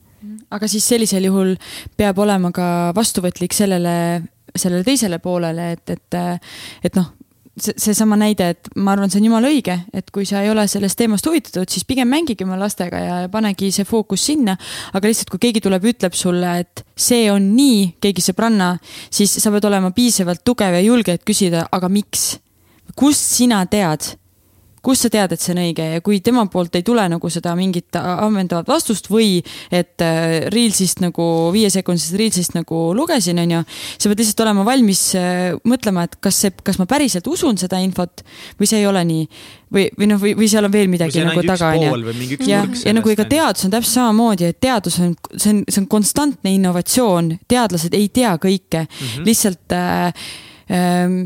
[0.51, 1.55] aga siis sellisel juhul
[1.97, 4.23] peab olema ka vastuvõtlik sellele,
[4.55, 6.19] sellele teisele poolele, et, et,
[6.87, 7.13] et noh,
[7.61, 10.67] see, seesama näide, et ma arvan, see on jumala õige, et kui sa ei ole
[10.71, 14.57] sellest teemast huvitatud, siis pigem mängigi oma lastega ja panegi see fookus sinna.
[14.93, 18.75] aga lihtsalt, kui keegi tuleb, ütleb sulle, et see on nii, keegi sõbranna,
[19.11, 22.37] siis sa pead olema piisavalt tugev ja julge, et küsida, aga miks?
[22.97, 24.15] kust sina tead
[24.87, 27.55] kust sa tead, et see on õige ja kui tema poolt ei tule nagu seda
[27.59, 29.41] mingit ammendavat vastust või
[29.75, 33.63] et äh, Reelsist nagu viiesekundisest Reelsist nagu lugesin, on ju.
[33.99, 37.81] sa pead lihtsalt olema valmis äh, mõtlema, et kas see, kas ma päriselt usun seda
[37.83, 38.23] infot
[38.61, 39.25] või see ei ole nii.
[39.75, 42.39] või, või noh, või, või seal on veel midagi nagu taga, on ju.
[42.47, 45.89] ja, ja nagu ega teadus on täpselt samamoodi, et teadus on, see on, see on
[45.91, 49.27] konstantne innovatsioon, teadlased ei tea kõike mm, -hmm.
[49.27, 50.29] lihtsalt äh,
[50.71, 51.19] äh,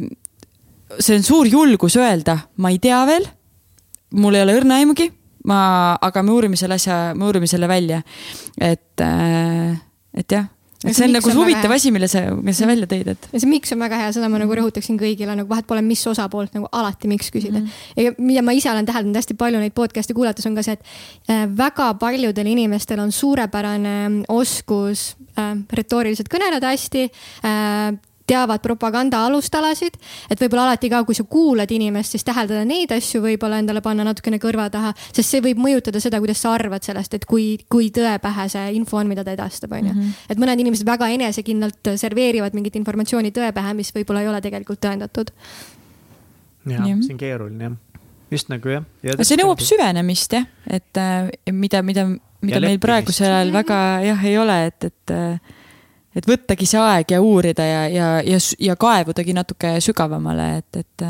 [0.99, 3.28] see on suur julgus öelda, ma ei tea veel
[4.12, 5.11] mul ei ole õrna aimugi
[5.49, 5.61] ma,
[6.01, 8.03] aga me uurime selle asja, me uurime selle välja.
[8.61, 9.77] et, äh,
[10.15, 10.49] et jah
[10.81, 13.27] et see on nagu huvitav asi, mille sa, mille sa välja tõid, et.
[13.35, 16.01] ja see miks on väga hea, seda ma nagu rõhutaksin kõigile, nagu vahet pole, mis
[16.09, 17.66] osapoolt nagu alati miks küsida mm.
[17.66, 18.07] -hmm.
[18.07, 21.28] ja mida ma ise olen täheldanud hästi palju neid podcast'e kuulates on ka see, et
[21.28, 27.05] äh, väga paljudel inimestel on suurepärane oskus äh, retooriliselt kõneleda hästi
[27.45, 27.93] äh,
[28.31, 29.98] teavad propaganda alustalasid.
[30.31, 34.07] et võib-olla alati ka, kui sa kuulad inimest, siis täheldada neid asju, võib-olla endale panna
[34.07, 37.90] natukene kõrva taha, sest see võib mõjutada seda, kuidas sa arvad sellest, et kui, kui
[37.94, 39.97] tõepähe see info on, mida ta edastab, on ju.
[39.97, 40.16] Mhm.
[40.31, 45.31] et mõned inimesed väga enesekindlalt serveerivad mingit informatsiooni tõepähe, mis võib-olla ei ole tegelikult tõendatud.
[46.66, 47.78] jah, see on keeruline jah
[48.31, 49.16] just nagu jah ja.
[49.27, 52.07] see nõuab süvenemist jah, et äh, mida, mida,
[52.44, 55.57] mida meil praegusel ajal väga jah ei ole, et, et äh,
[56.16, 61.05] et võttagi see aeg ja uurida ja, ja, ja, ja kaevudagi natuke sügavamale, et, et.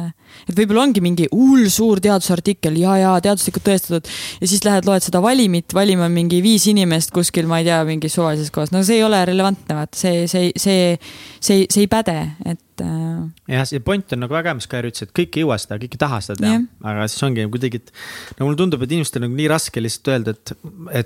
[0.45, 4.11] et võib-olla ongi mingi hull suur teadusartikkel ja, ja teaduslikult tõestatud.
[4.43, 8.19] ja siis lähed, loed seda valimit, valima mingi viis inimest kuskil, ma ei tea, mingis
[8.19, 10.93] suvalises kohas, no see ei ole relevantne, vaata, see, see, see,
[11.41, 13.57] see, see ei päde, et äh....
[13.57, 15.81] jah, see point on nagu väga hea, mis Kairi ütles, et kõik ei jõua seda,
[15.81, 16.63] kõik ei taha seda teha,
[16.93, 17.95] aga siis ongi kuidagi, et.
[18.37, 20.57] no mulle tundub, et inimestel on nii raske lihtsalt öelda, et,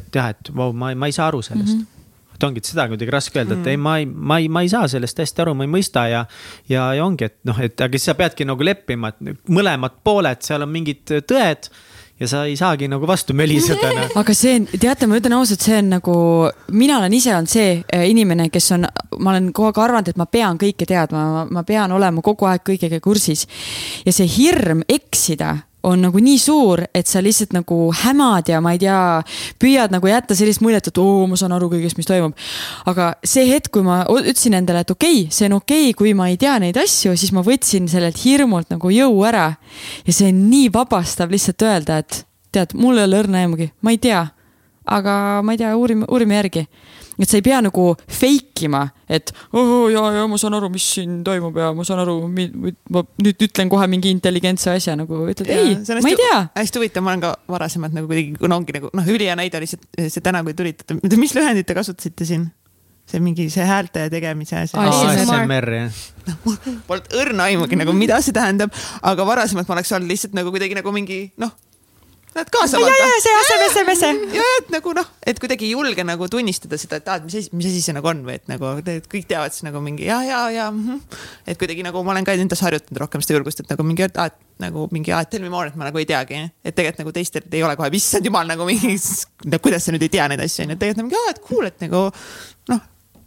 [0.01, 1.83] et jah, et vau, ma, ma ei saa aru sellest mm.
[1.85, 2.03] -hmm
[2.35, 3.73] et ongi, et seda kuidagi raske öelda, et mm.
[3.73, 6.25] ei, ma ei, ma ei, ma ei saa sellest hästi aru, ma ei mõista ja.
[6.71, 10.43] ja, ja ongi, et noh, et aga siis sa peadki nagu leppima, et mõlemad pooled,
[10.47, 11.71] seal on mingid tõed
[12.21, 14.07] ja sa ei saagi nagu vastu möliseda no..
[14.23, 16.15] aga see, teate, ma ütlen ausalt, see on nagu,
[16.75, 18.87] mina olen ise olnud see äh, inimene, kes on,
[19.19, 22.63] ma olen kogu aeg arvanud, et ma pean kõike teadma, ma pean olema kogu aeg
[22.67, 23.47] kõigega kursis.
[24.07, 28.75] ja see hirm eksida on nagu nii suur, et sa lihtsalt nagu hämad ja ma
[28.75, 28.99] ei tea,
[29.61, 32.37] püüad nagu jätta sellist muljet, et oo, ma saan aru kõigest, mis toimub.
[32.91, 36.15] aga see hetk, kui ma ütlesin endale, et okei okay,, see on okei okay,, kui
[36.17, 39.53] ma ei tea neid asju, siis ma võtsin sellelt hirmult nagu jõu ära.
[40.07, 42.25] ja see on nii vabastav lihtsalt öelda, et
[42.55, 44.25] tead, mul ei ole õrna aimugi, ma ei tea.
[44.85, 46.67] Aga ma ei tea, uurime, uurime järgi
[47.19, 50.87] et sa ei pea nagu fake ima, et oh, ja, ja ma saan aru, mis
[50.97, 55.51] siin toimub ja ma saan aru, ma nüüd ütlen kohe mingi intelligentse asja nagu, ütled
[55.51, 56.41] ja, ei, ma ei tea.
[56.59, 59.71] hästi huvitav, ma olen ka varasemalt nagu kuidagi, no ongi nagu noh, ülihea näide oli
[59.71, 62.51] see, see täna, kui tulite, mis lühendit te kasutasite siin?
[63.05, 64.79] see mingi see häälte tegemise asi.
[64.81, 65.99] ASMR jah.
[66.25, 66.55] noh,
[66.89, 68.73] polnud õrna aimugi nagu, mida see tähendab,
[69.05, 71.53] aga varasemalt ma oleks olnud lihtsalt nagu kuidagi nagu mingi noh
[72.35, 72.91] Nad kaasavad.
[72.91, 74.35] ja, ja see SMS, SMS.
[74.35, 77.37] ja, et nagu noh, et kuidagi ei julge nagu tunnistada seda, et aa, et mis
[77.39, 80.09] asi, mis asi see nagu on või et nagu et kõik teavad siis nagu mingi
[80.09, 80.81] ja, ja, ja mm.
[80.89, 81.21] -hmm.
[81.53, 84.19] et kuidagi nagu ma olen ka endas harjutanud rohkem seda julgust, et nagu mingi, et
[84.19, 86.43] aa, et nagu mingi, aa, et tell me more, et ma nagu ei teagi.
[86.65, 88.97] et tegelikult nagu teistel ei ole kohe, issand jumal nagu mingi,
[89.53, 90.81] no kuidas sa nüüd ei tea neid asju, onju.
[90.83, 92.09] tegelikult nagu, aa, et cool, et nagu
[92.75, 92.81] noh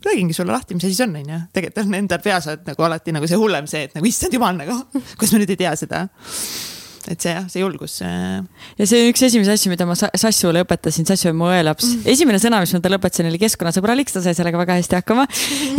[0.08, 1.44] räägingi sulle lahti, mis asi see on, onju.
[1.56, 4.82] tegelikult on endal peas nagu alati nagu see hullem see, et nagu issand jumal nagu,
[5.16, 6.10] kuidas ma nüüd ei tea seda
[7.12, 8.00] et see jah, see julgus.
[8.02, 11.88] ja see on üks esimesi asju, mida ma Sassule õpetasin, Sassu on mu õelaps.
[11.88, 12.12] Mm.
[12.14, 15.28] esimene sõna, mis ma talle õpetasin, oli keskkonnasõbralik, ta sai sellega väga hästi hakkama.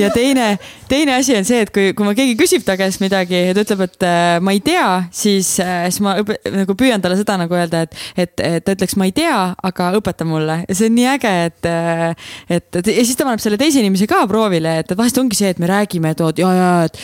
[0.00, 0.48] ja teine,
[0.90, 3.64] teine asi on see, et kui, kui ma keegi küsib ta käest midagi ja ta
[3.66, 7.38] ütleb, et äh, ma ei tea, siis äh,, siis ma õpe, nagu püüan talle seda
[7.40, 9.36] nagu öelda, et, et, et ta ütleks, ma ei tea,
[9.70, 10.62] aga õpeta mulle.
[10.68, 13.82] ja see on nii äge, et, äh, et, et ja siis ta paneb selle teise
[13.82, 16.98] inimese ka proovile, et vahest ongi see, et me räägime, et oot ja, ja, et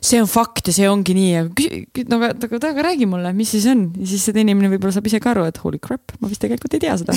[0.00, 1.68] see on fakt ja see ongi nii, aga
[2.10, 5.10] no aga, aga räägi mulle, mis siis on ja siis see teine inimene võib-olla saab
[5.10, 7.16] ise ka aru, et holy crap, ma vist tegelikult ei tea seda.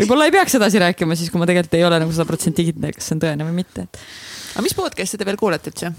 [0.00, 2.94] võib-olla ei peaks edasi rääkima siis, kui ma tegelikult ei ole nagu sada protsenti kindel,
[2.96, 3.86] kas see on tõene või mitte.
[4.54, 5.92] aga mis podcast'e te veel kuulete üldse?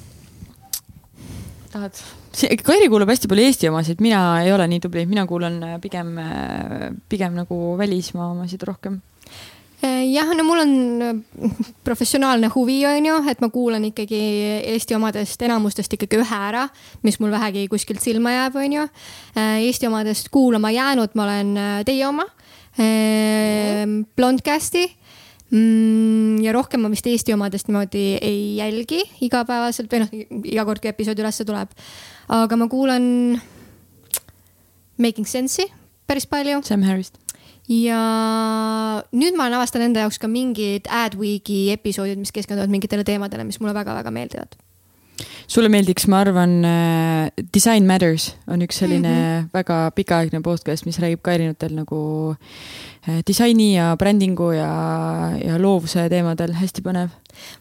[1.71, 2.01] tahad?
[2.31, 6.13] Kairi kuulab hästi palju Eesti omasid, mina ei ole nii tubli, mina kuulan pigem,
[7.11, 8.99] pigem nagu välismaa omasid rohkem
[9.31, 11.15] Äh, jah, no mul on äh,
[11.83, 14.19] professionaalne huvi, on ju, et ma kuulan ikkagi
[14.73, 16.67] Eesti omadest enamustest ikkagi ühe ära,
[17.05, 18.87] mis mul vähegi kuskilt silma jääb, on ju.
[19.33, 21.53] Äh, Eesti omadest kuulama jäänud ma olen
[21.87, 22.27] teie oma,
[24.15, 24.85] Blondcasti
[25.51, 30.13] mm, ja rohkem ma vist Eesti omadest niimoodi ei jälgi igapäevaselt või noh,
[30.47, 31.73] iga kord, kui episood ülesse tuleb.
[32.31, 33.03] aga ma kuulan
[35.01, 35.67] Making Sense'i
[36.07, 36.61] päris palju.
[36.63, 37.20] Sam Harris't
[37.71, 38.01] ja
[39.15, 43.61] nüüd ma olen avastanud enda jaoks ka mingid Adweeki episoodid, mis keskenduvad mingitele teemadele, mis
[43.61, 44.57] mulle väga-väga meeldivad.
[45.47, 49.49] sulle meeldiks, ma arvan äh,, Design Matters on üks selline mm -hmm.
[49.53, 52.35] väga pikaaegne podcast, mis räägib ka erinevatel nagu
[53.07, 54.71] äh, disaini ja brändingu ja,
[55.45, 57.09] ja loovuse teemadel, hästi põnev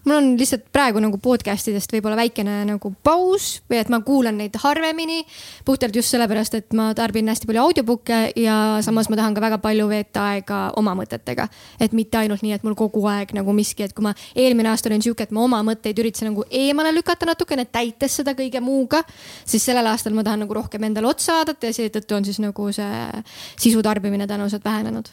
[0.05, 4.39] mul on lihtsalt praegu nagu podcast idest võib-olla väikene nagu paus või et ma kuulan
[4.39, 5.25] neid harvemini.
[5.65, 9.59] puhtalt just sellepärast, et ma tarbin hästi palju audiobook'e ja samas ma tahan ka väga
[9.59, 11.49] palju veeta aega oma mõtetega.
[11.81, 14.89] et mitte ainult nii, et mul kogu aeg nagu miski, et kui ma eelmine aasta
[14.89, 19.03] olin sihuke, et ma oma mõtteid üritasin nagu eemale lükata natukene, täites seda kõige muuga.
[19.45, 22.73] siis sellel aastal ma tahan nagu rohkem endale otsa vaadata ja seetõttu on siis nagu
[22.73, 23.25] see
[23.57, 25.11] sisu tarbimine tõenäoliselt vähenenud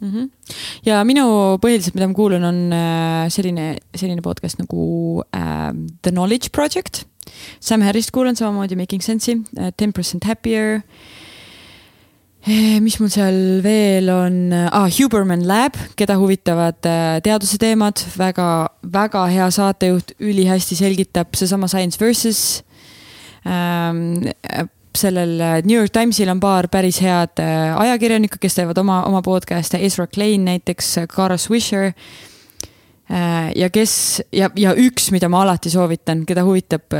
[0.00, 0.10] mm.
[0.10, 0.30] -hmm.
[0.86, 1.24] ja minu
[1.62, 5.72] põhiliselt, mida ma kuulan, on äh, selline, selline podcast nagu äh,
[6.02, 7.06] The Knowledge Project.
[7.60, 10.80] Sam Harrist kuulan samamoodi Making Sense'i uh,, Ten Percent Happier.
[12.80, 19.26] mis mul seal veel on ah,, Huberman Lab, keda huvitavad äh, teaduse teemad, väga, väga
[19.26, 22.64] hea saatejuht, ülihästi selgitab seesama Science versus
[23.44, 24.24] ähm,
[24.96, 29.22] sellel äh, New York Timesil on paar päris head äh, ajakirjanikku, kes teevad oma, oma
[29.22, 31.92] podcast'e, Ezra Klein näiteks, Cara äh, Swisher.
[33.56, 36.94] ja kes ja, ja üks, mida ma alati soovitan, keda huvitab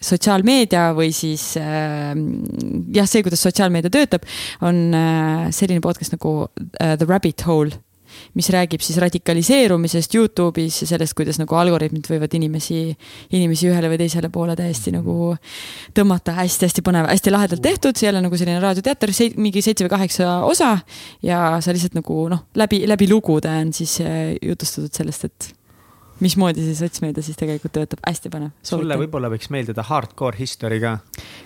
[0.00, 4.24] sotsiaalmeedia või siis jah, see, kuidas sotsiaalmeedia töötab,
[4.64, 4.96] on
[5.52, 6.32] selline podcast nagu
[6.80, 7.76] The Rabbit Hole
[8.38, 12.84] mis räägib siis radikaliseerumisest Youtube'is ja sellest, kuidas nagu algoritmid võivad inimesi,
[13.32, 15.34] inimesi ühele või teisele poole täiesti nagu
[15.96, 16.36] tõmmata.
[16.40, 20.76] Hästi-hästi põnev, hästi lahedalt tehtud, jälle nagu selline raadioteater, mingi seitse või kaheksa osa.
[21.22, 25.52] Ja sa lihtsalt nagu noh, läbi, läbi lugude on siis äh, jutustatud sellest, et
[26.22, 28.52] mismoodi see sotsmeedia siis tegelikult töötab, hästi põnev.
[28.66, 30.98] sulle võib-olla võiks meeldida hardcore history ka.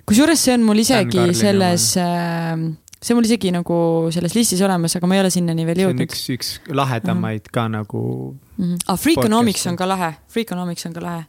[0.08, 2.66] kusjuures see on mul isegi selles äh,
[3.06, 3.76] see on mul isegi nagu
[4.14, 6.08] selles listis olemas, aga ma ei ole sinnani veel jõudnud.
[6.08, 7.54] üks, üks lahedamaid mm -hmm.
[7.54, 8.02] ka nagu
[8.34, 8.64] mm.
[8.64, 8.82] -hmm.
[8.86, 11.22] ah, Freakonomics on ka lahe, Freakonomics on ka lahe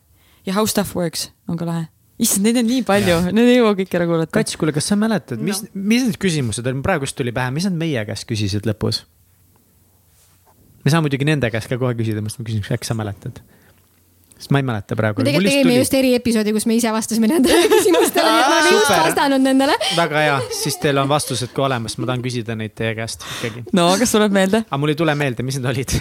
[0.45, 1.87] ja How Stuff Works on ka lahe
[2.17, 4.33] issand, neid on nii palju, need ei jõua kõik ära kuulata.
[4.33, 7.51] Kats, kuule, kas sa mäletad, mis no., mis need küsimused olid, praegu just tuli pähe,
[7.53, 9.03] mis nad meie käest küsisid lõpus?
[10.81, 13.41] me saame muidugi nende käest ka kohe küsida, ma küsin, äkki sa mäletad
[14.38, 15.22] sest ma ei mäleta praegu.
[15.22, 18.93] me tegelikult tegime just eriepisoodi, kus me ise vastasime nendele küsimustele ja me oleme just
[18.93, 19.77] vastanud nendele.
[19.97, 23.68] väga hea, siis teil on vastused ka olemas, ma tahan küsida neid teie käest ikkagi.
[23.77, 24.64] no, kas tuleb meelde?
[24.68, 25.99] aga mul ei tule meelde, mis need olid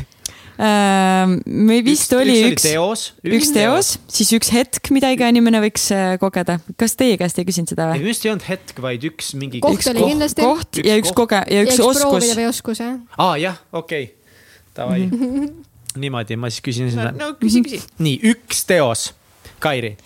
[0.56, 5.60] Uh, me vist üks, oli üks, teos, üks teos, siis üks hetk, mida iga inimene
[5.66, 6.56] võiks uh, kogeda.
[6.80, 8.06] kas teie käest ei küsinud seda või?
[8.08, 9.60] just ei olnud hetk, vaid üks mingi.
[9.60, 10.48] koht oli kindlasti.
[10.48, 12.00] koht ja üks koge- ja üks oskus.
[12.06, 12.96] proovida või oskus jah.
[13.20, 14.36] aa jah, okei okay.,
[14.80, 15.04] davai
[16.00, 17.12] niimoodi, ma siis küsin seda.
[17.16, 17.80] no küsi, küsi.
[18.02, 19.08] nii, üks teos,
[19.62, 19.96] Kairi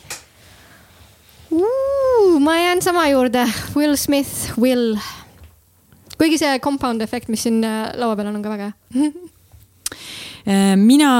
[1.50, 2.38] uh,.
[2.40, 3.46] ma jään sama juurde,
[3.76, 4.96] Will Smith, Will.
[6.18, 9.10] kuigi see compound efekt, mis siin äh, laua peal on, on ka väga hea
[10.52, 11.10] äh, mina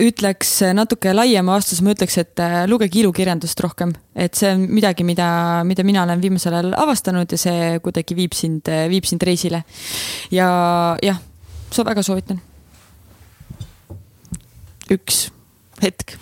[0.00, 5.06] ütleks natuke laiema vastuse, ma ütleks, et äh, lugege ilukirjandust rohkem, et see on midagi,
[5.08, 5.26] mida,
[5.68, 9.64] mida mina olen viimasel ajal avastanud ja see kuidagi viib sind, viib sind reisile.
[10.30, 10.48] ja
[11.02, 11.20] jah,
[11.72, 12.42] väga soovitan
[14.92, 15.26] üks
[15.82, 16.16] hetk.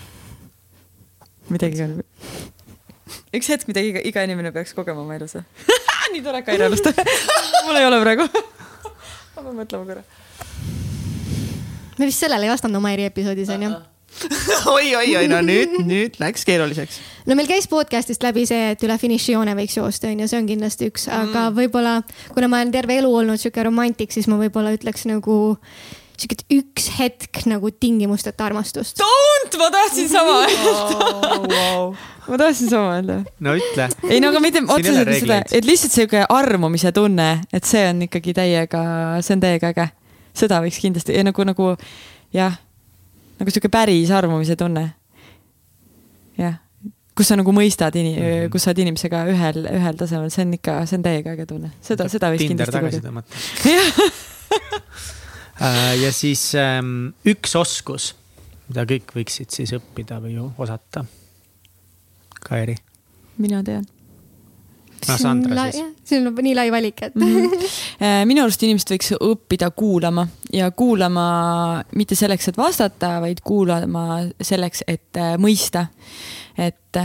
[1.50, 1.98] midagi on.
[3.34, 5.36] üks hetk, mida iga, iga inimene peaks kogema oma elus
[6.12, 6.98] nii tore, Kaire alustab
[7.66, 8.26] mul ei ole praegu
[9.34, 10.04] ma pean mõtlema korra.
[11.98, 13.72] me vist sellele ei vastanud oma eriepisoodis onju
[14.70, 16.98] oi, oi, oi, no nüüd, nüüd läks keeruliseks.
[17.30, 20.90] no meil käis podcast'ist läbi see, et üle finišijoone võiks joosta, onju, see on kindlasti
[20.90, 21.56] üks, aga mm.
[21.58, 21.94] võib-olla
[22.34, 25.38] kuna ma olen terve elu olnud sihuke romantik, siis ma võib-olla ütleks nagu
[26.22, 29.00] siukest üks hetk nagu tingimusteta armastust.
[29.00, 31.84] Don't, ma tahtsin sama öelda oh, wow.
[32.28, 33.18] ma tahtsin sama öelda.
[33.40, 33.88] no ütle.
[34.08, 38.34] ei no aga mitte otseselt seda, et lihtsalt sihuke armumise tunne, et see on ikkagi
[38.36, 38.82] täiega,
[39.24, 39.90] see on täiega äge.
[40.40, 41.74] seda võiks kindlasti ja nagu, nagu
[42.36, 42.58] jah,
[43.40, 44.90] nagu sihuke päris armumise tunne.
[46.40, 46.58] jah
[47.20, 48.50] kus sa nagu mõistad ini- mm, -hmm.
[48.52, 51.70] kus sa oled inimesega ühel, ühel tasemel, see on ikka, see on täiega äge tunne,
[51.84, 53.02] seda, seda võiks Tinder kindlasti.
[53.02, 54.80] Tinder tagasi tõmmata Äh,
[56.02, 58.14] ja siis ähm, üks oskus,
[58.68, 61.04] mida kõik võiksid siis õppida või osata.
[62.40, 62.76] Kairi.
[63.38, 63.84] mina tean
[65.08, 65.84] no Sandra siis.
[66.04, 67.22] see on nii lai valik, et mm.
[67.26, 68.26] -hmm.
[68.28, 71.24] minu arust inimesed võiks õppida kuulama ja kuulama
[71.96, 75.86] mitte selleks, et vastata, vaid kuulama selleks, et äh, mõista.
[76.58, 76.96] et,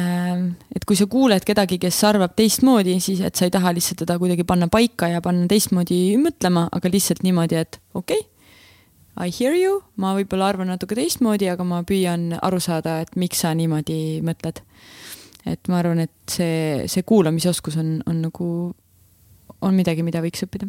[0.76, 4.18] et kui sa kuuled kedagi, kes arvab teistmoodi, siis et sa ei taha lihtsalt teda
[4.20, 8.35] kuidagi panna paika ja panna teistmoodi mõtlema, aga lihtsalt niimoodi, et okei okay,
[9.16, 13.46] I hear you, ma võib-olla arvan natuke teistmoodi, aga ma püüan aru saada, et miks
[13.46, 14.60] sa niimoodi mõtled.
[15.46, 18.48] et ma arvan, et see, see kuulamisoskus on, on nagu,
[19.62, 20.68] on midagi, mida võiks õppida.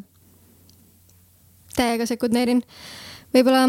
[1.74, 2.62] täiega sekundeerin.
[3.35, 3.66] võib-olla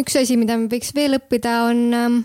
[0.00, 2.20] üks asi, mida võiks veel õppida, on ähm,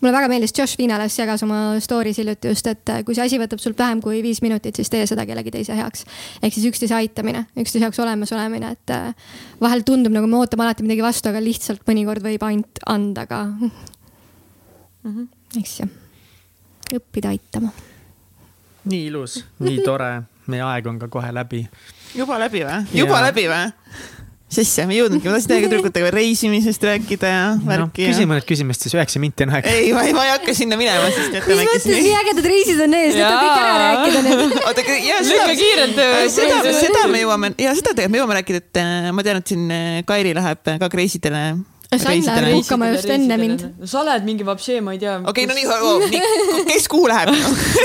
[0.00, 3.40] mulle väga meeldis, Josh Viinalas jagas oma story's hiljuti just, et äh, kui see asi
[3.40, 6.04] võtab sult vähem kui viis minutit, siis tee seda kellegi teise heaks.
[6.42, 9.32] ehk siis üksteise aitamine, üksteise jaoks olemas olemine, et äh,
[9.62, 13.42] vahel tundub nagu me ootame alati midagi vastu, aga lihtsalt mõnikord võib ainult anda ka
[13.46, 13.70] mm.
[15.04, 15.28] -hmm.
[15.62, 15.90] eks ju,
[17.00, 17.72] õppida aitama.
[18.84, 20.12] nii ilus, nii tore,
[20.52, 21.66] meie aeg on ka kohe läbi.
[22.14, 22.84] juba läbi või?
[22.92, 23.26] juba ja.
[23.30, 23.72] läbi või?
[24.62, 28.14] Asja, me ei jõudnudki, ma tahtsin teiega tüdrukutega reisimisest rääkida ja värki no,.
[28.14, 29.74] küsime need küsimused, siis üheksa minti on aega.
[29.74, 32.98] ei, ma ei, ma ei hakka sinna minema, sest mis mõttes, nii ägedad reisid on
[33.00, 34.58] ees, need on kõik ära rääkida nüüd.
[34.70, 35.46] oota, ja seda,
[36.32, 39.54] seda, seda me jõuame ja seda tegelikult me jõuame rääkida, et äh, ma tean, et
[39.54, 41.46] siin äh, Kairi läheb ka reisidele
[41.94, 43.62] Sain läheb hukkama just enne mind.
[43.78, 45.16] no sa oled mingi vapšee, ma ei tea.
[45.30, 45.66] okei no nii
[46.10, 47.30] nii, kes kuhu läheb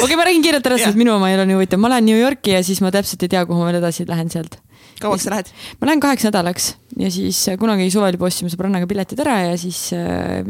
[0.01, 1.81] okei ma räägin kiirelt ära, sest minu oma ei ole nii huvitav.
[1.83, 4.33] ma lähen New Yorki ja siis ma täpselt ei tea, kuhu ma veel edasi lähen
[4.33, 4.57] sealt.
[5.01, 5.51] Kauaks sa lähed?
[5.79, 9.57] ma lähen kaheks nädalaks ja siis äh, kunagi suvel juba ostsime sõbrannaga piletid ära ja
[9.59, 10.41] siis äh,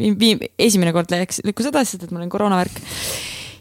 [0.60, 2.82] esimene kord läks, lükkus edasi, sest et mul on koroonavärk.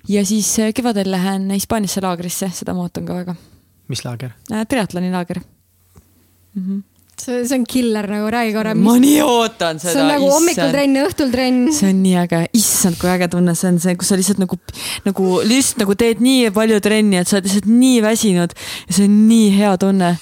[0.09, 3.36] ja siis äh, kevadel lähen Hispaaniasse laagrisse, seda ma ootan ka väga.
[3.89, 4.65] mis laager äh,?
[4.69, 6.62] triatloni laager mm.
[6.62, 6.86] -hmm
[7.20, 8.74] see, see on killer nagu, räägi korra.
[8.74, 9.93] ma nii ootan seda.
[9.93, 11.70] see on nagu hommikul trenn, õhtul trenn.
[11.77, 14.59] see on nii äge, issand, kui äge tunne see on, see, kus sa lihtsalt nagu,
[15.07, 19.09] nagu lihtsalt nagu teed nii palju trenni, et sa oled lihtsalt nii väsinud ja see
[19.09, 20.15] on nii hea tunne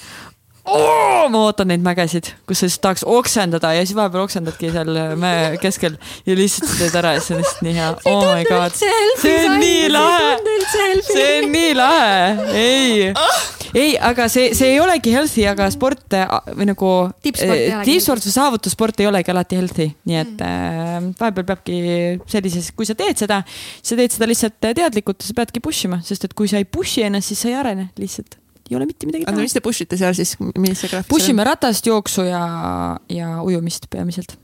[0.68, 1.26] oh,.
[1.32, 5.58] ma ootan neid mägesid, kus sa siis tahaks oksendada ja siis vahepeal oksendadki seal mäe
[5.62, 7.92] keskel ja lihtsalt teed ära ja see on lihtsalt nii hea.
[8.12, 10.58] oh my god, see on nii lahe,
[11.12, 13.08] see on nii lahe, ei.
[13.12, 16.16] Oh ei, aga see, see ei olegi healthy, aga sport
[16.56, 16.92] või nagu
[17.24, 20.48] tippsport või saavutussport ei olegi alati healthy, nii et mm.
[20.48, 21.78] äh, vahepeal peabki
[22.30, 23.42] sellises, kui sa teed seda,
[23.82, 27.06] sa teed seda lihtsalt teadlikult, sa peadki push ima, sest et kui sa ei push'i
[27.08, 28.38] ennast, siis sa ei arene lihtsalt
[28.68, 29.34] ei ole mitte midagi teha.
[29.34, 31.14] aga mis te push ite seal siis, millise graafiku?
[31.14, 32.42] Push ime ratast, jooksu ja,
[33.12, 34.36] ja ujumist peamiselt.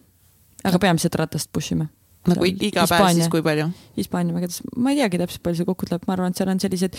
[0.64, 1.90] aga peamiselt ratast push ime
[2.30, 3.66] nagu iga päev siis kui palju?
[3.98, 6.62] Hispaania mägedes, ma ei teagi täpselt, palju see kokku tuleb, ma arvan, et seal on
[6.62, 6.96] sellised.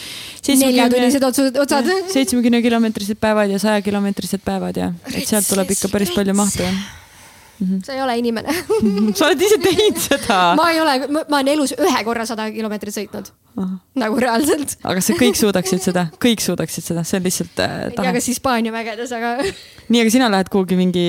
[0.62, 1.90] neljatunnised otsad, otsad.
[2.14, 6.78] seitsmekümne kilomeetrised päevad ja sajakilomeetrised päevad ja, et sealt tuleb ikka päris palju mahtu jah
[7.60, 7.86] Mm -hmm.
[7.86, 8.54] sa ei ole inimene
[9.16, 10.40] sa oled ise teinud seda.
[10.60, 13.32] ma ei ole, ma olen elus ühe korra sada kilomeetrit sõitnud.
[13.96, 14.76] nagu reaalselt.
[14.84, 17.78] aga kas kõik suudaksid seda, kõik suudaksid seda, see on lihtsalt äh,.
[17.96, 19.38] tea, kas Hispaania mägedes, aga
[19.92, 21.08] nii, aga sina lähed kuhugi mingi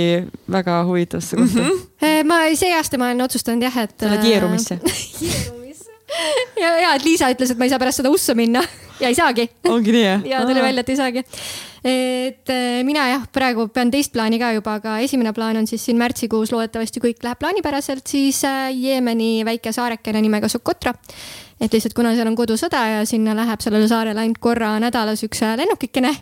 [0.51, 1.85] väga huvitavasse kohta mm?
[2.01, 2.25] -hmm.
[2.31, 3.99] ma see aasta ma olen otsustanud jah, et.
[4.01, 4.81] sa lähed Jeerumisse
[6.63, 8.63] ja, ja et Liisa ütles, et ma ei saa pärast seda ussa minna
[9.01, 9.49] ja ei saagi.
[9.69, 10.29] ongi nii jah?
[10.33, 11.25] ja tuli välja, et ei saagi
[11.87, 15.85] et äh, mina jah, praegu pean teist plaani ka juba, aga esimene plaan on siis
[15.87, 20.95] siin märtsikuus loodetavasti kõik läheb plaanipäraselt, siis äh, Jeemeni väike saarekene nimega Socotra
[21.61, 25.43] et lihtsalt kuna seal on kodusõda ja sinna läheb sellele saarele ainult korra nädalas üks
[25.45, 26.13] äh, lennukikene,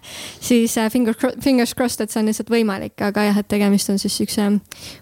[0.40, 3.98] siis äh, finger, fingers crossed, et see on lihtsalt võimalik, aga jah, et tegemist on
[4.02, 4.51] siis siukse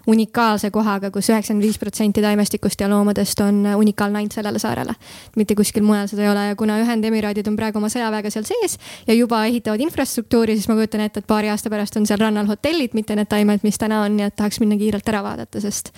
[0.09, 4.59] unikaalse kohaga kus, kus üheksakümmend viis protsenti taimestikust ja loomadest on äh, unikaalne ainult sellele
[4.59, 4.95] saarele.
[5.35, 8.77] mitte kuskil mujal seda ei ole ja kuna Ühendemiraadid on praegu oma sõjaväega seal sees
[9.07, 12.49] ja juba ehitavad infrastruktuuri, siis ma kujutan ette, et paari aasta pärast on seal rannal
[12.49, 15.93] hotellid, mitte need taimed, mis täna on, nii et tahaks minna kiirelt ära vaadata, sest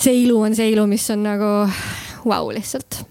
[0.00, 1.50] see ilu on see ilu, mis on nagu
[2.24, 3.04] vau wow, lihtsalt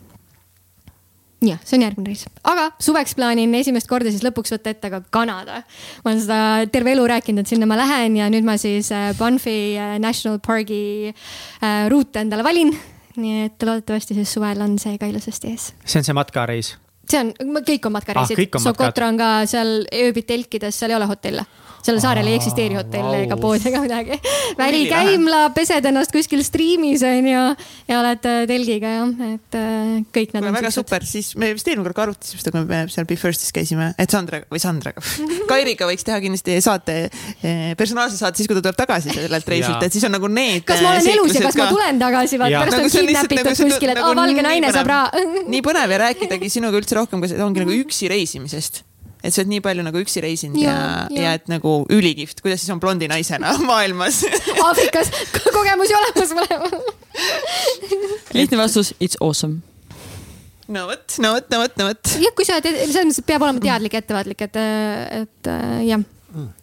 [1.48, 5.02] jah, see on järgmine reis, aga suveks plaanin esimest korda siis lõpuks võtta ette ka
[5.14, 5.61] Kanada.
[6.03, 6.40] ma olen seda
[6.74, 10.40] terve elu rääkinud, et sinna ma lähen ja nüüd ma siis äh, Banfi äh, National
[10.44, 12.74] Pargi äh, ruute endale valin.
[13.14, 15.74] nii et loodetavasti siis suvel on see ka ilusasti ees.
[15.86, 16.74] see on see matkareis?
[17.10, 17.34] see on,
[17.68, 21.45] kõik on matkareisid ah,, Socotra on ka seal ööbid telkides, seal ei ole hotelle
[21.84, 24.18] sellel saarel ei eksisteeri hotelle ega poodi ega midagi.
[24.61, 27.41] välikäimla, pesed ennast kuskil striimis onju
[27.89, 30.55] ja oled äh, telgiga jah, et äh, kõik need on.
[30.55, 33.91] väga super, siis me vist eelmine kord arutasime seda, kui me seal Be Firstis käisime,
[33.99, 35.03] et Sandraga või Sandraga.
[35.51, 36.97] Kairiga võiks teha kindlasti saate,
[37.41, 40.64] eh, personaalse saate siis, kui ta tuleb tagasi sellelt reisilt, et siis on nagu need.
[40.68, 41.68] kas ma olen äh, elus ja kas ka...
[41.68, 44.93] ma tulen tagasi, vaat pärast nagu on kidnapitud nagu kuskil, et aa, valge naine saab
[44.93, 45.27] raha.
[45.51, 48.84] nii põnev ja rääkidagi sinuga üldse rohkem, kas ongi nagu üksi reisimisest
[49.24, 52.44] et sa oled nii palju nagu üksi reisinud ja, ja, ja, ja et nagu ülikihvt,
[52.44, 54.24] kuidas siis on blondi naisena maailmas
[54.68, 55.12] Aafrikas
[55.48, 56.82] kogemusi olemas mõlemal
[58.36, 59.62] lihtne vastus, it's awesome
[60.68, 62.14] no vot, no vot, no vot, no vot.
[62.20, 64.62] jah, kui sa oled, selles mõttes, et peab olema teadlik, ettevaatlik, et,
[65.24, 65.52] et
[65.88, 66.06] jah,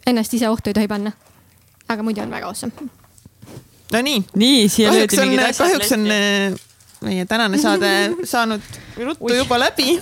[0.09, 1.13] ennast ise ohtu ei tohi panna.
[1.91, 2.89] aga muidu on väga awesome.
[3.93, 4.25] no nii.
[4.35, 5.67] nii, siia löödi mingid asjad.
[5.67, 6.57] kahjuks on äh,
[7.07, 7.93] meie tänane saade
[8.25, 9.97] saanud ruttu juba läbi.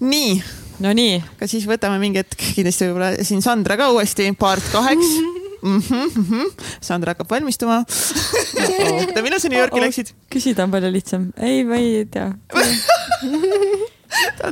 [0.00, 1.22] nii Nonii.
[1.36, 5.24] aga siis võtame mingi hetk kindlasti võib-olla siin Sandra ka uuesti, part kaheks mm.
[5.62, 5.80] -hmm,
[6.14, 6.46] mm -hmm.
[6.80, 10.06] Sandra hakkab valmistuma oota, millal sa New Yorki läksid?
[10.30, 11.32] küsida on palju lihtsam.
[11.36, 12.32] ei, ma ei tea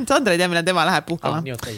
[0.09, 1.40] Sandra ei tea, millal tema läheb puhkama.
[1.40, 1.70] nii, oota,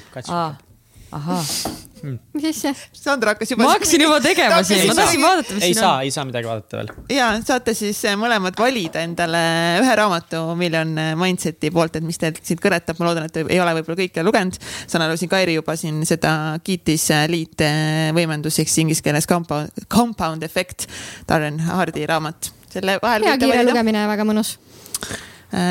[2.03, 2.73] mis asja?
[2.95, 3.65] Sandra hakkas juba.
[3.65, 6.07] ma hakkasin juba tegema siin, ma tahtsin vaadata, mis ei siin saa, on.
[6.07, 6.93] ei saa midagi vaadata veel.
[7.13, 9.43] ja saate siis eh, mõlemad valida endale
[9.83, 13.41] ühe raamatu, mille on eh, Mindseti poolt, et mis teid siit kõnetab, ma loodan, et
[13.43, 14.59] ei ole võib-olla kõike lugenud.
[14.87, 16.33] saan aru, siin Kairi juba siin seda
[16.65, 20.89] kiitis eh, liitvõimendus ehk inglise keeles compound, compound effect,
[21.29, 22.53] Darren Hardi raamat.
[22.73, 23.29] selle vahel.
[23.29, 24.57] hea kiire lugemine, väga mõnus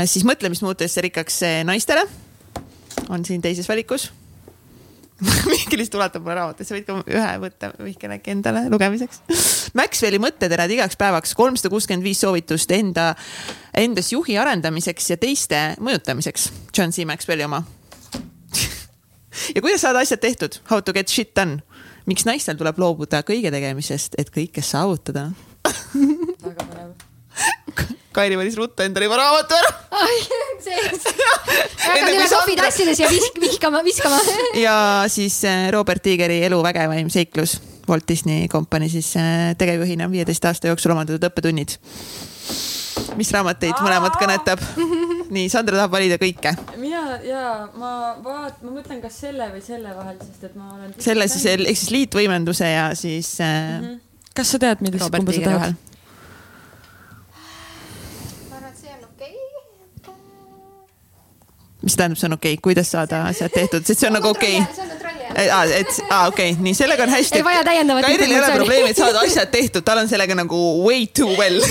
[0.10, 1.36] siis mõtlemismuutujesse rikkaks
[1.68, 2.08] naistele
[3.14, 4.08] on siin teises valikus
[5.52, 9.24] Mihkel lihtsalt ulatab mulle raamatu, sa võid ka ühe võtta, Mihkel äkki endale lugemiseks.
[9.78, 13.10] Maxwelli mõtteterad igaks päevaks, kolmsada kuuskümmend viis soovitust enda,
[13.78, 16.52] endas juhi arendamiseks ja teiste mõjutamiseks.
[16.78, 17.64] John C Maxwelli oma
[19.56, 21.64] ja kuidas saada asjad tehtud, how to get shit done.
[22.06, 25.32] miks naistel tuleb loobuda kõige tegemisest, et kõike saavutada
[26.46, 27.96] väga põnev.
[28.18, 29.70] Kairi valis ruttu endale juba raamatu ära.
[31.86, 34.20] hakkan üle kohvitassides ja visk, vihkama, viskama.
[34.66, 34.78] ja
[35.12, 40.72] siis äh, Robert Tiigeri Elu vägevaim seiklus Walt Disney Company siis äh, tegevjuhina viieteist aasta
[40.72, 41.78] jooksul omandatud õppetunnid.
[43.18, 44.64] mis raamat teid mõlemat kõnetab?
[45.36, 46.56] nii, Sandra tahab valida kõike.
[46.82, 47.44] mina ja
[47.78, 47.92] ma
[48.24, 50.96] vaat-, ma mõtlen, kas selle või selle vahel, sest et ma olen.
[51.00, 53.86] selle siis, ehk siis liitvõimenduse ja siis äh, mm.
[53.86, 54.32] -hmm.
[54.36, 55.84] kas sa tead, millist kumba sa tahad?
[61.88, 64.60] Mis tähendab, see on okei okay., kuidas saada asjad tehtud, sest see on nagu okei
[64.62, 65.48] okay..
[65.48, 67.42] aa, et aa, okei okay., nii sellega on hästi.
[67.42, 68.08] ei vaja täiendavat.
[68.08, 71.62] Kairil ei ole probleemi, et saada asjad tehtud, tal on sellega nagu way too well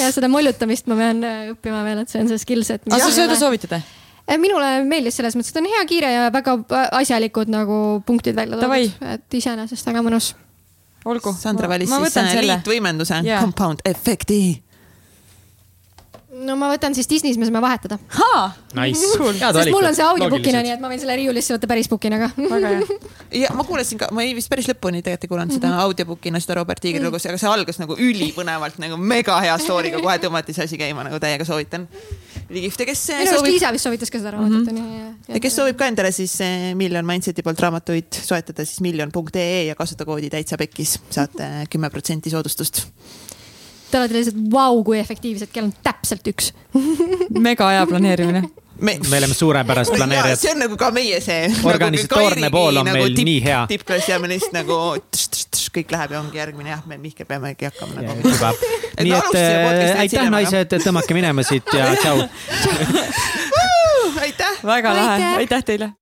[0.00, 2.84] ja seda mollutamist ma pean äh, õppima veel, et see on see skill set.
[2.88, 3.76] aga sa seda soovitad?
[3.76, 6.56] Äh, minule meeldis selles mõttes, et on hea, kiire ja väga
[7.00, 10.32] asjalikud nagu punktid välja toodud, et iseenesest väga mõnus.
[11.04, 11.34] olgu.
[11.36, 14.40] Sandra valis siis äh, liitvõimenduse yeah., compound efekti
[16.30, 17.98] no ma võtan siis Disney's, me saame vahetada.
[18.76, 19.00] Nice.
[19.02, 22.28] sest mul on see audiobookina, nii et ma võin selle riiulisse võtta päris bookina ka.
[22.38, 22.98] väga hea.
[23.42, 25.88] ja ma kuulasin ka, ma ei vist päris lõpuni tegelikult ei kuulanud seda mm -hmm.
[25.88, 30.18] audiobookina, seda Robert Tiigri lugu, aga see algas nagu ülipõnevalt nagu mega hea story'ga, kohe
[30.22, 31.88] tõmmati see asi käima, nagu täiega soovitan.
[32.50, 33.46] ülikihvt ja kes minu arust.
[33.46, 34.78] Liisa vist soovitas ka seda raamatut mm.
[34.78, 35.34] -hmm.
[35.34, 39.74] ja kes soovib ka endale siis eh, Million Mindseti poolt raamatuid soetada, siis miljon.ee ja
[39.74, 42.86] kasuta koodi täitsa pekkis, saate kümme protsenti soodustust
[43.90, 46.52] Te olete lihtsalt vau, kui efektiivsed, kell on täpselt üks
[47.48, 48.44] mega hea planeerimine
[48.80, 50.38] me, me oleme suurepärased planeerijad.
[50.38, 51.50] see on nagu ka meie see.
[51.64, 53.60] organisatoorne nagu pool on nagu meil tipp, nii hea.
[53.68, 54.80] tippklassi ja me lihtsalt nagu
[55.10, 58.34] tš, tš, tš, kõik läheb ja ongi järgmine jah, me Mihkel peamegi hakkama nagu.
[59.04, 62.26] nii et äh, aitäh, naised, tõmmake minema siit ja tšau.
[64.26, 64.60] aitäh.
[64.74, 65.94] väga lahe, aitäh teile